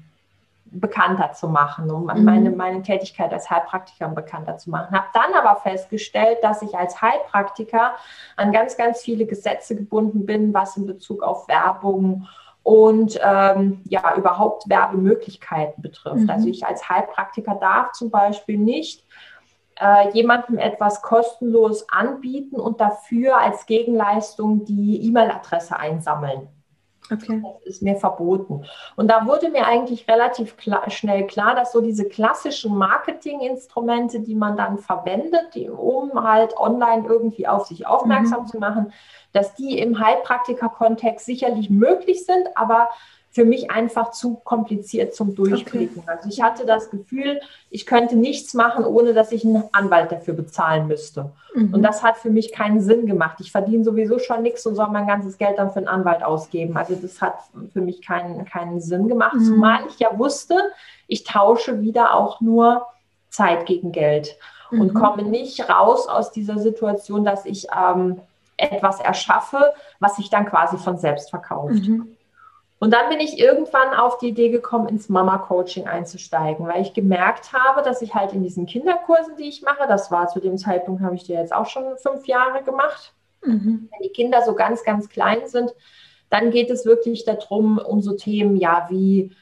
bekannter 0.67 1.33
zu 1.33 1.49
machen, 1.49 1.91
um 1.91 2.03
mhm. 2.03 2.25
meine, 2.25 2.51
meine 2.51 2.83
Tätigkeit 2.83 3.33
als 3.33 3.49
Heilpraktiker 3.49 4.09
bekannter 4.09 4.59
zu 4.59 4.71
machen. 4.71 4.95
Habe 4.95 5.07
dann 5.15 5.33
aber 5.35 5.61
festgestellt, 5.61 6.39
dass 6.43 6.61
ich 6.63 6.77
als 6.77 7.01
Heilpraktiker 7.01 7.95
an 8.37 8.53
ganz, 8.53 8.77
ganz 8.77 9.01
viele 9.01 9.27
Gesetze 9.27 9.77
gebunden 9.77 10.27
bin, 10.27 10.53
was 10.53 10.77
in 10.77 10.87
Bezug 10.87 11.23
auf 11.23 11.49
Werbung 11.49 12.27
und 12.67 13.17
ähm, 13.23 13.81
ja 13.85 14.17
überhaupt 14.17 14.69
Werbemöglichkeiten 14.69 15.81
betrifft. 15.81 16.25
Mhm. 16.25 16.31
Also 16.31 16.49
ich 16.49 16.67
als 16.67 16.89
Heilpraktiker 16.89 17.55
darf 17.55 17.93
zum 17.93 18.11
Beispiel 18.11 18.59
nicht 18.59 19.05
äh, 19.77 20.11
jemandem 20.13 20.59
etwas 20.59 21.01
kostenlos 21.01 21.89
anbieten 21.91 22.57
und 22.57 22.81
dafür 22.81 23.39
als 23.39 23.67
Gegenleistung 23.67 24.65
die 24.65 25.01
E-Mail-Adresse 25.07 25.79
einsammeln. 25.79 26.49
Okay. 27.11 27.43
Das 27.43 27.63
ist 27.65 27.83
mir 27.83 27.97
verboten. 27.97 28.65
Und 28.97 29.09
da 29.09 29.27
wurde 29.27 29.49
mir 29.51 29.67
eigentlich 29.67 30.09
relativ 30.09 30.57
klar, 30.57 30.91
schnell 30.91 31.27
klar, 31.27 31.55
dass 31.55 31.73
so 31.73 31.81
diese 31.81 32.09
klassischen 32.09 32.77
Marketinginstrumente, 32.77 34.21
die 34.21 34.35
man 34.35 34.57
dann 34.57 34.79
verwendet, 34.79 35.55
die, 35.55 35.69
um 35.69 36.23
halt 36.23 36.57
online 36.57 37.07
irgendwie 37.07 37.47
auf 37.47 37.67
sich 37.67 37.87
aufmerksam 37.87 38.43
mhm. 38.43 38.47
zu 38.47 38.59
machen, 38.59 38.93
dass 39.33 39.55
die 39.55 39.79
im 39.79 40.01
Heilpraktiker-Kontext 40.01 41.27
sicherlich 41.27 41.71
möglich 41.71 42.25
sind, 42.25 42.49
aber 42.57 42.89
für 43.37 43.45
mich 43.45 43.71
einfach 43.71 44.13
zu 44.13 44.37
kompliziert 44.37 45.15
zum 45.15 45.35
Durchklicken. 45.35 45.99
Okay. 45.99 46.11
Also 46.11 46.31
ich 46.31 46.41
hatte 46.41 46.65
das 46.65 46.89
Gefühl, 46.89 47.39
ich 47.69 47.85
könnte 47.85 48.17
nichts 48.17 48.55
machen, 48.55 48.83
ohne 48.83 49.13
dass 49.13 49.31
ich 49.31 49.45
einen 49.45 49.63
Anwalt 49.73 50.11
dafür 50.11 50.33
bezahlen 50.33 50.87
müsste. 50.87 51.33
Mhm. 51.55 51.75
Und 51.75 51.83
das 51.83 52.03
hat 52.03 52.17
für 52.17 52.31
mich 52.31 52.51
keinen 52.51 52.81
Sinn 52.81 53.05
gemacht. 53.05 53.37
Ich 53.41 53.53
verdiene 53.53 53.85
sowieso 53.85 54.19
schon 54.19 54.41
nichts 54.41 54.65
und 54.65 54.75
soll 54.75 54.89
mein 54.89 55.07
ganzes 55.07 55.37
Geld 55.37 55.59
dann 55.59 55.71
für 55.71 55.81
einen 55.81 55.87
Anwalt 55.89 56.23
ausgeben. 56.23 56.79
Also 56.79 56.95
das 56.95 57.21
hat 57.21 57.35
für 57.75 57.83
mich 57.83 58.01
keinen, 58.01 58.47
keinen 58.47 58.81
Sinn 58.81 59.07
gemacht, 59.07 59.35
mhm. 59.35 59.45
zumal 59.45 59.81
ich 59.87 59.99
ja 59.99 60.19
wusste, 60.19 60.55
ich 61.07 61.25
tausche 61.25 61.83
wieder 61.83 62.15
auch 62.15 62.41
nur 62.41 62.87
Zeit 63.29 63.67
gegen 63.67 63.93
Geld 63.93 64.35
mhm. 64.71 64.81
und 64.81 64.95
komme 64.95 65.25
nicht 65.25 65.69
raus 65.69 66.09
aus 66.09 66.33
dieser 66.33 66.59
Situation, 66.59 67.23
dass 67.23 67.45
ich 67.45 67.67
ähm, 67.77 68.19
etwas 68.57 68.99
erschaffe, 68.99 69.75
was 70.01 70.17
sich 70.17 70.31
dann 70.31 70.47
quasi 70.47 70.79
von 70.79 70.97
selbst 70.97 71.29
verkauft. 71.29 71.87
Mhm. 71.87 72.16
Und 72.79 72.93
dann 72.93 73.09
bin 73.09 73.21
ich 73.21 73.39
irgendwann 73.39 73.95
auf 73.95 74.19
die 74.19 74.29
Idee 74.29 74.51
gekommen, 74.51 74.89
ins 74.89 75.09
Mama-Coaching 75.09 75.87
einzusteigen, 75.87 76.67
weil 76.67 76.83
ich 76.83 76.93
gemerkt 76.93 77.53
habe, 77.55 77.83
dass 77.83 78.03
ich 78.03 78.15
halt 78.15 78.35
in 78.35 78.43
diesen 78.43 78.67
Kinderkursen, 78.67 79.37
die 79.37 79.49
ich 79.49 79.63
mache, 79.63 79.89
das 79.89 80.11
war 80.11 80.29
zu 80.29 80.41
dem 80.41 80.59
Zeitpunkt, 80.59 81.03
habe 81.03 81.15
ich 81.15 81.25
die 81.25 81.33
jetzt 81.33 81.55
auch 81.55 81.67
schon 81.67 81.97
fünf 81.97 82.27
Jahre 82.27 82.63
gemacht. 82.63 83.15
Mhm. 83.43 83.89
Wenn 83.91 84.03
die 84.03 84.13
Kinder 84.13 84.43
so 84.43 84.55
ganz, 84.55 84.85
ganz 84.85 85.09
klein 85.09 85.47
sind, 85.47 85.75
dann 86.29 86.51
geht 86.51 86.71
es 86.71 86.85
wirklich 86.85 87.25
darum, 87.25 87.79
um 87.79 88.03
so 88.03 88.15
Themen, 88.15 88.57
ja, 88.57 88.87
wie 88.91 89.35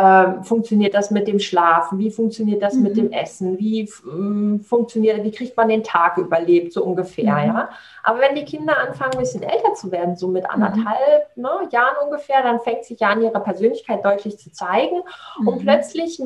ähm, 0.00 0.44
funktioniert 0.44 0.94
das 0.94 1.10
mit 1.10 1.26
dem 1.26 1.40
Schlafen? 1.40 1.98
Wie 1.98 2.12
funktioniert 2.12 2.62
das 2.62 2.74
mhm. 2.74 2.82
mit 2.84 2.96
dem 2.96 3.10
Essen? 3.10 3.58
Wie 3.58 3.80
äh, 3.80 4.62
funktioniert, 4.62 5.24
wie 5.24 5.32
kriegt 5.32 5.56
man 5.56 5.68
den 5.68 5.82
Tag 5.82 6.18
überlebt, 6.18 6.72
so 6.72 6.84
ungefähr, 6.84 7.32
mhm. 7.32 7.46
ja? 7.46 7.68
Aber 8.04 8.20
wenn 8.20 8.36
die 8.36 8.44
Kinder 8.44 8.78
anfangen, 8.78 9.14
ein 9.14 9.18
bisschen 9.18 9.42
älter 9.42 9.74
zu 9.74 9.90
werden, 9.90 10.16
so 10.16 10.28
mit 10.28 10.44
mhm. 10.44 10.50
anderthalb 10.50 11.36
mhm. 11.36 11.42
ne, 11.42 11.50
Jahren 11.72 11.96
ungefähr, 12.04 12.42
dann 12.44 12.60
fängt 12.60 12.84
sich 12.84 13.00
ja 13.00 13.08
an, 13.08 13.22
ihre 13.22 13.40
Persönlichkeit 13.40 14.04
deutlich 14.04 14.38
zu 14.38 14.52
zeigen. 14.52 15.02
Und 15.44 15.56
mhm. 15.56 15.62
plötzlich 15.62 16.20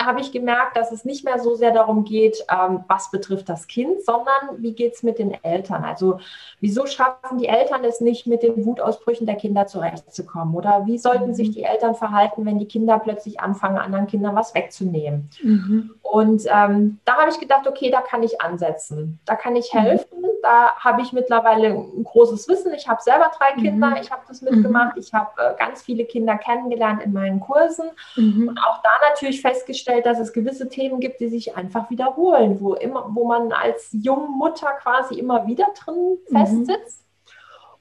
habe 0.00 0.20
ich 0.20 0.32
gemerkt, 0.32 0.78
dass 0.78 0.90
es 0.90 1.04
nicht 1.04 1.24
mehr 1.24 1.38
so 1.38 1.54
sehr 1.54 1.72
darum 1.72 2.04
geht, 2.04 2.44
ähm, 2.50 2.84
was 2.88 3.10
betrifft 3.10 3.50
das 3.50 3.66
Kind, 3.66 4.02
sondern 4.04 4.56
wie 4.56 4.72
geht 4.72 4.94
es 4.94 5.02
mit 5.02 5.18
den 5.18 5.36
Eltern? 5.44 5.84
Also 5.84 6.18
wieso 6.60 6.86
schaffen 6.86 7.38
die 7.38 7.48
Eltern 7.48 7.84
es 7.84 8.00
nicht, 8.00 8.26
mit 8.26 8.42
den 8.42 8.64
Wutausbrüchen 8.64 9.26
der 9.26 9.36
Kinder 9.36 9.66
zurechtzukommen? 9.66 10.54
Oder 10.54 10.86
wie 10.86 10.96
sollten 10.96 11.34
sich 11.34 11.48
mhm. 11.48 11.52
die 11.52 11.62
Eltern 11.64 11.94
verhalten, 11.94 12.46
wenn 12.46 12.58
die 12.58 12.68
Kinder 12.68 12.98
plötzlich 12.98 13.17
plötzlich 13.18 13.40
anfangen, 13.40 13.78
anderen 13.78 14.06
Kindern 14.06 14.36
was 14.36 14.54
wegzunehmen. 14.54 15.28
Mhm. 15.42 15.94
Und 16.02 16.44
ähm, 16.46 17.00
da 17.04 17.16
habe 17.16 17.30
ich 17.30 17.40
gedacht, 17.40 17.66
okay, 17.66 17.90
da 17.90 18.00
kann 18.00 18.22
ich 18.22 18.40
ansetzen, 18.40 19.18
da 19.24 19.34
kann 19.34 19.56
ich 19.56 19.74
mhm. 19.74 19.78
helfen. 19.78 20.20
Mhm. 20.20 20.26
Da 20.42 20.76
habe 20.76 21.02
ich 21.02 21.12
mittlerweile 21.12 21.68
ein 21.68 22.04
großes 22.04 22.48
Wissen. 22.48 22.72
Ich 22.72 22.88
habe 22.88 23.02
selber 23.02 23.30
drei 23.36 23.56
mhm. 23.56 23.62
Kinder, 23.62 23.96
ich 24.00 24.10
habe 24.12 24.22
das 24.28 24.40
mitgemacht, 24.40 24.94
mhm. 24.94 25.02
ich 25.02 25.12
habe 25.12 25.30
äh, 25.36 25.56
ganz 25.58 25.82
viele 25.82 26.04
Kinder 26.04 26.38
kennengelernt 26.38 27.02
in 27.02 27.12
meinen 27.12 27.40
Kursen 27.40 27.90
mhm. 28.16 28.48
und 28.48 28.58
auch 28.58 28.80
da 28.82 28.90
natürlich 29.10 29.40
festgestellt, 29.40 30.06
dass 30.06 30.20
es 30.20 30.32
gewisse 30.32 30.68
Themen 30.68 31.00
gibt, 31.00 31.20
die 31.20 31.28
sich 31.28 31.56
einfach 31.56 31.90
wiederholen, 31.90 32.60
wo 32.60 32.74
immer, 32.74 33.10
wo 33.12 33.26
man 33.26 33.52
als 33.52 33.88
junge 33.92 34.28
Mutter 34.28 34.68
quasi 34.80 35.18
immer 35.18 35.46
wieder 35.46 35.66
drin 35.84 36.18
festsitzt. 36.30 37.07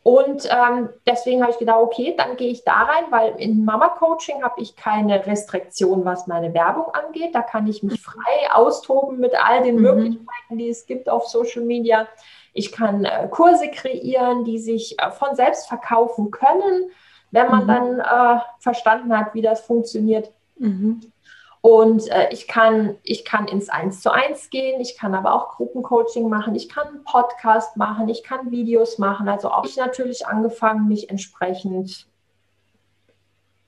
Und 0.07 0.47
ähm, 0.49 0.87
deswegen 1.05 1.41
habe 1.41 1.51
ich 1.51 1.57
gedacht, 1.57 1.79
okay, 1.79 2.15
dann 2.17 2.37
gehe 2.37 2.49
ich 2.49 2.63
da 2.63 2.83
rein, 2.83 3.03
weil 3.09 3.35
in 3.41 3.65
Mama-Coaching 3.65 4.41
habe 4.41 4.61
ich 4.61 4.77
keine 4.77 5.25
Restriktion, 5.25 6.05
was 6.05 6.27
meine 6.27 6.53
Werbung 6.53 6.85
angeht. 6.93 7.35
Da 7.35 7.41
kann 7.41 7.67
ich 7.67 7.83
mich 7.83 7.99
frei 8.01 8.53
austoben 8.53 9.19
mit 9.19 9.33
all 9.37 9.63
den 9.63 9.75
mhm. 9.75 9.81
Möglichkeiten, 9.81 10.59
die 10.59 10.69
es 10.69 10.85
gibt 10.85 11.09
auf 11.09 11.27
Social 11.27 11.63
Media. 11.63 12.07
Ich 12.53 12.71
kann 12.71 13.03
äh, 13.03 13.27
Kurse 13.29 13.69
kreieren, 13.69 14.45
die 14.45 14.59
sich 14.59 14.97
äh, 14.97 15.11
von 15.11 15.35
selbst 15.35 15.67
verkaufen 15.67 16.31
können, 16.31 16.89
wenn 17.31 17.51
man 17.51 17.65
mhm. 17.65 17.67
dann 17.67 17.99
äh, 17.99 18.39
verstanden 18.59 19.11
hat, 19.11 19.33
wie 19.33 19.41
das 19.41 19.59
funktioniert. 19.59 20.31
Mhm. 20.57 21.01
Und 21.67 22.07
äh, 22.07 22.29
ich, 22.31 22.47
kann, 22.47 22.95
ich 23.03 23.25
kann 23.25 23.49
ins 23.49 23.67
Eins 23.67 23.99
zu 23.99 24.09
eins 24.09 24.49
gehen, 24.49 24.79
ich 24.79 24.97
kann 24.97 25.13
aber 25.13 25.33
auch 25.33 25.49
Gruppencoaching 25.49 26.29
machen, 26.29 26.55
ich 26.55 26.69
kann 26.69 26.87
einen 26.87 27.03
Podcast 27.03 27.75
machen, 27.75 28.07
ich 28.07 28.23
kann 28.23 28.51
Videos 28.51 28.99
machen. 28.99 29.27
Also 29.27 29.51
auch 29.51 29.65
ich 29.65 29.75
natürlich 29.75 30.25
angefangen, 30.25 30.87
mich 30.87 31.09
entsprechend 31.09 32.07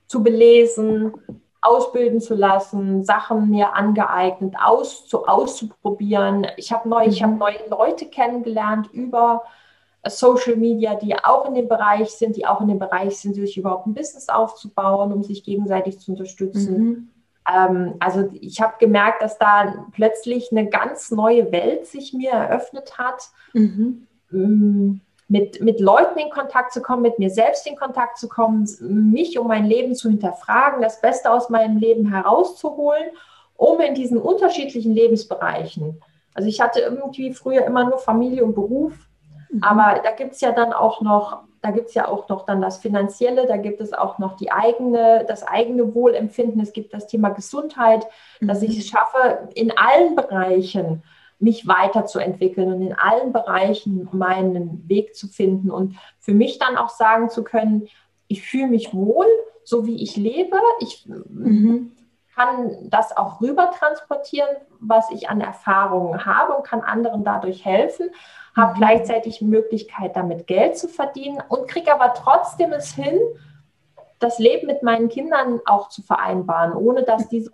zu 0.08 0.24
belesen, 0.24 1.12
ausbilden 1.60 2.22
zu 2.22 2.36
lassen, 2.36 3.04
Sachen 3.04 3.50
mir 3.50 3.74
angeeignet, 3.74 4.56
aus, 4.64 5.06
zu, 5.06 5.28
auszuprobieren. 5.28 6.48
Ich 6.56 6.72
habe 6.72 6.88
neu, 6.88 7.04
ich 7.06 7.22
hab 7.22 7.32
mhm. 7.32 7.40
neue 7.40 7.68
Leute 7.70 8.06
kennengelernt 8.06 8.88
über 8.94 9.44
Social 10.08 10.56
Media, 10.56 10.96
die 10.96 11.22
auch 11.22 11.46
in 11.50 11.54
dem 11.54 11.68
Bereich 11.68 12.12
sind, 12.12 12.38
die 12.38 12.48
auch 12.48 12.62
in 12.62 12.70
dem 12.70 12.80
Bereich 12.80 13.18
sind, 13.18 13.36
sich 13.36 13.58
überhaupt 13.58 13.88
ein 13.88 13.94
Business 13.94 14.30
aufzubauen, 14.30 15.12
um 15.12 15.22
sich 15.22 15.44
gegenseitig 15.44 16.00
zu 16.00 16.12
unterstützen. 16.12 16.78
Mhm. 16.78 17.09
Ähm, 17.52 17.96
also 18.00 18.30
ich 18.34 18.62
habe 18.62 18.74
gemerkt, 18.80 19.22
dass 19.22 19.38
da 19.38 19.86
plötzlich 19.92 20.52
eine 20.52 20.68
ganz 20.68 21.12
neue 21.12 21.52
Welt 21.52 21.88
sich 21.88 22.14
mir 22.14 22.32
eröffnet 22.32 22.98
hat. 22.98 23.30
Mhm. 23.54 24.08
Mm, 24.32 25.02
mit, 25.30 25.62
mit 25.62 25.80
Leuten 25.80 26.18
in 26.18 26.32
Kontakt 26.32 26.74
zu 26.74 26.82
kommen, 26.82 27.04
mit 27.04 27.20
mir 27.20 27.30
selbst 27.30 27.68
in 27.68 27.76
Kontakt 27.76 28.18
zu 28.18 28.28
kommen, 28.28 28.68
mich 28.82 29.38
um 29.38 29.48
mein 29.48 29.66
Leben 29.66 29.94
zu 29.94 30.10
hinterfragen, 30.10 30.82
das 30.82 31.02
Beste 31.02 31.32
aus 31.32 31.50
meinem 31.50 31.78
Leben 31.78 32.12
herauszuholen, 32.12 33.12
um 33.56 33.80
in 33.80 33.94
diesen 33.94 34.18
unterschiedlichen 34.18 34.92
Lebensbereichen. 34.92 36.02
Also 36.34 36.50
ich 36.50 36.62
hatte 36.62 36.80
irgendwie 36.80 37.32
früher 37.32 37.64
immer 37.64 37.84
nur 37.84 38.00
Familie 38.00 38.44
und 38.44 38.56
Beruf, 38.56 38.94
mhm. 39.52 39.62
aber 39.62 40.02
da 40.04 40.12
gibt 40.12 40.34
es 40.34 40.42
ja 40.42 40.52
dann 40.52 40.74
auch 40.74 41.02
noch 41.02 41.44
da 41.62 41.72
gibt 41.72 41.90
es 41.90 41.94
ja 41.94 42.08
auch 42.08 42.30
noch 42.30 42.46
dann 42.46 42.62
das 42.62 42.78
Finanzielle, 42.78 43.46
da 43.48 43.58
gibt 43.58 43.82
es 43.82 43.94
auch 43.94 44.18
noch 44.18 44.36
die 44.38 44.52
eigene, 44.52 45.26
das 45.28 45.44
eigene 45.44 45.94
Wohlempfinden, 45.94 46.62
es 46.62 46.74
gibt 46.74 46.94
das 46.94 47.08
Thema 47.08 47.30
Gesundheit, 47.30 48.06
mhm. 48.40 48.48
dass 48.48 48.62
ich 48.62 48.78
es 48.78 48.88
schaffe, 48.88 49.50
in 49.56 49.72
allen 49.78 50.16
Bereichen 50.16 51.04
mich 51.40 51.68
weiterzuentwickeln 51.68 52.74
und 52.74 52.82
in 52.82 52.94
allen 52.94 53.32
Bereichen 53.32 54.10
meinen 54.12 54.88
Weg 54.90 55.16
zu 55.16 55.28
finden 55.28 55.72
und 55.72 55.96
für 56.20 56.34
mich 56.34 56.60
dann 56.60 56.78
auch 56.78 56.90
sagen 56.90 57.30
zu 57.30 57.44
können, 57.44 57.88
ich 58.28 58.44
fühle 58.44 58.68
mich 58.68 58.94
wohl, 58.94 59.26
so 59.64 59.86
wie 59.86 60.04
ich 60.04 60.18
lebe. 60.18 60.58
Ich 60.82 61.06
mhm. 61.08 61.94
kann 62.36 62.90
das 62.90 63.16
auch 63.16 63.42
rüber 63.42 63.72
transportieren, 63.72 64.50
was 64.80 65.10
ich 65.12 65.30
an 65.30 65.42
Erfahrungen 65.42 66.26
habe 66.26 66.56
und 66.56 66.64
kann 66.64 66.82
anderen 66.82 67.24
dadurch 67.24 67.66
helfen 67.66 68.10
habe 68.56 68.78
gleichzeitig 68.78 69.42
Möglichkeit, 69.42 70.16
damit 70.16 70.48
Geld 70.48 70.78
zu 70.78 70.88
verdienen 70.88 71.42
und 71.50 71.68
kriege 71.68 71.94
aber 71.94 72.14
trotzdem 72.14 72.74
es 72.74 72.94
hin, 72.94 73.20
das 74.20 74.40
Leben 74.40 74.68
mit 74.68 74.84
meinen 74.84 75.10
Kindern 75.10 75.62
auch 75.66 75.90
zu 75.90 76.02
vereinbaren, 76.02 76.74
ohne 76.74 77.04
dass 77.04 77.30
die 77.30 77.42
so 77.42 77.52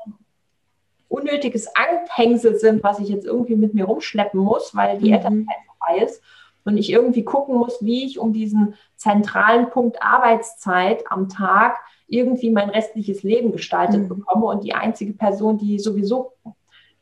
unnötiges 1.07 1.67
Anhängsel 1.75 2.57
sind, 2.57 2.83
was 2.83 2.99
ich 2.99 3.09
jetzt 3.09 3.25
irgendwie 3.25 3.55
mit 3.55 3.73
mir 3.73 3.85
rumschleppen 3.85 4.39
muss, 4.39 4.75
weil 4.75 4.97
die 4.97 5.09
mhm. 5.09 5.13
Elternzeit 5.13 5.57
vorbei 5.67 6.03
ist 6.03 6.21
und 6.65 6.77
ich 6.77 6.91
irgendwie 6.91 7.23
gucken 7.23 7.55
muss, 7.55 7.77
wie 7.81 8.05
ich 8.05 8.19
um 8.19 8.33
diesen 8.33 8.75
zentralen 8.95 9.69
Punkt 9.69 10.01
Arbeitszeit 10.01 11.03
am 11.09 11.29
Tag 11.29 11.77
irgendwie 12.07 12.51
mein 12.51 12.69
restliches 12.69 13.23
Leben 13.23 13.51
gestaltet 13.51 14.01
mhm. 14.01 14.09
bekomme 14.09 14.47
und 14.47 14.63
die 14.63 14.73
einzige 14.73 15.13
Person, 15.13 15.57
die 15.57 15.79
sowieso 15.79 16.33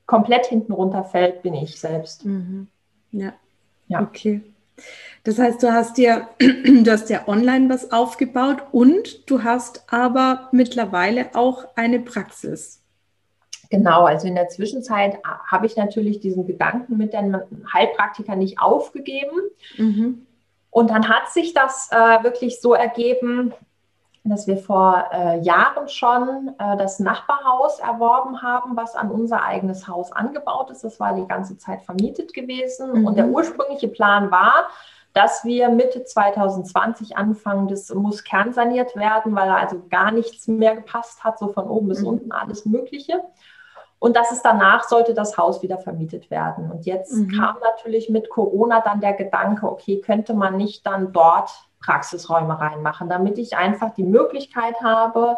komplett 0.06 0.46
hinten 0.46 0.74
runterfällt, 0.74 1.42
bin 1.42 1.54
ich 1.54 1.80
selbst. 1.80 2.26
Mhm. 2.26 2.68
Ja. 3.12 3.34
Ja. 3.94 4.02
Okay. 4.02 4.42
Das 5.24 5.40
heißt, 5.40 5.64
du 5.64 5.72
hast 5.72 5.98
dir, 5.98 6.28
du 6.40 6.92
hast 6.92 7.10
ja 7.10 7.28
online 7.28 7.70
was 7.70 7.92
aufgebaut 7.92 8.64
und 8.72 9.30
du 9.30 9.44
hast 9.44 9.86
aber 9.88 10.50
mittlerweile 10.52 11.36
auch 11.36 11.66
eine 11.76 12.00
Praxis. 12.00 12.82
Genau, 13.70 14.06
also 14.06 14.28
in 14.28 14.36
der 14.36 14.50
Zwischenzeit 14.50 15.18
habe 15.50 15.66
ich 15.66 15.78
natürlich 15.78 16.20
diesen 16.20 16.46
Gedanken 16.46 16.98
mit 16.98 17.14
den 17.14 17.38
Heilpraktikern 17.72 18.38
nicht 18.40 18.60
aufgegeben. 18.60 19.38
Mhm. 19.78 20.28
Und 20.70 20.90
dann 20.90 21.08
hat 21.08 21.32
sich 21.32 21.54
das 21.54 21.90
äh, 21.92 22.24
wirklich 22.24 22.60
so 22.60 22.74
ergeben, 22.74 23.54
dass 24.26 24.48
wir 24.48 24.58
vor 24.58 25.06
äh, 25.12 25.40
Jahren 25.40 25.90
schon 25.90 26.56
äh, 26.58 26.78
das 26.78 27.00
Nachbarhaus 27.00 27.80
erworben 27.80 28.42
haben, 28.42 28.78
was 28.78 28.96
an 28.96 29.12
unser 29.12 29.44
eigenes 29.44 29.88
Haus 29.88 30.14
angebaut 30.14 30.70
ist. 30.72 30.84
Das 30.84 31.00
war 31.00 31.14
die 31.14 31.28
ganze 31.28 31.58
Zeit 31.58 31.82
vermietet 31.82 32.34
gewesen. 32.34 33.02
Mhm. 33.02 33.06
Und 33.06 33.18
der 33.18 33.28
ursprüngliche 33.28 33.90
Plan 33.90 34.32
war, 34.32 34.70
dass 35.14 35.44
wir 35.44 35.70
Mitte 35.70 36.06
2020 36.06 37.18
anfangen, 37.18 37.68
das 37.68 37.94
muss 37.94 38.24
kernsaniert 38.24 38.96
werden, 38.96 39.36
weil 39.36 39.48
da 39.48 39.58
also 39.58 39.82
gar 39.90 40.12
nichts 40.12 40.48
mehr 40.48 40.76
gepasst 40.76 41.24
hat, 41.24 41.38
so 41.38 41.50
von 41.50 41.68
oben 41.68 41.90
bis 41.90 42.02
mhm. 42.02 42.08
unten 42.08 42.32
alles 42.32 42.66
Mögliche. 42.66 43.22
Und 44.00 44.16
dass 44.16 44.32
es 44.32 44.42
danach 44.42 44.84
sollte 44.84 45.14
das 45.14 45.38
Haus 45.38 45.62
wieder 45.62 45.78
vermietet 45.78 46.30
werden. 46.30 46.72
Und 46.72 46.86
jetzt 46.86 47.14
mhm. 47.14 47.30
kam 47.30 47.56
natürlich 47.62 48.10
mit 48.10 48.30
Corona 48.30 48.82
dann 48.82 49.02
der 49.02 49.14
Gedanke, 49.14 49.70
okay, 49.70 50.02
könnte 50.02 50.34
man 50.34 50.58
nicht 50.58 50.86
dann 50.86 51.14
dort 51.14 51.52
Praxisräume 51.84 52.60
reinmachen, 52.60 53.10
damit 53.10 53.38
ich 53.38 53.56
einfach 53.58 53.94
die 53.94 54.04
Möglichkeit 54.04 54.82
habe, 54.82 55.38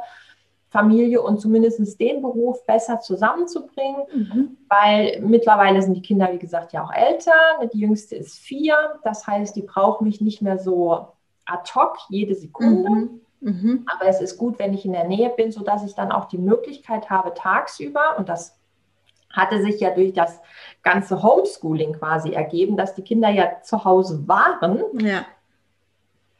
Familie 0.70 1.22
und 1.22 1.40
zumindest 1.40 2.00
den 2.02 2.22
Beruf 2.22 2.66
besser 2.66 3.00
zusammenzubringen, 3.00 4.02
mhm. 4.14 4.58
weil 4.68 5.22
mittlerweile 5.22 5.82
sind 5.82 5.94
die 5.94 6.02
Kinder, 6.02 6.32
wie 6.34 6.38
gesagt, 6.38 6.74
ja 6.74 6.84
auch 6.84 6.92
älter. 6.92 7.32
Die 7.74 7.80
jüngste 7.80 8.18
ist 8.18 8.38
vier, 8.40 8.76
das 9.04 9.26
heißt, 9.26 9.56
die 9.56 9.62
braucht 9.62 10.02
mich 10.02 10.20
nicht 10.20 10.42
mehr 10.42 10.60
so 10.60 11.08
ad 11.46 11.72
hoc 11.74 11.98
jede 12.10 12.36
Sekunde. 12.36 12.90
Mhm. 12.90 13.22
Mhm. 13.40 13.86
Aber 13.94 14.10
es 14.10 14.20
ist 14.20 14.38
gut, 14.38 14.60
wenn 14.60 14.74
ich 14.74 14.86
in 14.86 14.92
der 14.92 15.08
Nähe 15.08 15.30
bin, 15.30 15.52
sodass 15.52 15.86
ich 15.86 15.96
dann 15.96 16.12
auch 16.12 16.26
die 16.26 16.38
Möglichkeit 16.38 17.10
habe, 17.10 17.34
tagsüber, 17.34 18.18
und 18.18 18.28
das 18.28 18.60
hatte 19.32 19.62
sich 19.62 19.80
ja 19.80 19.92
durch 19.92 20.14
das 20.14 20.42
ganze 20.82 21.22
Homeschooling 21.22 21.94
quasi 21.94 22.32
ergeben, 22.32 22.76
dass 22.76 22.96
die 22.96 23.02
Kinder 23.02 23.30
ja 23.30 23.62
zu 23.62 23.86
Hause 23.86 24.28
waren. 24.28 24.84
Ja 25.00 25.26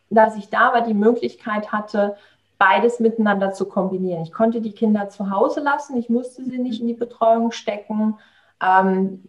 dass 0.10 0.36
ich 0.36 0.50
da 0.50 0.70
aber 0.70 0.82
die 0.82 0.94
Möglichkeit 0.94 1.72
hatte, 1.72 2.16
beides 2.58 3.00
miteinander 3.00 3.52
zu 3.52 3.66
kombinieren. 3.66 4.24
Ich 4.24 4.32
konnte 4.32 4.62
die 4.62 4.72
Kinder 4.72 5.10
zu 5.10 5.30
Hause 5.30 5.60
lassen, 5.60 5.98
ich 5.98 6.10
musste 6.10 6.44
sie 6.44 6.58
nicht 6.58 6.82
in 6.82 6.88
die 6.88 6.94
Betreuung 6.94 7.52
stecken. 7.52 8.18
Ähm, 8.62 9.24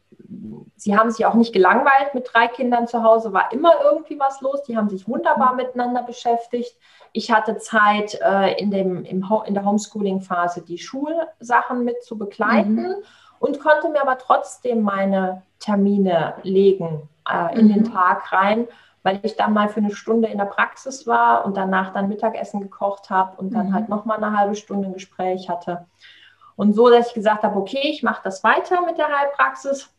sie 0.76 0.96
haben 0.96 1.10
sich 1.10 1.26
auch 1.26 1.34
nicht 1.34 1.52
gelangweilt 1.52 2.14
mit 2.14 2.28
drei 2.32 2.46
Kindern 2.46 2.86
zu 2.86 3.02
Hause, 3.02 3.32
war 3.32 3.52
immer 3.52 3.72
irgendwie 3.82 4.18
was 4.18 4.40
los. 4.40 4.62
Die 4.62 4.76
haben 4.76 4.88
sich 4.88 5.08
wunderbar 5.08 5.54
miteinander 5.54 6.02
beschäftigt. 6.02 6.76
Ich 7.12 7.30
hatte 7.32 7.58
Zeit, 7.58 8.18
äh, 8.22 8.60
in, 8.60 8.70
dem, 8.70 9.04
im, 9.04 9.26
in 9.46 9.54
der 9.54 9.64
Homeschooling-Phase 9.64 10.62
die 10.62 10.78
Schulsachen 10.78 11.84
mit 11.84 12.02
zu 12.04 12.18
begleiten 12.18 12.74
mhm. 12.74 12.94
und 13.40 13.60
konnte 13.60 13.88
mir 13.88 14.02
aber 14.02 14.18
trotzdem 14.18 14.82
meine 14.82 15.42
Termine 15.58 16.34
legen 16.42 17.08
äh, 17.28 17.58
in 17.58 17.66
mhm. 17.66 17.72
den 17.72 17.92
Tag 17.92 18.32
rein 18.32 18.68
weil 19.06 19.20
ich 19.22 19.36
dann 19.36 19.52
mal 19.52 19.68
für 19.68 19.78
eine 19.78 19.94
Stunde 19.94 20.26
in 20.26 20.38
der 20.38 20.46
Praxis 20.46 21.06
war 21.06 21.44
und 21.44 21.56
danach 21.56 21.92
dann 21.92 22.08
Mittagessen 22.08 22.60
gekocht 22.60 23.08
habe 23.08 23.36
und 23.36 23.54
dann 23.54 23.68
mhm. 23.68 23.74
halt 23.74 23.88
nochmal 23.88 24.16
eine 24.16 24.36
halbe 24.36 24.56
Stunde 24.56 24.88
ein 24.88 24.94
Gespräch 24.94 25.48
hatte. 25.48 25.86
Und 26.56 26.72
so, 26.72 26.90
dass 26.90 27.08
ich 27.08 27.14
gesagt 27.14 27.44
habe, 27.44 27.56
okay, 27.56 27.82
ich 27.84 28.02
mache 28.02 28.22
das 28.24 28.42
weiter 28.42 28.84
mit 28.84 28.98
der 28.98 29.06
Heilpraxis 29.06 29.94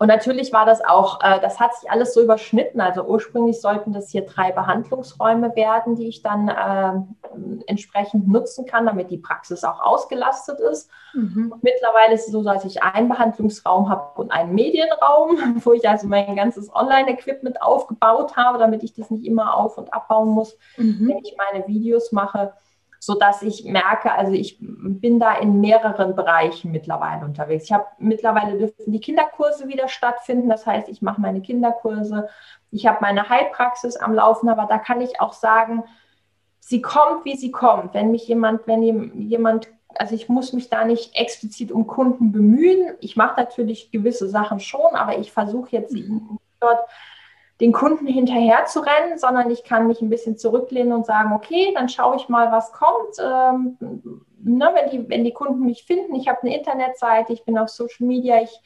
und 0.00 0.06
natürlich 0.06 0.50
war 0.54 0.64
das 0.64 0.82
auch, 0.82 1.20
äh, 1.22 1.40
das 1.40 1.60
hat 1.60 1.74
sich 1.76 1.90
alles 1.90 2.14
so 2.14 2.22
überschnitten. 2.22 2.80
Also 2.80 3.02
ursprünglich 3.02 3.60
sollten 3.60 3.92
das 3.92 4.08
hier 4.08 4.22
drei 4.22 4.50
Behandlungsräume 4.50 5.54
werden, 5.54 5.94
die 5.94 6.08
ich 6.08 6.22
dann 6.22 6.48
äh, 6.48 7.62
entsprechend 7.66 8.26
nutzen 8.26 8.64
kann, 8.64 8.86
damit 8.86 9.10
die 9.10 9.18
Praxis 9.18 9.62
auch 9.62 9.78
ausgelastet 9.82 10.58
ist. 10.58 10.88
Mhm. 11.12 11.52
Mittlerweile 11.60 12.14
ist 12.14 12.28
es 12.28 12.32
so, 12.32 12.42
dass 12.42 12.64
ich 12.64 12.82
einen 12.82 13.10
Behandlungsraum 13.10 13.90
habe 13.90 14.18
und 14.18 14.30
einen 14.30 14.54
Medienraum, 14.54 15.36
wo 15.64 15.74
ich 15.74 15.86
also 15.86 16.08
mein 16.08 16.34
ganzes 16.34 16.74
Online-Equipment 16.74 17.60
aufgebaut 17.60 18.38
habe, 18.38 18.56
damit 18.56 18.82
ich 18.82 18.94
das 18.94 19.10
nicht 19.10 19.26
immer 19.26 19.54
auf- 19.54 19.76
und 19.76 19.92
abbauen 19.92 20.30
muss, 20.30 20.56
mhm. 20.78 21.08
wenn 21.10 21.18
ich 21.18 21.36
meine 21.36 21.68
Videos 21.68 22.10
mache 22.10 22.54
so 23.02 23.14
dass 23.14 23.42
ich 23.42 23.64
merke, 23.64 24.12
also 24.12 24.32
ich 24.32 24.58
bin 24.60 25.18
da 25.18 25.34
in 25.38 25.62
mehreren 25.62 26.14
Bereichen 26.14 26.70
mittlerweile 26.70 27.24
unterwegs. 27.24 27.64
Ich 27.64 27.72
habe 27.72 27.86
mittlerweile 27.98 28.58
dürfen 28.58 28.92
die 28.92 29.00
Kinderkurse 29.00 29.68
wieder 29.68 29.88
stattfinden. 29.88 30.50
Das 30.50 30.66
heißt, 30.66 30.86
ich 30.90 31.00
mache 31.00 31.18
meine 31.18 31.40
Kinderkurse. 31.40 32.28
Ich 32.70 32.86
habe 32.86 32.98
meine 33.00 33.30
Heilpraxis 33.30 33.96
am 33.96 34.12
Laufen, 34.12 34.50
aber 34.50 34.66
da 34.66 34.76
kann 34.76 35.00
ich 35.00 35.18
auch 35.18 35.32
sagen, 35.32 35.82
sie 36.60 36.82
kommt, 36.82 37.24
wie 37.24 37.36
sie 37.36 37.50
kommt. 37.50 37.94
Wenn 37.94 38.10
mich 38.10 38.28
jemand, 38.28 38.66
wenn 38.66 38.82
jemand, 39.18 39.68
also 39.94 40.14
ich 40.14 40.28
muss 40.28 40.52
mich 40.52 40.68
da 40.68 40.84
nicht 40.84 41.16
explizit 41.16 41.72
um 41.72 41.86
Kunden 41.86 42.32
bemühen. 42.32 42.96
Ich 43.00 43.16
mache 43.16 43.40
natürlich 43.40 43.90
gewisse 43.90 44.28
Sachen 44.28 44.60
schon, 44.60 44.94
aber 44.94 45.16
ich 45.16 45.32
versuche 45.32 45.70
jetzt 45.70 45.94
mhm. 45.94 46.38
dort 46.60 46.80
den 47.60 47.72
Kunden 47.72 48.06
hinterher 48.06 48.64
zu 48.64 48.80
rennen, 48.80 49.18
sondern 49.18 49.50
ich 49.50 49.64
kann 49.64 49.86
mich 49.86 50.00
ein 50.00 50.08
bisschen 50.08 50.38
zurücklehnen 50.38 50.92
und 50.92 51.04
sagen, 51.04 51.32
okay, 51.32 51.72
dann 51.74 51.88
schaue 51.88 52.16
ich 52.16 52.28
mal, 52.28 52.50
was 52.50 52.72
kommt. 52.72 53.18
Ähm, 53.20 54.24
ne, 54.42 54.70
wenn, 54.74 54.90
die, 54.90 55.08
wenn 55.08 55.24
die 55.24 55.32
Kunden 55.32 55.66
mich 55.66 55.84
finden, 55.84 56.14
ich 56.14 56.28
habe 56.28 56.40
eine 56.42 56.56
Internetseite, 56.56 57.32
ich 57.32 57.44
bin 57.44 57.58
auf 57.58 57.68
Social 57.68 58.06
Media, 58.06 58.40
ich 58.40 58.58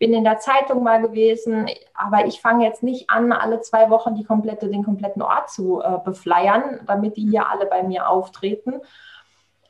bin 0.00 0.12
in 0.12 0.24
der 0.24 0.38
Zeitung 0.38 0.82
mal 0.82 1.00
gewesen, 1.00 1.68
aber 1.94 2.26
ich 2.26 2.40
fange 2.40 2.64
jetzt 2.64 2.82
nicht 2.82 3.10
an, 3.10 3.32
alle 3.32 3.60
zwei 3.60 3.90
Wochen 3.90 4.14
die 4.14 4.24
komplette, 4.24 4.68
den 4.68 4.82
kompletten 4.82 5.22
Ort 5.22 5.50
zu 5.50 5.80
äh, 5.80 5.98
befleiern, 6.04 6.80
damit 6.86 7.16
die 7.16 7.28
hier 7.28 7.48
alle 7.48 7.66
bei 7.66 7.82
mir 7.82 8.08
auftreten, 8.08 8.80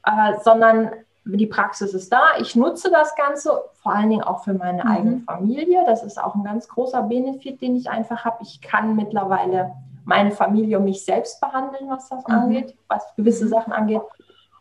äh, 0.04 0.38
sondern 0.42 0.92
die 1.24 1.46
Praxis 1.46 1.94
ist 1.94 2.12
da. 2.12 2.22
Ich 2.38 2.56
nutze 2.56 2.90
das 2.90 3.14
Ganze 3.14 3.62
vor 3.74 3.92
allen 3.94 4.10
Dingen 4.10 4.22
auch 4.22 4.44
für 4.44 4.54
meine 4.54 4.84
mhm. 4.84 4.90
eigene 4.90 5.20
Familie. 5.20 5.84
Das 5.86 6.02
ist 6.02 6.22
auch 6.22 6.34
ein 6.34 6.44
ganz 6.44 6.68
großer 6.68 7.02
Benefit, 7.02 7.60
den 7.60 7.76
ich 7.76 7.90
einfach 7.90 8.24
habe. 8.24 8.38
Ich 8.42 8.60
kann 8.60 8.96
mittlerweile 8.96 9.72
meine 10.04 10.30
Familie 10.30 10.78
und 10.78 10.84
mich 10.84 11.04
selbst 11.04 11.40
behandeln, 11.40 11.88
was 11.88 12.08
das 12.08 12.26
mhm. 12.26 12.34
angeht, 12.34 12.76
was 12.88 13.14
gewisse 13.16 13.44
mhm. 13.44 13.50
Sachen 13.50 13.72
angeht. 13.72 14.02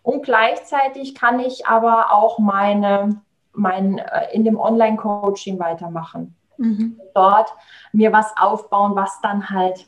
Und 0.04 0.24
gleichzeitig 0.24 1.16
kann 1.16 1.40
ich 1.40 1.68
aber 1.68 2.12
auch 2.12 2.40
meine, 2.40 3.22
mein, 3.54 3.98
äh, 3.98 4.34
in 4.34 4.44
dem 4.44 4.60
Online-Coaching 4.60 5.60
weitermachen. 5.60 6.36
Mhm. 6.58 7.00
Dort 7.16 7.54
mir 7.94 8.12
was 8.12 8.36
aufbauen, 8.38 8.96
was 8.96 9.20
dann 9.22 9.50
halt 9.50 9.88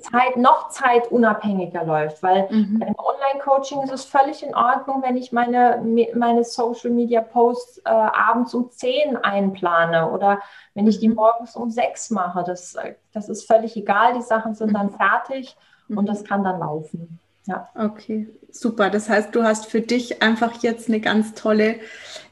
Zeit, 0.00 0.36
noch 0.36 0.68
zeitunabhängiger 0.70 1.84
läuft, 1.84 2.22
weil 2.22 2.48
mhm. 2.50 2.82
im 2.86 2.94
Online-Coaching 2.96 3.82
ist 3.82 3.92
es 3.92 4.04
völlig 4.04 4.42
in 4.42 4.54
Ordnung, 4.54 5.02
wenn 5.02 5.16
ich 5.16 5.32
meine, 5.32 5.82
meine 6.14 6.44
Social-Media-Posts 6.44 7.78
äh, 7.84 7.88
abends 7.88 8.54
um 8.54 8.70
10 8.70 9.16
einplane 9.16 10.10
oder 10.10 10.40
wenn 10.74 10.86
ich 10.86 10.98
die 10.98 11.08
mhm. 11.08 11.16
morgens 11.16 11.56
um 11.56 11.70
6 11.70 12.10
mache. 12.10 12.44
Das, 12.44 12.76
das 13.12 13.28
ist 13.28 13.46
völlig 13.46 13.76
egal, 13.76 14.14
die 14.14 14.22
Sachen 14.22 14.54
sind 14.54 14.74
dann 14.74 14.86
mhm. 14.86 14.96
fertig 14.96 15.56
und 15.88 16.08
das 16.08 16.24
kann 16.24 16.44
dann 16.44 16.60
laufen. 16.60 17.18
Ja. 17.46 17.68
Okay, 17.74 18.28
super. 18.50 18.90
Das 18.90 19.08
heißt, 19.08 19.34
du 19.34 19.42
hast 19.42 19.66
für 19.66 19.80
dich 19.80 20.22
einfach 20.22 20.62
jetzt 20.62 20.88
eine 20.88 21.00
ganz 21.00 21.32
tolle 21.32 21.76
äh, 21.76 21.78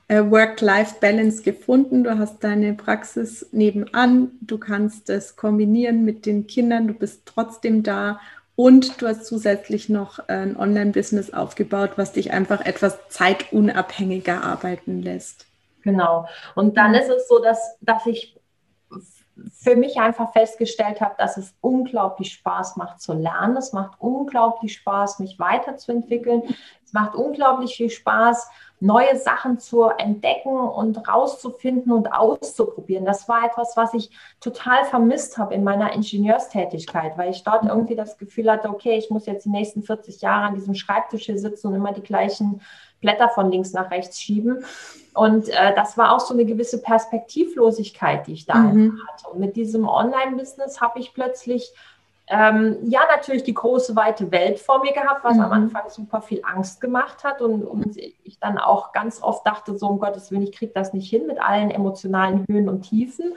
Work-Life-Balance 0.08 1.42
gefunden. 1.42 2.04
Du 2.04 2.18
hast 2.18 2.44
deine 2.44 2.74
Praxis 2.74 3.48
nebenan, 3.52 4.32
du 4.40 4.58
kannst 4.58 5.10
es 5.10 5.36
kombinieren 5.36 6.04
mit 6.04 6.26
den 6.26 6.46
Kindern, 6.46 6.86
du 6.86 6.94
bist 6.94 7.22
trotzdem 7.26 7.82
da 7.82 8.20
und 8.54 9.02
du 9.02 9.08
hast 9.08 9.26
zusätzlich 9.26 9.88
noch 9.88 10.28
ein 10.28 10.56
Online-Business 10.56 11.32
aufgebaut, 11.32 11.92
was 11.96 12.12
dich 12.12 12.32
einfach 12.32 12.64
etwas 12.64 12.98
zeitunabhängiger 13.08 14.42
arbeiten 14.42 15.02
lässt. 15.02 15.46
Genau. 15.82 16.26
Und 16.54 16.76
dann 16.76 16.94
ist 16.94 17.10
es 17.10 17.28
so, 17.28 17.38
dass, 17.40 17.76
dass 17.80 18.06
ich 18.06 18.36
für 19.52 19.76
mich 19.76 19.98
einfach 19.98 20.32
festgestellt 20.32 21.00
habe, 21.00 21.14
dass 21.18 21.36
es 21.36 21.54
unglaublich 21.60 22.32
Spaß 22.32 22.76
macht 22.76 23.00
zu 23.00 23.12
lernen. 23.12 23.56
Es 23.56 23.72
macht 23.72 24.00
unglaublich 24.00 24.74
Spaß, 24.74 25.18
mich 25.18 25.38
weiterzuentwickeln. 25.38 26.42
Es 26.84 26.92
macht 26.92 27.14
unglaublich 27.14 27.76
viel 27.76 27.90
Spaß, 27.90 28.48
neue 28.78 29.16
Sachen 29.16 29.58
zu 29.58 29.84
entdecken 29.84 30.54
und 30.54 31.08
rauszufinden 31.08 31.92
und 31.92 32.12
auszuprobieren. 32.12 33.04
Das 33.04 33.28
war 33.28 33.46
etwas, 33.46 33.76
was 33.76 33.94
ich 33.94 34.10
total 34.40 34.84
vermisst 34.84 35.38
habe 35.38 35.54
in 35.54 35.64
meiner 35.64 35.92
Ingenieurstätigkeit, 35.92 37.16
weil 37.16 37.30
ich 37.30 37.42
dort 37.42 37.64
irgendwie 37.64 37.96
das 37.96 38.18
Gefühl 38.18 38.50
hatte, 38.50 38.68
okay, 38.68 38.98
ich 38.98 39.10
muss 39.10 39.26
jetzt 39.26 39.46
die 39.46 39.50
nächsten 39.50 39.82
40 39.82 40.20
Jahre 40.20 40.46
an 40.46 40.54
diesem 40.54 40.74
Schreibtisch 40.74 41.24
hier 41.24 41.38
sitzen 41.38 41.68
und 41.68 41.74
immer 41.74 41.92
die 41.92 42.02
gleichen 42.02 42.60
Blätter 43.00 43.28
von 43.28 43.50
links 43.50 43.72
nach 43.72 43.90
rechts 43.90 44.20
schieben. 44.20 44.64
Und 45.14 45.48
äh, 45.48 45.74
das 45.74 45.96
war 45.96 46.14
auch 46.14 46.20
so 46.20 46.34
eine 46.34 46.44
gewisse 46.44 46.82
Perspektivlosigkeit, 46.82 48.26
die 48.26 48.34
ich 48.34 48.46
da 48.46 48.56
mhm. 48.56 49.00
hatte. 49.08 49.30
Und 49.30 49.40
mit 49.40 49.56
diesem 49.56 49.88
Online-Business 49.88 50.80
habe 50.80 50.98
ich 50.98 51.14
plötzlich 51.14 51.72
ähm, 52.28 52.78
ja, 52.82 53.00
natürlich 53.14 53.44
die 53.44 53.54
große, 53.54 53.94
weite 53.94 54.32
Welt 54.32 54.58
vor 54.58 54.82
mir 54.82 54.92
gehabt, 54.92 55.22
was 55.22 55.36
mhm. 55.36 55.42
am 55.42 55.52
Anfang 55.52 55.88
super 55.90 56.20
viel 56.20 56.42
Angst 56.44 56.80
gemacht 56.80 57.22
hat 57.22 57.40
und, 57.40 57.62
und 57.62 57.96
ich 57.96 58.38
dann 58.40 58.58
auch 58.58 58.92
ganz 58.92 59.22
oft 59.22 59.46
dachte, 59.46 59.78
so 59.78 59.86
um 59.86 60.00
Gottes 60.00 60.32
Willen, 60.32 60.42
ich 60.42 60.52
kriege 60.52 60.72
das 60.74 60.92
nicht 60.92 61.08
hin 61.08 61.26
mit 61.26 61.40
allen 61.40 61.70
emotionalen 61.70 62.44
Höhen 62.48 62.68
und 62.68 62.82
Tiefen. 62.82 63.34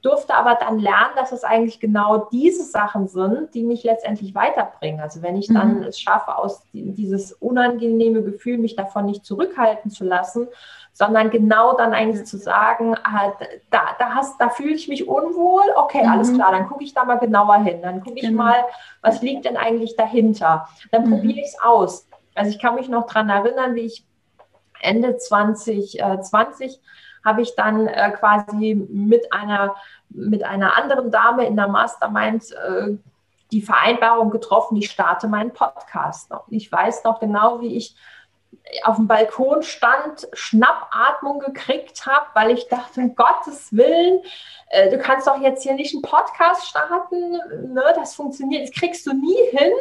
Durfte 0.00 0.34
aber 0.34 0.56
dann 0.56 0.78
lernen, 0.78 1.12
dass 1.14 1.30
es 1.30 1.44
eigentlich 1.44 1.78
genau 1.78 2.26
diese 2.32 2.64
Sachen 2.64 3.06
sind, 3.06 3.54
die 3.54 3.62
mich 3.62 3.84
letztendlich 3.84 4.34
weiterbringen. 4.34 5.00
Also 5.00 5.22
wenn 5.22 5.36
ich 5.36 5.46
dann 5.46 5.80
mhm. 5.80 5.82
es 5.84 6.00
schaffe, 6.00 6.36
aus 6.38 6.62
dieses 6.72 7.34
unangenehme 7.34 8.22
Gefühl, 8.22 8.58
mich 8.58 8.76
davon 8.76 9.04
nicht 9.04 9.24
zurückhalten 9.24 9.90
zu 9.90 10.04
lassen, 10.04 10.48
sondern 10.92 11.30
genau 11.30 11.76
dann 11.76 11.94
eigentlich 11.94 12.26
zu 12.26 12.36
sagen, 12.36 12.94
ah, 13.02 13.32
da, 13.70 13.80
da, 13.98 14.14
hast, 14.14 14.40
da 14.40 14.50
fühle 14.50 14.74
ich 14.74 14.88
mich 14.88 15.08
unwohl, 15.08 15.62
okay, 15.76 16.04
mhm. 16.04 16.12
alles 16.12 16.32
klar, 16.34 16.52
dann 16.52 16.68
gucke 16.68 16.84
ich 16.84 16.94
da 16.94 17.04
mal 17.04 17.18
genauer 17.18 17.56
hin, 17.56 17.80
dann 17.82 18.00
gucke 18.02 18.16
ich 18.16 18.28
genau. 18.28 18.42
mal, 18.44 18.64
was 19.00 19.22
liegt 19.22 19.46
denn 19.46 19.56
eigentlich 19.56 19.96
dahinter, 19.96 20.68
dann 20.90 21.06
mhm. 21.06 21.10
probiere 21.10 21.40
ich 21.40 21.46
es 21.46 21.60
aus. 21.62 22.08
Also 22.34 22.50
ich 22.50 22.60
kann 22.60 22.74
mich 22.74 22.88
noch 22.88 23.06
daran 23.06 23.30
erinnern, 23.30 23.74
wie 23.74 23.86
ich 23.86 24.06
Ende 24.80 25.16
2020 25.16 26.00
äh, 26.00 26.78
habe 27.24 27.42
ich 27.42 27.54
dann 27.54 27.86
äh, 27.86 28.10
quasi 28.10 28.74
mit 28.74 29.32
einer, 29.32 29.76
mit 30.08 30.44
einer 30.44 30.76
anderen 30.76 31.10
Dame 31.10 31.46
in 31.46 31.56
der 31.56 31.68
Mastermind 31.68 32.50
äh, 32.52 32.96
die 33.52 33.62
Vereinbarung 33.62 34.30
getroffen, 34.30 34.76
ich 34.76 34.90
starte 34.90 35.28
meinen 35.28 35.52
Podcast 35.52 36.30
noch. 36.30 36.44
Ich 36.48 36.72
weiß 36.72 37.04
noch 37.04 37.20
genau, 37.20 37.60
wie 37.60 37.76
ich 37.76 37.94
auf 38.84 38.96
dem 38.96 39.06
Balkon 39.06 39.62
stand, 39.62 40.28
Schnappatmung 40.32 41.40
gekriegt 41.40 42.06
habe, 42.06 42.26
weil 42.34 42.50
ich 42.52 42.68
dachte, 42.68 43.00
um 43.00 43.14
Gottes 43.14 43.76
Willen, 43.76 44.22
äh, 44.70 44.90
du 44.90 44.98
kannst 44.98 45.26
doch 45.26 45.38
jetzt 45.40 45.62
hier 45.62 45.74
nicht 45.74 45.94
einen 45.94 46.02
Podcast 46.02 46.68
starten, 46.68 47.32
ne? 47.72 47.82
das 47.94 48.14
funktioniert, 48.14 48.68
das 48.68 48.74
kriegst 48.74 49.06
du 49.06 49.12
nie 49.12 49.36
hin. 49.50 49.72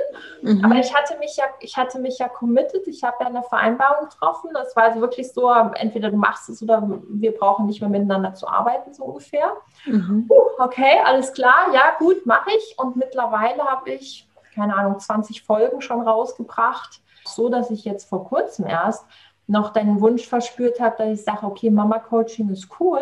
Mhm. 0.42 0.66
Aber 0.66 0.76
ich 0.76 0.94
hatte 0.94 1.18
mich 1.20 1.38
ja, 1.38 1.46
ich 1.60 1.78
hatte 1.78 2.00
mich 2.00 2.18
ja 2.18 2.28
committed, 2.28 2.88
ich 2.88 3.04
habe 3.04 3.18
ja 3.22 3.28
eine 3.28 3.44
Vereinbarung 3.44 4.10
getroffen. 4.10 4.50
Das 4.54 4.76
war 4.76 4.84
also 4.84 5.00
wirklich 5.00 5.32
so, 5.32 5.50
entweder 5.76 6.10
du 6.10 6.18
machst 6.18 6.50
es 6.50 6.62
oder 6.62 6.84
wir 7.08 7.32
brauchen 7.38 7.68
nicht 7.68 7.82
mehr 7.82 7.90
miteinander 7.90 8.34
zu 8.34 8.48
arbeiten, 8.48 8.94
so 8.94 9.04
ungefähr. 9.06 9.54
Mhm. 9.86 10.26
Uh, 10.30 10.42
okay, 10.60 11.00
alles 11.06 11.32
klar, 11.34 11.74
ja 11.74 11.96
gut, 11.98 12.26
mache 12.26 12.50
ich. 12.58 12.76
Und 12.78 12.98
mittlerweile 12.98 13.64
habe 13.64 13.92
ich, 13.92 14.28
keine 14.54 14.76
Ahnung, 14.76 15.00
20 15.00 15.44
Folgen 15.44 15.82
schon 15.82 16.02
rausgebracht 16.02 17.02
so, 17.26 17.50
dass 17.50 17.72
ich 17.72 17.86
jetzt 17.86 18.10
vor 18.10 18.26
kurzem 18.26 18.66
erst 18.68 19.06
noch 19.48 19.74
deinen 19.74 20.02
Wunsch 20.02 20.28
verspürt 20.28 20.80
habe, 20.80 20.96
dass 20.98 21.20
ich 21.20 21.24
sage, 21.24 21.46
okay, 21.46 21.70
Mama-Coaching 21.70 22.50
ist 22.50 22.70
cool, 22.80 23.02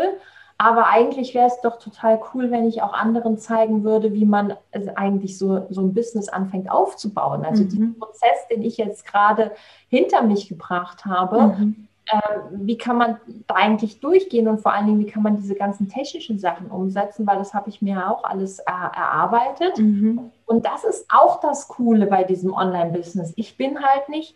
aber 0.57 0.87
eigentlich 0.87 1.33
wäre 1.33 1.47
es 1.47 1.61
doch 1.61 1.77
total 1.77 2.19
cool, 2.33 2.51
wenn 2.51 2.67
ich 2.67 2.81
auch 2.81 2.93
anderen 2.93 3.37
zeigen 3.37 3.83
würde, 3.83 4.13
wie 4.13 4.25
man 4.25 4.55
eigentlich 4.95 5.37
so, 5.37 5.67
so 5.69 5.81
ein 5.81 5.93
Business 5.93 6.27
anfängt 6.27 6.69
aufzubauen. 6.69 7.45
Also 7.45 7.63
mhm. 7.63 7.69
diesen 7.69 7.99
Prozess, 7.99 8.47
den 8.51 8.61
ich 8.61 8.77
jetzt 8.77 9.05
gerade 9.05 9.51
hinter 9.87 10.21
mich 10.21 10.49
gebracht 10.49 11.05
habe, 11.05 11.55
mhm. 11.57 11.88
Äh, 12.11 12.39
wie 12.51 12.77
kann 12.77 12.97
man 12.97 13.17
da 13.47 13.55
eigentlich 13.55 13.99
durchgehen 13.99 14.47
und 14.47 14.61
vor 14.61 14.73
allen 14.73 14.87
Dingen, 14.87 14.99
wie 14.99 15.05
kann 15.05 15.23
man 15.23 15.37
diese 15.37 15.55
ganzen 15.55 15.89
technischen 15.89 16.39
Sachen 16.39 16.71
umsetzen, 16.71 17.27
weil 17.27 17.37
das 17.37 17.53
habe 17.53 17.69
ich 17.69 17.81
mir 17.81 18.09
auch 18.09 18.23
alles 18.23 18.59
äh, 18.59 18.63
erarbeitet. 18.65 19.77
Mhm. 19.77 20.31
Und 20.45 20.65
das 20.65 20.83
ist 20.83 21.05
auch 21.09 21.39
das 21.39 21.67
Coole 21.67 22.07
bei 22.07 22.23
diesem 22.23 22.53
Online-Business. 22.53 23.33
Ich 23.35 23.57
bin 23.57 23.83
halt 23.83 24.09
nicht 24.09 24.35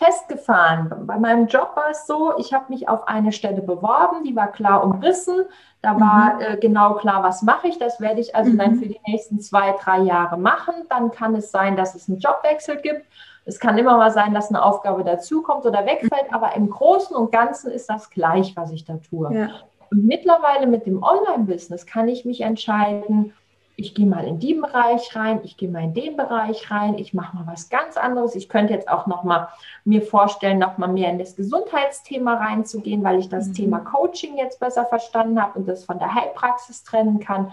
festgefahren. 0.00 0.90
Bei 1.06 1.18
meinem 1.18 1.46
Job 1.46 1.72
war 1.74 1.90
es 1.90 2.06
so, 2.06 2.32
ich 2.38 2.54
habe 2.54 2.72
mich 2.72 2.88
auf 2.88 3.06
eine 3.06 3.32
Stelle 3.32 3.60
beworben, 3.60 4.24
die 4.24 4.34
war 4.34 4.50
klar 4.50 4.82
umrissen. 4.82 5.44
Da 5.82 6.00
war 6.00 6.36
mhm. 6.36 6.40
äh, 6.40 6.56
genau 6.56 6.94
klar, 6.94 7.22
was 7.22 7.42
mache 7.42 7.68
ich. 7.68 7.78
Das 7.78 8.00
werde 8.00 8.20
ich 8.20 8.34
also 8.34 8.50
mhm. 8.50 8.58
dann 8.58 8.74
für 8.76 8.86
die 8.86 9.00
nächsten 9.06 9.40
zwei, 9.40 9.76
drei 9.82 9.98
Jahre 9.98 10.38
machen. 10.38 10.74
Dann 10.88 11.10
kann 11.10 11.34
es 11.34 11.50
sein, 11.50 11.76
dass 11.76 11.94
es 11.94 12.08
einen 12.08 12.18
Jobwechsel 12.18 12.76
gibt. 12.76 13.04
Es 13.44 13.58
kann 13.58 13.78
immer 13.78 13.96
mal 13.96 14.10
sein, 14.10 14.34
dass 14.34 14.50
eine 14.50 14.62
Aufgabe 14.62 15.04
dazukommt 15.04 15.64
oder 15.66 15.86
wegfällt, 15.86 16.28
mhm. 16.28 16.34
aber 16.34 16.54
im 16.54 16.70
Großen 16.70 17.16
und 17.16 17.32
Ganzen 17.32 17.70
ist 17.70 17.88
das 17.88 18.10
gleich, 18.10 18.54
was 18.56 18.70
ich 18.72 18.84
da 18.84 18.98
tue. 18.98 19.32
Ja. 19.34 19.48
Und 19.90 20.04
mittlerweile 20.04 20.66
mit 20.66 20.86
dem 20.86 21.02
Online-Business 21.02 21.86
kann 21.86 22.08
ich 22.08 22.24
mich 22.24 22.42
entscheiden, 22.42 23.32
ich 23.80 23.94
gehe 23.94 24.06
mal 24.06 24.26
in 24.26 24.38
den 24.38 24.60
Bereich 24.60 25.16
rein, 25.16 25.40
ich 25.42 25.56
gehe 25.56 25.68
mal 25.68 25.84
in 25.84 25.94
den 25.94 26.16
Bereich 26.16 26.70
rein, 26.70 26.98
ich 26.98 27.14
mache 27.14 27.34
mal 27.34 27.46
was 27.46 27.70
ganz 27.70 27.96
anderes. 27.96 28.34
Ich 28.34 28.48
könnte 28.48 28.74
jetzt 28.74 28.88
auch 28.88 29.06
noch 29.06 29.24
mal 29.24 29.48
mir 29.84 30.02
vorstellen, 30.02 30.58
noch 30.58 30.76
mal 30.76 30.88
mehr 30.88 31.10
in 31.10 31.18
das 31.18 31.34
Gesundheitsthema 31.34 32.34
reinzugehen, 32.34 33.02
weil 33.02 33.18
ich 33.18 33.30
das 33.30 33.48
mhm. 33.48 33.54
Thema 33.54 33.80
Coaching 33.80 34.36
jetzt 34.36 34.60
besser 34.60 34.84
verstanden 34.84 35.42
habe 35.42 35.58
und 35.58 35.66
das 35.66 35.84
von 35.84 35.98
der 35.98 36.14
Heilpraxis 36.14 36.84
trennen 36.84 37.20
kann. 37.20 37.52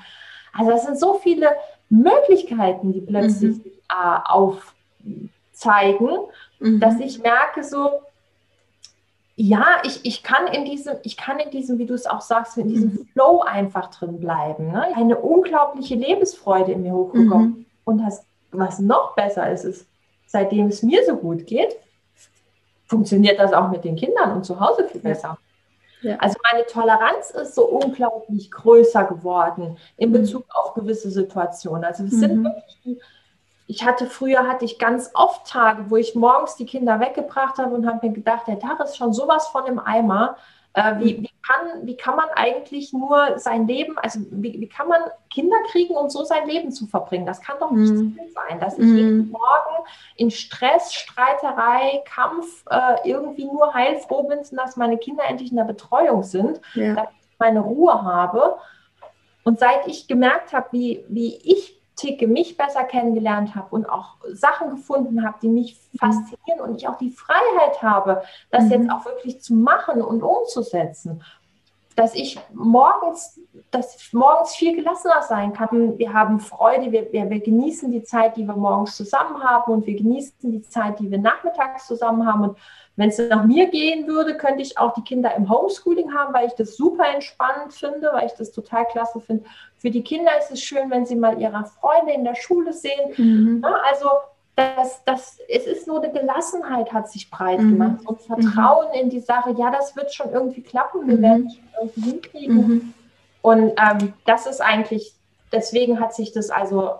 Also 0.54 0.72
es 0.72 0.84
sind 0.84 1.00
so 1.00 1.14
viele 1.14 1.50
Möglichkeiten, 1.90 2.92
die 2.92 3.02
plötzlich 3.02 3.58
mhm. 3.58 3.72
äh, 3.90 4.20
aufzeigen, 5.58 6.10
mhm. 6.60 6.80
dass 6.80 7.00
ich 7.00 7.22
merke 7.22 7.64
so, 7.64 8.02
ja, 9.36 9.66
ich, 9.84 10.04
ich 10.04 10.24
kann 10.24 10.48
in 10.48 10.66
diesem, 10.66 10.96
ich 11.04 11.16
kann 11.16 11.40
in 11.40 11.52
diesem, 11.52 11.78
wie 11.78 11.86
du 11.86 11.94
es 11.94 12.08
auch 12.08 12.22
sagst, 12.22 12.58
in 12.58 12.70
diesem 12.70 12.90
mhm. 12.90 13.08
Flow 13.14 13.42
einfach 13.42 13.92
drin 13.92 14.20
bleiben. 14.20 14.72
Ne? 14.72 14.96
Eine 14.96 15.18
unglaubliche 15.18 15.96
Lebensfreude 15.96 16.72
in 16.72 16.82
mir 16.82 16.94
hochgekommen. 16.94 17.48
Mhm. 17.50 17.66
Und 17.86 18.00
das, 18.00 18.26
was 18.52 18.80
noch 18.80 19.16
besser 19.16 19.52
ist, 19.52 19.64
ist, 19.64 19.88
seitdem 20.26 20.68
es 20.68 20.82
mir 20.82 21.06
so 21.06 21.16
gut 21.16 21.46
geht, 21.46 21.76
funktioniert 22.88 23.40
das 23.40 23.54
auch 23.54 23.70
mit 23.70 23.84
den 23.84 23.96
Kindern 23.96 24.32
und 24.32 24.44
zu 24.44 24.60
Hause 24.60 24.88
viel 24.88 25.02
besser. 25.02 25.38
Ja. 26.02 26.16
Also 26.18 26.38
meine 26.52 26.66
Toleranz 26.66 27.32
ist 27.32 27.54
so 27.54 27.66
unglaublich 27.66 28.50
größer 28.50 29.04
geworden 29.04 29.78
in 29.98 30.10
mhm. 30.10 30.14
Bezug 30.14 30.46
auf 30.50 30.74
gewisse 30.74 31.12
Situationen. 31.12 31.84
Also 31.84 32.06
es 32.06 32.12
sind 32.12 32.38
mhm. 32.38 32.44
wirklich 32.46 33.00
ich 33.68 33.86
hatte 33.86 34.08
früher 34.08 34.48
hatte 34.48 34.66
ich 34.66 34.80
ganz 34.80 35.12
oft 35.14 35.46
Tage, 35.46 35.90
wo 35.90 35.98
ich 35.98 36.16
morgens 36.16 36.56
die 36.56 36.66
Kinder 36.66 37.00
weggebracht 37.00 37.58
habe 37.58 37.76
und 37.76 37.86
habe 37.86 38.08
mir 38.08 38.14
gedacht, 38.14 38.48
der 38.48 38.60
Tag 38.60 38.80
ist 38.80 38.98
schon 38.98 39.14
sowas 39.14 39.48
von 39.48 39.66
im 39.66 39.80
Eimer. 39.80 40.38
Äh, 40.74 41.00
wie, 41.00 41.22
wie, 41.24 41.32
kann, 41.46 41.86
wie 41.88 41.98
kann 41.98 42.16
man 42.16 42.30
eigentlich 42.36 42.94
nur 42.94 43.40
sein 43.40 43.68
Leben, 43.68 43.98
also 43.98 44.20
wie, 44.30 44.62
wie 44.62 44.70
kann 44.70 44.88
man 44.88 45.02
Kinder 45.30 45.58
kriegen 45.72 45.96
und 45.96 46.12
so 46.12 46.24
sein 46.24 46.48
Leben 46.48 46.72
zu 46.72 46.86
verbringen? 46.86 47.26
Das 47.26 47.42
kann 47.42 47.58
doch 47.60 47.72
nicht 47.72 47.92
mm. 47.92 48.20
sein, 48.34 48.60
dass 48.60 48.78
ich 48.78 48.86
mm. 48.86 48.96
jeden 48.96 49.32
Morgen 49.32 49.88
in 50.18 50.30
Stress, 50.30 50.94
Streiterei, 50.94 52.04
Kampf 52.06 52.64
äh, 52.70 53.10
irgendwie 53.10 53.46
nur 53.46 53.74
heilfroh 53.74 54.24
bin, 54.24 54.40
dass 54.52 54.78
meine 54.78 54.98
Kinder 54.98 55.24
endlich 55.28 55.50
in 55.50 55.58
der 55.58 55.64
Betreuung 55.64 56.22
sind, 56.22 56.62
ja. 56.76 56.94
dass 56.94 57.10
ich 57.10 57.40
meine 57.40 57.62
Ruhe 57.62 58.04
habe. 58.04 58.58
Und 59.44 59.60
seit 59.60 59.88
ich 59.88 60.08
gemerkt 60.08 60.54
habe, 60.54 60.68
wie, 60.72 61.04
wie 61.08 61.38
ich 61.38 61.77
ticke, 61.98 62.28
mich 62.28 62.56
besser 62.56 62.84
kennengelernt 62.86 63.56
habe 63.56 63.68
und 63.76 63.90
auch 63.90 64.16
Sachen 64.32 64.70
gefunden 64.70 65.26
habe, 65.26 65.38
die 65.42 65.50
mich 65.50 65.78
mhm. 65.92 65.98
faszinieren 65.98 66.62
und 66.62 66.76
ich 66.76 66.88
auch 66.88 66.98
die 66.98 67.12
Freiheit 67.12 67.82
habe, 67.82 68.22
das 68.52 68.66
mhm. 68.66 68.72
jetzt 68.72 68.92
auch 68.92 69.06
wirklich 69.06 69.42
zu 69.42 69.54
machen 69.54 70.02
und 70.02 70.24
umzusetzen. 70.24 71.24
Dass 71.98 72.16
ich 72.16 72.40
morgens, 72.54 73.42
dass 73.72 73.96
ich 73.98 74.14
morgens 74.14 74.56
viel 74.56 74.76
gelassener 74.76 75.24
sein 75.24 75.52
kann. 75.52 75.98
Wir 75.98 76.14
haben 76.14 76.40
Freude, 76.40 76.92
wir, 76.92 77.12
wir, 77.12 77.30
wir 77.30 77.40
genießen 77.40 77.92
die 77.92 78.04
Zeit, 78.04 78.38
die 78.38 78.46
wir 78.46 78.56
morgens 78.56 78.96
zusammen 78.96 79.44
haben 79.44 79.74
und 79.74 79.86
wir 79.86 79.96
genießen 79.96 80.52
die 80.52 80.62
Zeit, 80.62 81.00
die 81.00 81.12
wir 81.12 81.18
nachmittags 81.18 81.88
zusammen 81.88 82.26
haben. 82.26 82.50
Und 82.50 82.58
wenn 82.98 83.10
es 83.10 83.18
nach 83.18 83.44
mir 83.44 83.68
gehen 83.70 84.08
würde, 84.08 84.38
könnte 84.38 84.62
ich 84.62 84.78
auch 84.78 84.94
die 84.94 85.04
Kinder 85.04 85.36
im 85.36 85.50
Homeschooling 85.50 86.14
haben, 86.14 86.34
weil 86.34 86.48
ich 86.48 86.54
das 86.54 86.78
super 86.78 87.06
entspannend 87.08 87.74
finde, 87.74 88.12
weil 88.14 88.28
ich 88.28 88.34
das 88.34 88.52
total 88.52 88.86
klasse 88.86 89.20
finde. 89.20 89.44
Für 89.76 89.90
die 89.90 90.04
Kinder 90.04 90.32
ist 90.40 90.52
es 90.52 90.62
schön, 90.62 90.90
wenn 90.92 91.06
sie 91.06 91.16
mal 91.16 91.42
ihre 91.42 91.66
Freunde 91.66 92.14
in 92.14 92.24
der 92.24 92.36
Schule 92.36 92.74
sehen. 92.74 93.12
Mhm. 93.18 93.66
also 93.90 94.08
das, 94.58 95.04
das, 95.06 95.38
es 95.48 95.68
ist 95.68 95.86
nur 95.86 96.04
eine 96.04 96.12
Gelassenheit, 96.12 96.92
hat 96.92 97.12
sich 97.12 97.30
breit 97.30 97.60
mhm. 97.60 97.74
gemacht 97.74 98.00
und 98.06 98.20
Vertrauen 98.22 98.88
mhm. 98.88 99.02
in 99.02 99.10
die 99.12 99.20
Sache. 99.20 99.54
Ja, 99.56 99.70
das 99.70 99.96
wird 99.96 100.12
schon 100.14 100.32
irgendwie 100.32 100.62
klappen, 100.62 101.08
wir 101.08 101.18
mhm. 101.18 101.22
werden 101.22 101.48
es 101.48 101.54
schon 101.54 101.66
irgendwie 101.80 102.02
hinkriegen. 102.02 102.56
Mhm. 102.56 102.94
Und 103.44 103.72
ähm, 103.78 104.14
das 104.26 104.48
ist 104.48 104.60
eigentlich, 104.60 105.14
deswegen 105.52 106.00
hat 106.00 106.16
sich 106.16 106.32
das 106.32 106.50
also 106.50 106.94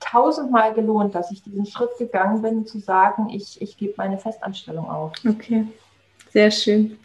tausendmal 0.00 0.72
gelohnt, 0.72 1.14
dass 1.14 1.30
ich 1.30 1.42
diesen 1.42 1.66
Schritt 1.66 1.90
gegangen 1.98 2.40
bin, 2.40 2.66
zu 2.66 2.78
sagen, 2.78 3.28
ich, 3.28 3.60
ich 3.60 3.76
gebe 3.76 3.92
meine 3.98 4.18
Festanstellung 4.18 4.88
auf. 4.88 5.12
Okay. 5.28 5.66
Sehr 6.32 6.50
schön. 6.50 6.98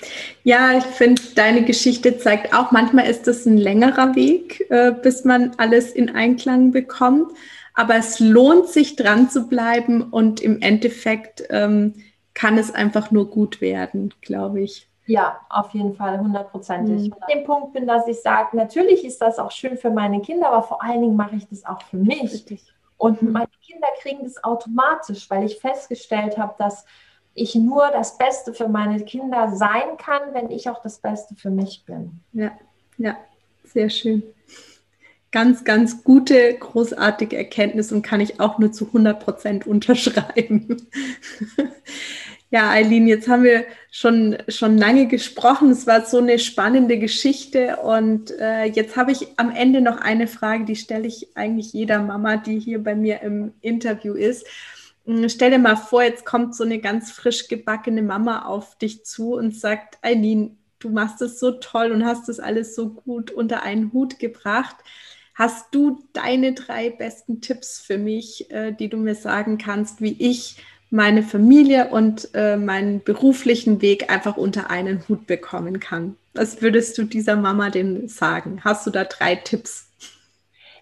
Ja, 0.44 0.78
ich 0.78 0.86
finde, 0.86 1.22
deine 1.36 1.64
Geschichte 1.64 2.18
zeigt 2.18 2.54
auch, 2.56 2.72
manchmal 2.72 3.08
ist 3.08 3.28
es 3.28 3.46
ein 3.46 3.58
längerer 3.58 4.16
Weg, 4.16 4.66
äh, 4.72 4.92
bis 4.92 5.26
man 5.26 5.52
alles 5.58 5.92
in 5.92 6.16
Einklang 6.16 6.72
bekommt. 6.72 7.32
Aber 7.80 7.96
es 7.96 8.20
lohnt 8.20 8.68
sich 8.68 8.98
dran 8.98 9.30
zu 9.30 9.48
bleiben 9.48 10.04
und 10.04 10.42
im 10.42 10.62
Endeffekt 10.62 11.46
ähm, 11.50 11.94
kann 12.34 12.58
es 12.58 12.76
einfach 12.76 13.10
nur 13.10 13.30
gut 13.30 13.62
werden, 13.62 14.14
glaube 14.20 14.60
ich. 14.60 14.90
Ja, 15.06 15.40
auf 15.50 15.74
jeden 15.74 15.96
Fall, 15.96 16.20
hundertprozentig. 16.20 17.08
Mhm. 17.08 17.14
An 17.14 17.28
dem 17.34 17.46
Punkt 17.46 17.72
bin, 17.72 17.88
dass 17.88 18.06
ich 18.06 18.22
sage, 18.22 18.58
natürlich 18.58 19.06
ist 19.06 19.22
das 19.22 19.40
auch 19.40 19.52
schön 19.52 19.78
für 19.78 19.92
meine 19.92 20.20
Kinder, 20.20 20.50
aber 20.50 20.64
vor 20.64 20.84
allen 20.84 21.02
Dingen 21.02 21.16
mache 21.16 21.38
ich 21.38 21.48
das 21.48 21.64
auch 21.64 21.82
für 21.84 21.96
mich. 21.96 22.22
Richtig. 22.22 22.66
Und 22.98 23.22
mhm. 23.22 23.32
meine 23.32 23.48
Kinder 23.66 23.88
kriegen 24.02 24.26
das 24.26 24.44
automatisch, 24.44 25.30
weil 25.30 25.46
ich 25.46 25.58
festgestellt 25.58 26.38
habe, 26.38 26.56
dass 26.58 26.84
ich 27.34 27.56
nur 27.56 27.92
das 27.92 28.18
Beste 28.18 28.54
für 28.54 28.68
meine 28.68 29.06
Kinder 29.06 29.56
sein 29.56 29.96
kann, 29.98 30.34
wenn 30.34 30.52
ich 30.52 30.70
auch 30.70 30.82
das 30.82 31.00
Beste 31.00 31.34
für 31.34 31.50
mich 31.50 31.86
bin. 31.86 32.20
Ja, 32.34 32.52
ja, 32.98 33.16
sehr 33.64 33.90
schön. 33.90 34.22
Ganz, 35.32 35.64
ganz 35.64 36.04
gute, 36.04 36.56
großartige 36.60 37.38
Erkenntnis 37.38 37.92
und 37.92 38.02
kann 38.02 38.20
ich 38.20 38.40
auch 38.40 38.58
nur 38.58 38.72
zu 38.72 38.88
100 38.88 39.24
Prozent 39.24 39.68
unterschreiben. 39.68 40.88
Ja, 42.52 42.72
Eileen, 42.72 43.08
jetzt 43.08 43.28
haben 43.28 43.44
wir 43.44 43.66
schon, 43.92 44.36
schon 44.48 44.76
lange 44.80 45.06
gesprochen. 45.06 45.70
Es 45.70 45.86
war 45.86 46.06
so 46.06 46.18
eine 46.18 46.40
spannende 46.40 46.98
Geschichte. 46.98 47.78
Und 47.78 48.32
äh, 48.40 48.64
jetzt 48.66 48.98
habe 48.98 49.12
ich 49.12 49.28
am 49.38 49.52
Ende 49.52 49.82
noch 49.82 49.98
eine 49.98 50.26
Frage, 50.26 50.66
die 50.66 50.76
stelle 50.76 51.08
ich 51.08 51.28
eigentlich 51.36 51.74
jeder 51.74 52.02
Mama, 52.02 52.38
die 52.38 52.60
hier 52.60 52.84
bei 52.84 52.96
mir 52.96 53.22
im 53.22 53.54
Interview 53.62 54.16
ist. 54.16 54.48
Hm, 55.06 55.30
stell 55.30 55.52
dir 55.52 55.60
mal 55.60 55.76
vor, 55.76 56.02
jetzt 56.02 56.26
kommt 56.26 56.56
so 56.56 56.64
eine 56.64 56.80
ganz 56.80 57.12
frisch 57.12 57.48
gebackene 57.48 58.02
Mama 58.02 58.46
auf 58.46 58.80
dich 58.80 59.06
zu 59.06 59.36
und 59.36 59.56
sagt, 59.56 60.00
Eileen, 60.02 60.58
du 60.80 60.90
machst 60.90 61.22
es 61.22 61.40
so 61.40 61.52
toll 61.52 61.92
und 61.92 62.04
hast 62.04 62.30
das 62.30 62.40
alles 62.40 62.74
so 62.74 62.90
gut 62.90 63.30
unter 63.30 63.62
einen 63.62 63.94
Hut 63.94 64.18
gebracht. 64.18 64.76
Hast 65.40 65.74
du 65.74 66.04
deine 66.12 66.54
drei 66.54 66.90
besten 66.90 67.40
Tipps 67.40 67.80
für 67.80 67.98
mich, 67.98 68.52
äh, 68.52 68.74
die 68.74 68.90
du 68.90 68.98
mir 68.98 69.16
sagen 69.16 69.58
kannst, 69.58 70.02
wie 70.02 70.18
ich 70.20 70.58
meine 70.90 71.24
Familie 71.24 71.92
und 71.92 72.30
äh, 72.34 72.58
meinen 72.58 73.02
beruflichen 73.02 73.82
Weg 73.82 74.12
einfach 74.12 74.36
unter 74.36 74.70
einen 74.70 75.08
Hut 75.08 75.28
bekommen 75.28 75.80
kann. 75.80 76.18
Was 76.34 76.62
würdest 76.62 76.98
du 76.98 77.04
dieser 77.04 77.38
Mama 77.38 77.70
denn 77.70 78.10
sagen? 78.10 78.60
Hast 78.66 78.86
du 78.86 78.92
da 78.92 79.06
drei 79.06 79.36
Tipps? 79.36 79.88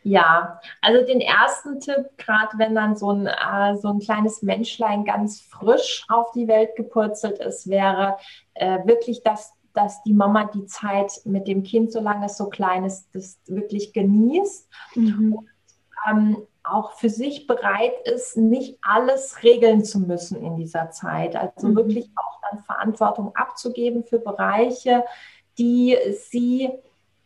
Ja, 0.01 0.59
also 0.81 1.05
den 1.05 1.21
ersten 1.21 1.79
Tipp, 1.79 2.17
gerade 2.17 2.57
wenn 2.57 2.73
dann 2.73 2.95
so 2.95 3.11
ein, 3.11 3.27
äh, 3.27 3.75
so 3.75 3.89
ein 3.89 3.99
kleines 3.99 4.41
Menschlein 4.41 5.05
ganz 5.05 5.41
frisch 5.41 6.03
auf 6.07 6.31
die 6.31 6.47
Welt 6.47 6.75
gepurzelt 6.75 7.37
ist, 7.37 7.69
wäre 7.69 8.17
äh, 8.55 8.79
wirklich, 8.85 9.21
dass, 9.21 9.53
dass 9.77 10.01
die 10.03 10.13
Mama 10.13 10.45
die 10.45 10.65
Zeit 10.65 11.21
mit 11.23 11.47
dem 11.47 11.61
Kind, 11.61 11.91
solange 11.91 12.25
es 12.25 12.37
so 12.37 12.49
klein 12.49 12.83
ist, 12.83 13.07
das 13.13 13.39
wirklich 13.45 13.93
genießt. 13.93 14.67
Mhm. 14.95 15.33
Und, 15.33 15.47
ähm, 16.09 16.37
auch 16.63 16.93
für 16.93 17.09
sich 17.09 17.47
bereit 17.47 17.93
ist, 18.05 18.35
nicht 18.35 18.79
alles 18.81 19.43
regeln 19.43 19.85
zu 19.85 19.99
müssen 19.99 20.43
in 20.43 20.57
dieser 20.57 20.89
Zeit. 20.89 21.35
Also 21.35 21.69
mhm. 21.69 21.75
wirklich 21.75 22.09
auch 22.15 22.41
dann 22.49 22.63
Verantwortung 22.63 23.35
abzugeben 23.35 24.03
für 24.03 24.19
Bereiche, 24.19 25.05
die 25.57 25.95
sie 26.29 26.71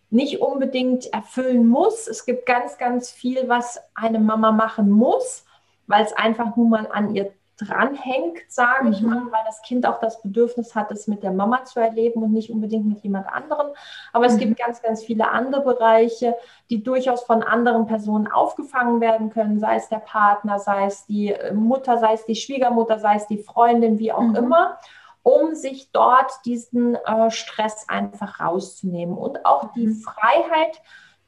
nicht 0.09 0.41
unbedingt 0.41 1.11
erfüllen 1.13 1.65
muss. 1.65 2.07
Es 2.07 2.25
gibt 2.25 2.45
ganz, 2.45 2.77
ganz 2.77 3.09
viel, 3.09 3.47
was 3.47 3.79
eine 3.95 4.19
Mama 4.19 4.51
machen 4.51 4.91
muss, 4.91 5.45
weil 5.87 6.03
es 6.03 6.13
einfach 6.13 6.55
nur 6.55 6.67
mal 6.67 6.87
an 6.91 7.15
ihr 7.15 7.33
dranhängt, 7.62 8.39
sage 8.47 8.86
mhm. 8.86 8.91
ich 8.93 9.01
mal, 9.01 9.24
weil 9.32 9.43
das 9.45 9.62
Kind 9.62 9.86
auch 9.86 9.99
das 9.99 10.22
Bedürfnis 10.22 10.76
hat, 10.76 10.91
es 10.91 11.07
mit 11.07 11.24
der 11.24 11.32
Mama 11.32 11.64
zu 11.66 11.80
erleben 11.80 12.24
und 12.24 12.32
nicht 12.32 12.49
unbedingt 12.49 12.86
mit 12.86 13.01
jemand 13.01 13.28
anderem. 13.28 13.68
Aber 14.14 14.26
mhm. 14.26 14.32
es 14.32 14.38
gibt 14.38 14.59
ganz, 14.59 14.82
ganz 14.82 15.03
viele 15.03 15.30
andere 15.30 15.62
Bereiche, 15.62 16.36
die 16.70 16.84
durchaus 16.84 17.24
von 17.24 17.43
anderen 17.43 17.86
Personen 17.86 18.28
aufgefangen 18.28 19.01
werden 19.01 19.30
können, 19.30 19.59
sei 19.59 19.76
es 19.76 19.89
der 19.89 19.99
Partner, 19.99 20.59
sei 20.59 20.86
es 20.86 21.05
die 21.05 21.36
Mutter, 21.53 21.97
sei 21.97 22.14
es 22.14 22.26
die 22.26 22.36
Schwiegermutter, 22.36 22.99
sei 22.99 23.16
es 23.16 23.28
die 23.28 23.39
Freundin, 23.39 23.99
wie 23.99 24.12
auch 24.12 24.22
mhm. 24.22 24.36
immer 24.36 24.78
um 25.24 25.53
sich 25.53 25.91
dort 25.91 26.32
diesen 26.45 26.95
äh, 26.95 27.30
Stress 27.30 27.88
einfach 27.88 28.39
rauszunehmen 28.39 29.16
und 29.18 29.45
auch 29.45 29.72
die 29.74 29.88
mhm. 29.88 29.95
Freiheit 29.95 30.82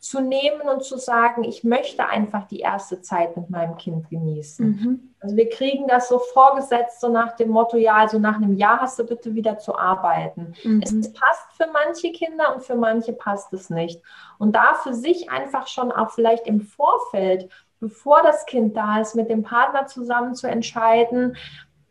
zu 0.04 0.20
nehmen 0.20 0.68
und 0.68 0.84
zu 0.84 0.98
sagen, 0.98 1.46
ich 1.46 1.64
möchte 1.64 2.06
einfach 2.06 2.46
die 2.50 2.60
erste 2.60 3.02
Zeit 3.02 3.38
mit 3.38 3.50
meinem 3.50 3.78
Kind 3.78 4.10
genießen. 4.10 4.66
Mhm. 4.66 5.14
Also 5.22 5.38
wir 5.38 5.48
kriegen 5.48 5.88
das 5.88 6.10
so 6.10 6.20
vorgesetzt, 6.20 7.00
so 7.00 7.08
nach 7.08 7.38
dem 7.38 7.48
Motto, 7.48 7.78
ja, 7.78 7.96
also 7.96 8.20
nach 8.20 8.36
einem 8.36 8.58
Jahr 8.58 8.82
hast 8.82 9.00
du 9.00 9.06
bitte 9.06 9.34
wieder 9.34 9.60
zu 9.60 9.78
arbeiten. 9.78 10.56
Mhm. 10.66 10.82
Es 10.84 10.92
passt 11.14 11.54
für 11.56 11.68
manche 11.72 12.12
Kinder 12.12 12.54
und 12.54 12.64
für 12.64 12.76
manche 12.76 13.14
passt 13.14 13.54
es 13.54 13.70
nicht. 13.70 14.02
Und 14.40 14.58
da 14.58 14.74
für 14.74 14.94
sich 14.94 15.32
einfach 15.32 15.68
schon 15.68 15.90
auch 15.90 16.12
vielleicht 16.12 16.48
im 16.48 16.60
Vorfeld, 16.60 17.50
bevor 17.80 18.22
das 18.24 18.46
Kind 18.46 18.76
da 18.76 19.00
ist, 19.00 19.16
mit 19.16 19.30
dem 19.30 19.44
Partner 19.44 19.88
zusammen 19.88 20.36
zu 20.36 20.48
entscheiden, 20.48 21.38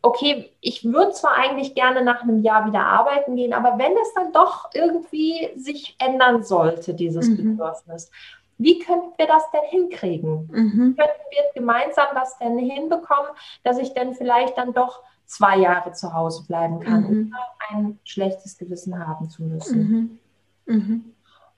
okay, 0.02 0.50
ich 0.60 0.84
würde 0.84 1.12
zwar 1.12 1.34
eigentlich 1.34 1.74
gerne 1.74 2.02
nach 2.02 2.22
einem 2.22 2.42
Jahr 2.42 2.66
wieder 2.66 2.84
arbeiten 2.84 3.36
gehen, 3.36 3.52
aber 3.52 3.78
wenn 3.78 3.92
es 3.92 4.12
dann 4.14 4.32
doch 4.32 4.70
irgendwie 4.74 5.50
sich 5.56 5.96
ändern 5.98 6.42
sollte, 6.42 6.94
dieses 6.94 7.28
mhm. 7.28 7.56
Bedürfnis, 7.56 8.10
wie 8.58 8.78
könnten 8.80 9.12
wir 9.16 9.26
das 9.26 9.50
denn 9.50 9.62
hinkriegen? 9.70 10.48
Mhm. 10.52 10.96
Könnten 10.96 11.22
wir 11.30 11.44
gemeinsam 11.54 12.08
das 12.14 12.38
denn 12.38 12.58
hinbekommen, 12.58 13.30
dass 13.62 13.78
ich 13.78 13.94
dann 13.94 14.14
vielleicht 14.14 14.58
dann 14.58 14.72
doch 14.72 15.02
zwei 15.24 15.58
Jahre 15.58 15.92
zu 15.92 16.12
Hause 16.12 16.44
bleiben 16.46 16.80
kann, 16.80 17.02
mhm. 17.02 17.34
ohne 17.34 17.38
ein 17.70 17.98
schlechtes 18.04 18.58
Gewissen 18.58 18.98
haben 19.06 19.30
zu 19.30 19.42
müssen? 19.44 20.18
Mhm. 20.66 21.11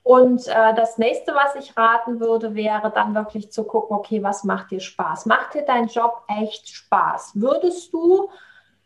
Und 0.04 0.46
äh, 0.48 0.74
das 0.74 0.98
nächste, 0.98 1.34
was 1.34 1.56
ich 1.56 1.76
raten 1.76 2.20
würde, 2.20 2.54
wäre 2.54 2.92
dann 2.94 3.14
wirklich 3.14 3.50
zu 3.50 3.64
gucken, 3.64 3.96
okay, 3.96 4.22
was 4.22 4.44
macht 4.44 4.70
dir 4.70 4.80
Spaß? 4.80 5.24
Macht 5.24 5.54
dir 5.54 5.62
dein 5.62 5.86
Job 5.86 6.22
echt 6.28 6.68
Spaß? 6.68 7.32
Würdest 7.34 7.92
du 7.92 8.28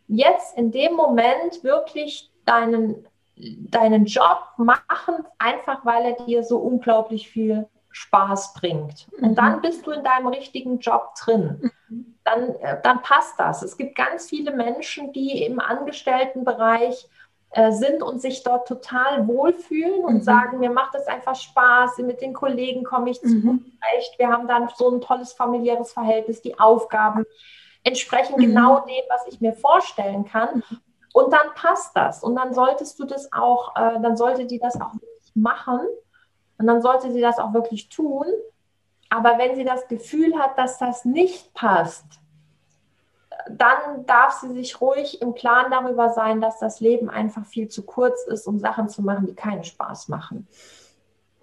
jetzt 0.06 0.56
in 0.56 0.70
dem 0.70 0.94
Moment 0.94 1.64
wirklich 1.64 2.30
deinen, 2.44 3.04
deinen 3.36 4.04
Job 4.04 4.44
machen, 4.58 5.26
einfach 5.38 5.84
weil 5.84 6.04
er 6.04 6.24
dir 6.24 6.44
so 6.44 6.58
unglaublich 6.58 7.28
viel 7.28 7.68
Spaß 7.90 8.54
bringt. 8.54 9.08
Und 9.20 9.34
dann 9.34 9.56
mhm. 9.56 9.62
bist 9.62 9.84
du 9.86 9.90
in 9.90 10.04
deinem 10.04 10.28
richtigen 10.28 10.78
Job 10.78 11.14
drin. 11.20 11.72
Mhm. 11.88 12.14
Dann, 12.22 12.54
äh, 12.60 12.80
dann 12.82 13.02
passt 13.02 13.40
das. 13.40 13.62
Es 13.62 13.76
gibt 13.76 13.96
ganz 13.96 14.28
viele 14.28 14.52
Menschen, 14.52 15.12
die 15.12 15.44
im 15.44 15.58
Angestelltenbereich 15.58 17.08
sind 17.70 18.02
und 18.02 18.20
sich 18.20 18.42
dort 18.42 18.68
total 18.68 19.26
wohlfühlen 19.26 20.04
und 20.04 20.16
mhm. 20.16 20.22
sagen, 20.22 20.58
mir 20.58 20.70
macht 20.70 20.94
es 20.94 21.06
einfach 21.06 21.34
Spaß, 21.34 21.98
mit 21.98 22.20
den 22.20 22.34
Kollegen 22.34 22.84
komme 22.84 23.10
ich 23.10 23.20
zurecht, 23.20 23.42
mhm. 23.42 23.72
wir 24.18 24.28
haben 24.28 24.46
dann 24.46 24.68
so 24.76 24.90
ein 24.90 25.00
tolles 25.00 25.32
familiäres 25.32 25.92
Verhältnis, 25.92 26.42
die 26.42 26.58
Aufgaben 26.58 27.24
entsprechen 27.84 28.34
mhm. 28.36 28.40
genau 28.40 28.80
dem, 28.80 29.02
was 29.08 29.26
ich 29.26 29.40
mir 29.40 29.54
vorstellen 29.54 30.24
kann. 30.24 30.62
Und 31.14 31.32
dann 31.32 31.54
passt 31.54 31.96
das. 31.96 32.22
Und 32.22 32.36
dann 32.36 32.52
solltest 32.52 32.98
du 33.00 33.04
das 33.04 33.32
auch, 33.32 33.74
äh, 33.76 34.00
dann 34.00 34.16
sollte 34.16 34.46
die 34.46 34.58
das 34.58 34.80
auch 34.80 34.92
wirklich 34.94 35.34
machen. 35.34 35.80
Und 36.58 36.66
dann 36.66 36.82
sollte 36.82 37.10
sie 37.12 37.20
das 37.20 37.38
auch 37.38 37.54
wirklich 37.54 37.88
tun. 37.88 38.26
Aber 39.08 39.38
wenn 39.38 39.56
sie 39.56 39.64
das 39.64 39.88
Gefühl 39.88 40.38
hat, 40.38 40.58
dass 40.58 40.78
das 40.78 41.04
nicht 41.04 41.54
passt, 41.54 42.04
dann 43.50 44.06
darf 44.06 44.32
sie 44.40 44.52
sich 44.52 44.80
ruhig 44.80 45.22
im 45.22 45.34
Klaren 45.34 45.70
darüber 45.70 46.10
sein, 46.10 46.40
dass 46.40 46.58
das 46.58 46.80
Leben 46.80 47.08
einfach 47.08 47.44
viel 47.44 47.68
zu 47.68 47.84
kurz 47.84 48.24
ist, 48.26 48.46
um 48.46 48.58
Sachen 48.58 48.88
zu 48.88 49.02
machen, 49.02 49.26
die 49.26 49.34
keinen 49.34 49.64
Spaß 49.64 50.08
machen. 50.08 50.46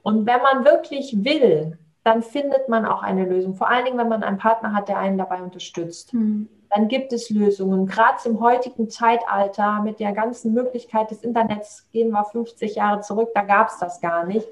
Und 0.01 0.25
wenn 0.25 0.41
man 0.41 0.65
wirklich 0.65 1.23
will, 1.23 1.77
dann 2.03 2.21
findet 2.21 2.69
man 2.69 2.85
auch 2.85 3.01
eine 3.01 3.25
Lösung. 3.25 3.55
Vor 3.55 3.69
allen 3.69 3.85
Dingen, 3.85 3.97
wenn 3.97 4.09
man 4.09 4.23
einen 4.23 4.37
Partner 4.37 4.73
hat, 4.73 4.87
der 4.87 4.99
einen 4.99 5.17
dabei 5.17 5.41
unterstützt. 5.41 6.13
Mhm. 6.13 6.47
Dann 6.73 6.87
gibt 6.87 7.13
es 7.13 7.29
Lösungen. 7.29 7.87
Gerade 7.87 8.17
im 8.25 8.39
heutigen 8.39 8.89
Zeitalter 8.89 9.81
mit 9.81 9.99
der 9.99 10.11
ganzen 10.11 10.53
Möglichkeit 10.53 11.09
des 11.09 11.23
Internets, 11.23 11.87
gehen 11.91 12.11
wir 12.11 12.23
50 12.23 12.75
Jahre 12.75 13.01
zurück, 13.01 13.29
da 13.33 13.41
gab 13.41 13.69
es 13.69 13.79
das 13.79 14.01
gar 14.01 14.25
nicht. 14.25 14.47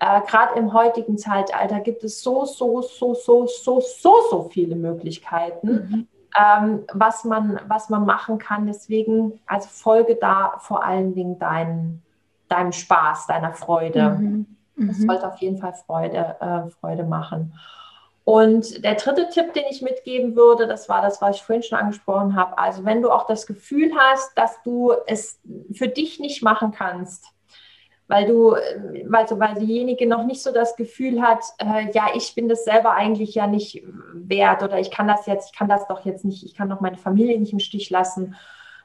Äh, 0.00 0.20
Gerade 0.26 0.58
im 0.58 0.72
heutigen 0.72 1.16
Zeitalter 1.16 1.80
gibt 1.80 2.04
es 2.04 2.22
so, 2.22 2.44
so, 2.44 2.82
so, 2.82 3.14
so, 3.14 3.46
so, 3.46 3.80
so, 3.80 4.14
so 4.30 4.42
viele 4.50 4.76
Möglichkeiten. 4.76 5.68
Mhm 5.68 6.08
ähm, 6.38 6.84
was, 6.92 7.24
man, 7.24 7.60
was 7.66 7.88
man 7.88 8.04
machen 8.04 8.38
kann. 8.38 8.66
Deswegen, 8.66 9.40
also 9.46 9.68
folge 9.68 10.16
da 10.16 10.54
vor 10.58 10.84
allen 10.84 11.14
Dingen 11.14 11.38
dein, 11.38 12.02
deinem 12.48 12.72
Spaß, 12.72 13.26
deiner 13.26 13.52
Freude. 13.52 14.10
Mhm. 14.10 14.46
Mhm. 14.76 14.88
Das 14.88 14.98
sollte 14.98 15.28
auf 15.28 15.36
jeden 15.38 15.58
Fall 15.58 15.74
Freude, 15.74 16.36
äh, 16.40 16.70
Freude 16.80 17.04
machen. 17.04 17.54
Und 18.24 18.84
der 18.84 18.94
dritte 18.94 19.28
Tipp, 19.30 19.54
den 19.54 19.64
ich 19.70 19.82
mitgeben 19.82 20.36
würde, 20.36 20.66
das 20.66 20.88
war 20.88 21.02
das, 21.02 21.20
was 21.20 21.36
ich 21.36 21.42
vorhin 21.42 21.62
schon 21.62 21.78
angesprochen 21.78 22.36
habe. 22.36 22.58
Also 22.58 22.84
wenn 22.84 23.02
du 23.02 23.10
auch 23.10 23.26
das 23.26 23.46
Gefühl 23.46 23.90
hast, 23.96 24.36
dass 24.36 24.62
du 24.62 24.92
es 25.06 25.40
für 25.72 25.88
dich 25.88 26.20
nicht 26.20 26.42
machen 26.42 26.70
kannst, 26.70 27.24
weil 28.10 28.26
du, 28.26 28.56
weil, 29.06 29.28
so, 29.28 29.38
weil 29.38 29.54
diejenige 29.54 30.04
noch 30.04 30.24
nicht 30.24 30.42
so 30.42 30.52
das 30.52 30.74
Gefühl 30.74 31.22
hat, 31.22 31.44
äh, 31.58 31.92
ja, 31.92 32.08
ich 32.12 32.34
bin 32.34 32.48
das 32.48 32.64
selber 32.64 32.90
eigentlich 32.90 33.36
ja 33.36 33.46
nicht 33.46 33.84
wert 34.12 34.64
oder 34.64 34.80
ich 34.80 34.90
kann 34.90 35.06
das 35.06 35.26
jetzt, 35.26 35.52
ich 35.52 35.56
kann 35.56 35.68
das 35.68 35.86
doch 35.86 36.04
jetzt 36.04 36.24
nicht, 36.24 36.44
ich 36.44 36.56
kann 36.56 36.68
doch 36.68 36.80
meine 36.80 36.96
Familie 36.96 37.38
nicht 37.38 37.52
im 37.52 37.60
Stich 37.60 37.88
lassen 37.88 38.34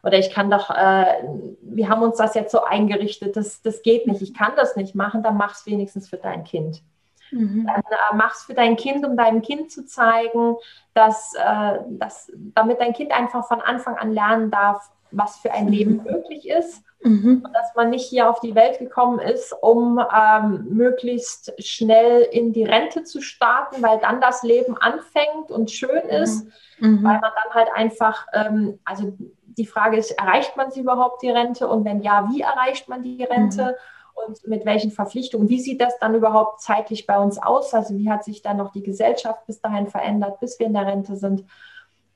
oder 0.04 0.20
ich 0.20 0.32
kann 0.32 0.52
doch, 0.52 0.70
äh, 0.70 1.24
wir 1.60 1.90
haben 1.90 2.04
uns 2.04 2.18
das 2.18 2.36
jetzt 2.36 2.52
so 2.52 2.64
eingerichtet, 2.66 3.36
das, 3.36 3.64
das 3.64 3.82
geht 3.82 4.06
nicht, 4.06 4.22
ich 4.22 4.36
kann 4.36 4.52
das 4.56 4.76
nicht 4.76 4.94
machen, 4.94 5.24
dann 5.24 5.38
mach 5.38 5.56
es 5.56 5.66
wenigstens 5.66 6.08
für 6.08 6.18
dein 6.18 6.44
Kind. 6.44 6.84
Mhm. 7.32 7.66
Dann 7.66 7.82
äh, 7.82 8.16
mach 8.16 8.36
es 8.36 8.44
für 8.44 8.54
dein 8.54 8.76
Kind, 8.76 9.04
um 9.04 9.18
deinem 9.18 9.42
Kind 9.42 9.72
zu 9.72 9.88
zeigen, 9.88 10.56
dass, 10.94 11.34
äh, 11.34 11.80
dass, 11.90 12.32
damit 12.36 12.80
dein 12.80 12.94
Kind 12.94 13.12
einfach 13.12 13.48
von 13.48 13.60
Anfang 13.60 13.98
an 13.98 14.14
lernen 14.14 14.52
darf, 14.52 14.88
was 15.10 15.38
für 15.38 15.52
ein 15.52 15.68
Leben 15.68 16.04
möglich 16.08 16.48
ist 16.48 16.84
Mhm. 17.06 17.46
Dass 17.54 17.76
man 17.76 17.92
nicht 17.92 18.10
hier 18.10 18.28
auf 18.28 18.40
die 18.40 18.56
Welt 18.56 18.80
gekommen 18.80 19.20
ist, 19.20 19.56
um 19.62 20.00
ähm, 20.00 20.66
möglichst 20.70 21.54
schnell 21.64 22.24
in 22.24 22.52
die 22.52 22.64
Rente 22.64 23.04
zu 23.04 23.22
starten, 23.22 23.84
weil 23.84 24.00
dann 24.00 24.20
das 24.20 24.42
Leben 24.42 24.76
anfängt 24.76 25.52
und 25.52 25.70
schön 25.70 26.04
mhm. 26.04 26.10
ist, 26.10 26.48
mhm. 26.80 27.04
weil 27.04 27.20
man 27.20 27.22
dann 27.22 27.54
halt 27.54 27.70
einfach, 27.76 28.26
ähm, 28.34 28.80
also 28.86 29.14
die 29.46 29.68
Frage 29.68 29.98
ist, 29.98 30.12
erreicht 30.12 30.58
man 30.58 30.72
sie 30.72 30.82
überhaupt 30.82 31.22
die 31.22 31.30
Rente 31.30 31.68
und 31.68 31.86
wenn 31.86 32.02
ja, 32.02 32.28
wie 32.32 32.42
erreicht 32.42 32.90
man 32.90 33.04
die 33.04 33.24
Rente? 33.24 33.64
Mhm. 33.64 34.26
Und 34.26 34.48
mit 34.48 34.66
welchen 34.66 34.92
Verpflichtungen? 34.92 35.50
Wie 35.50 35.60
sieht 35.60 35.82
das 35.82 36.00
dann 36.00 36.16
überhaupt 36.16 36.62
zeitlich 36.62 37.06
bei 37.06 37.20
uns 37.20 37.38
aus? 37.38 37.74
Also 37.74 37.98
wie 37.98 38.10
hat 38.10 38.24
sich 38.24 38.42
dann 38.42 38.56
noch 38.56 38.72
die 38.72 38.82
Gesellschaft 38.82 39.46
bis 39.46 39.60
dahin 39.60 39.88
verändert, 39.88 40.40
bis 40.40 40.58
wir 40.58 40.68
in 40.68 40.74
der 40.74 40.88
Rente 40.88 41.18
sind? 41.18 41.44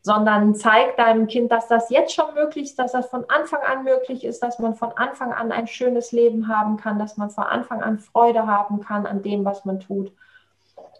Sondern 0.01 0.55
zeig 0.55 0.95
deinem 0.97 1.27
Kind, 1.27 1.51
dass 1.51 1.67
das 1.67 1.89
jetzt 1.89 2.13
schon 2.13 2.33
möglich 2.33 2.65
ist, 2.65 2.79
dass 2.79 2.93
das 2.93 3.07
von 3.07 3.25
Anfang 3.27 3.61
an 3.61 3.83
möglich 3.83 4.23
ist, 4.23 4.41
dass 4.41 4.59
man 4.59 4.75
von 4.75 4.91
Anfang 4.93 5.33
an 5.33 5.51
ein 5.51 5.67
schönes 5.67 6.11
Leben 6.11 6.47
haben 6.47 6.77
kann, 6.77 6.99
dass 6.99 7.17
man 7.17 7.29
von 7.29 7.43
Anfang 7.43 7.81
an 7.81 7.99
Freude 7.99 8.47
haben 8.47 8.79
kann 8.79 9.05
an 9.05 9.21
dem, 9.21 9.43
was 9.43 9.65
man 9.65 9.79
tut. 9.79 10.11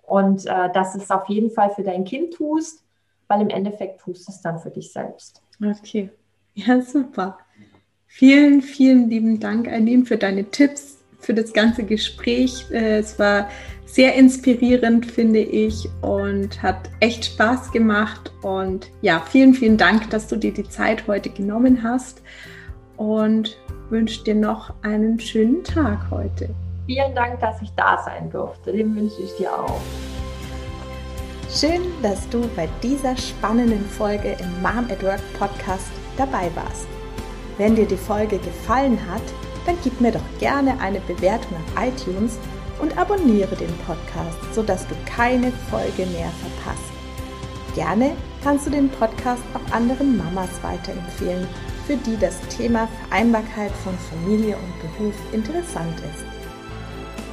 Und 0.04 0.45
äh, 0.45 0.72
dass 0.74 0.95
es 0.95 1.12
auf 1.12 1.30
jeden 1.30 1.52
Fall 1.52 1.70
für 1.70 1.84
dein 1.84 2.04
Kind 2.04 2.34
tust, 2.34 2.84
weil 3.28 3.41
im 3.41 3.50
Endeffekt 3.50 4.02
tust 4.02 4.28
du 4.28 4.32
es 4.32 4.41
dann 4.41 4.60
für 4.60 4.72
dich 4.72 4.91
selbst. 4.91 5.41
Okay, 5.64 6.10
ja, 6.56 6.82
super. 6.82 7.38
Vielen, 8.08 8.62
vielen 8.62 9.10
lieben 9.10 9.39
Dank, 9.39 9.68
Eileen, 9.68 10.06
für 10.06 10.18
deine 10.18 10.45
Tipps, 10.45 10.99
für 11.20 11.34
das 11.34 11.53
ganze 11.53 11.84
Gespräch. 11.84 12.65
Äh, 12.72 12.99
es 12.99 13.20
war 13.20 13.49
sehr 13.86 14.15
inspirierend, 14.15 15.05
finde 15.05 15.39
ich, 15.39 15.89
und 16.01 16.61
hat 16.61 16.89
echt 16.99 17.26
Spaß 17.26 17.72
gemacht. 17.72 18.32
Und 18.41 18.91
ja, 19.01 19.22
vielen, 19.30 19.53
vielen 19.53 19.78
Dank, 19.78 20.09
dass 20.09 20.28
du 20.28 20.36
dir 20.36 20.53
die 20.53 20.67
Zeit 20.67 21.07
heute 21.07 21.30
genommen 21.30 21.84
hast 21.84 22.22
und 22.97 23.57
wünsche 23.89 24.24
dir 24.24 24.36
noch 24.36 24.74
einen 24.84 25.20
schönen 25.20 25.63
Tag 25.63 26.11
heute. 26.11 26.49
Vielen 26.86 27.13
Dank, 27.15 27.39
dass 27.39 27.61
ich 27.61 27.70
da 27.76 28.01
sein 28.03 28.30
durfte. 28.30 28.72
Den 28.72 28.95
wünsche 28.95 29.22
ich 29.22 29.32
dir 29.38 29.51
auch. 29.53 29.82
Schön, 31.51 31.82
dass 32.03 32.30
du 32.30 32.47
bei 32.55 32.70
dieser 32.84 33.17
spannenden 33.17 33.84
Folge 33.86 34.36
im 34.39 34.61
Mom 34.61 34.86
at 34.91 35.03
Work 35.03 35.22
Podcast 35.38 35.91
dabei 36.17 36.49
warst. 36.55 36.88
Wenn 37.57 37.76
dir 37.76 37.88
die 37.88 37.97
Folge 37.97 38.38
gefallen 38.38 38.99
hat, 39.11 39.22
dann 39.66 39.78
gib 39.84 39.99
mir 40.01 40.12
doch 40.12 40.39
gerne 40.39 40.80
eine 40.80 40.99
Bewertung 41.01 41.57
auf 41.57 41.84
iTunes 41.84 42.38
und 42.80 42.97
abonniere 42.97 43.55
den 43.55 43.76
Podcast, 43.86 44.38
sodass 44.53 44.88
du 44.88 44.95
keine 45.05 45.51
Folge 45.70 46.05
mehr 46.07 46.32
verpasst. 46.41 46.89
Gerne 47.76 48.12
kannst 48.43 48.68
du 48.68 48.72
den 48.72 48.89
Podcast 48.89 49.43
auch 49.53 49.74
anderen 49.74 50.18
Mamas 50.18 50.49
weiterempfehlen, 50.62 51.47
für 51.86 51.97
die 51.97 52.18
das 52.18 52.39
Thema 52.49 52.88
Vereinbarkeit 53.07 53.72
von 53.84 53.93
Familie 53.97 54.55
und 54.55 54.97
Beruf 54.97 55.16
interessant 55.32 55.99
ist. 55.99 56.26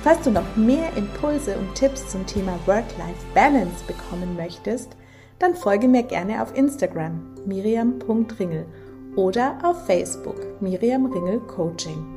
Falls 0.02 0.22
du 0.22 0.30
noch 0.30 0.56
mehr 0.56 0.96
Impulse 0.96 1.56
und 1.56 1.74
Tipps 1.74 2.08
zum 2.08 2.24
Thema 2.26 2.58
Work-Life-Balance 2.66 3.84
bekommen 3.86 4.36
möchtest, 4.36 4.96
dann 5.38 5.54
folge 5.54 5.88
mir 5.88 6.04
gerne 6.04 6.42
auf 6.42 6.56
Instagram 6.56 7.20
miriam.ringel 7.44 8.66
oder 9.16 9.58
auf 9.62 9.84
Facebook 9.86 10.60
Miriam 10.60 11.06
Ringel 11.06 11.40
Coaching. 11.40 12.15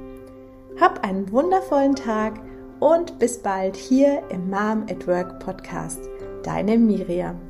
Hab 0.80 1.03
einen 1.03 1.30
wundervollen 1.32 1.95
Tag 1.95 2.39
und 2.80 3.19
bis 3.19 3.41
bald 3.41 3.75
hier 3.75 4.23
im 4.30 4.49
Mom 4.49 4.86
at 4.89 5.05
Work 5.07 5.39
Podcast. 5.39 5.99
Deine 6.43 6.77
Miriam. 6.77 7.49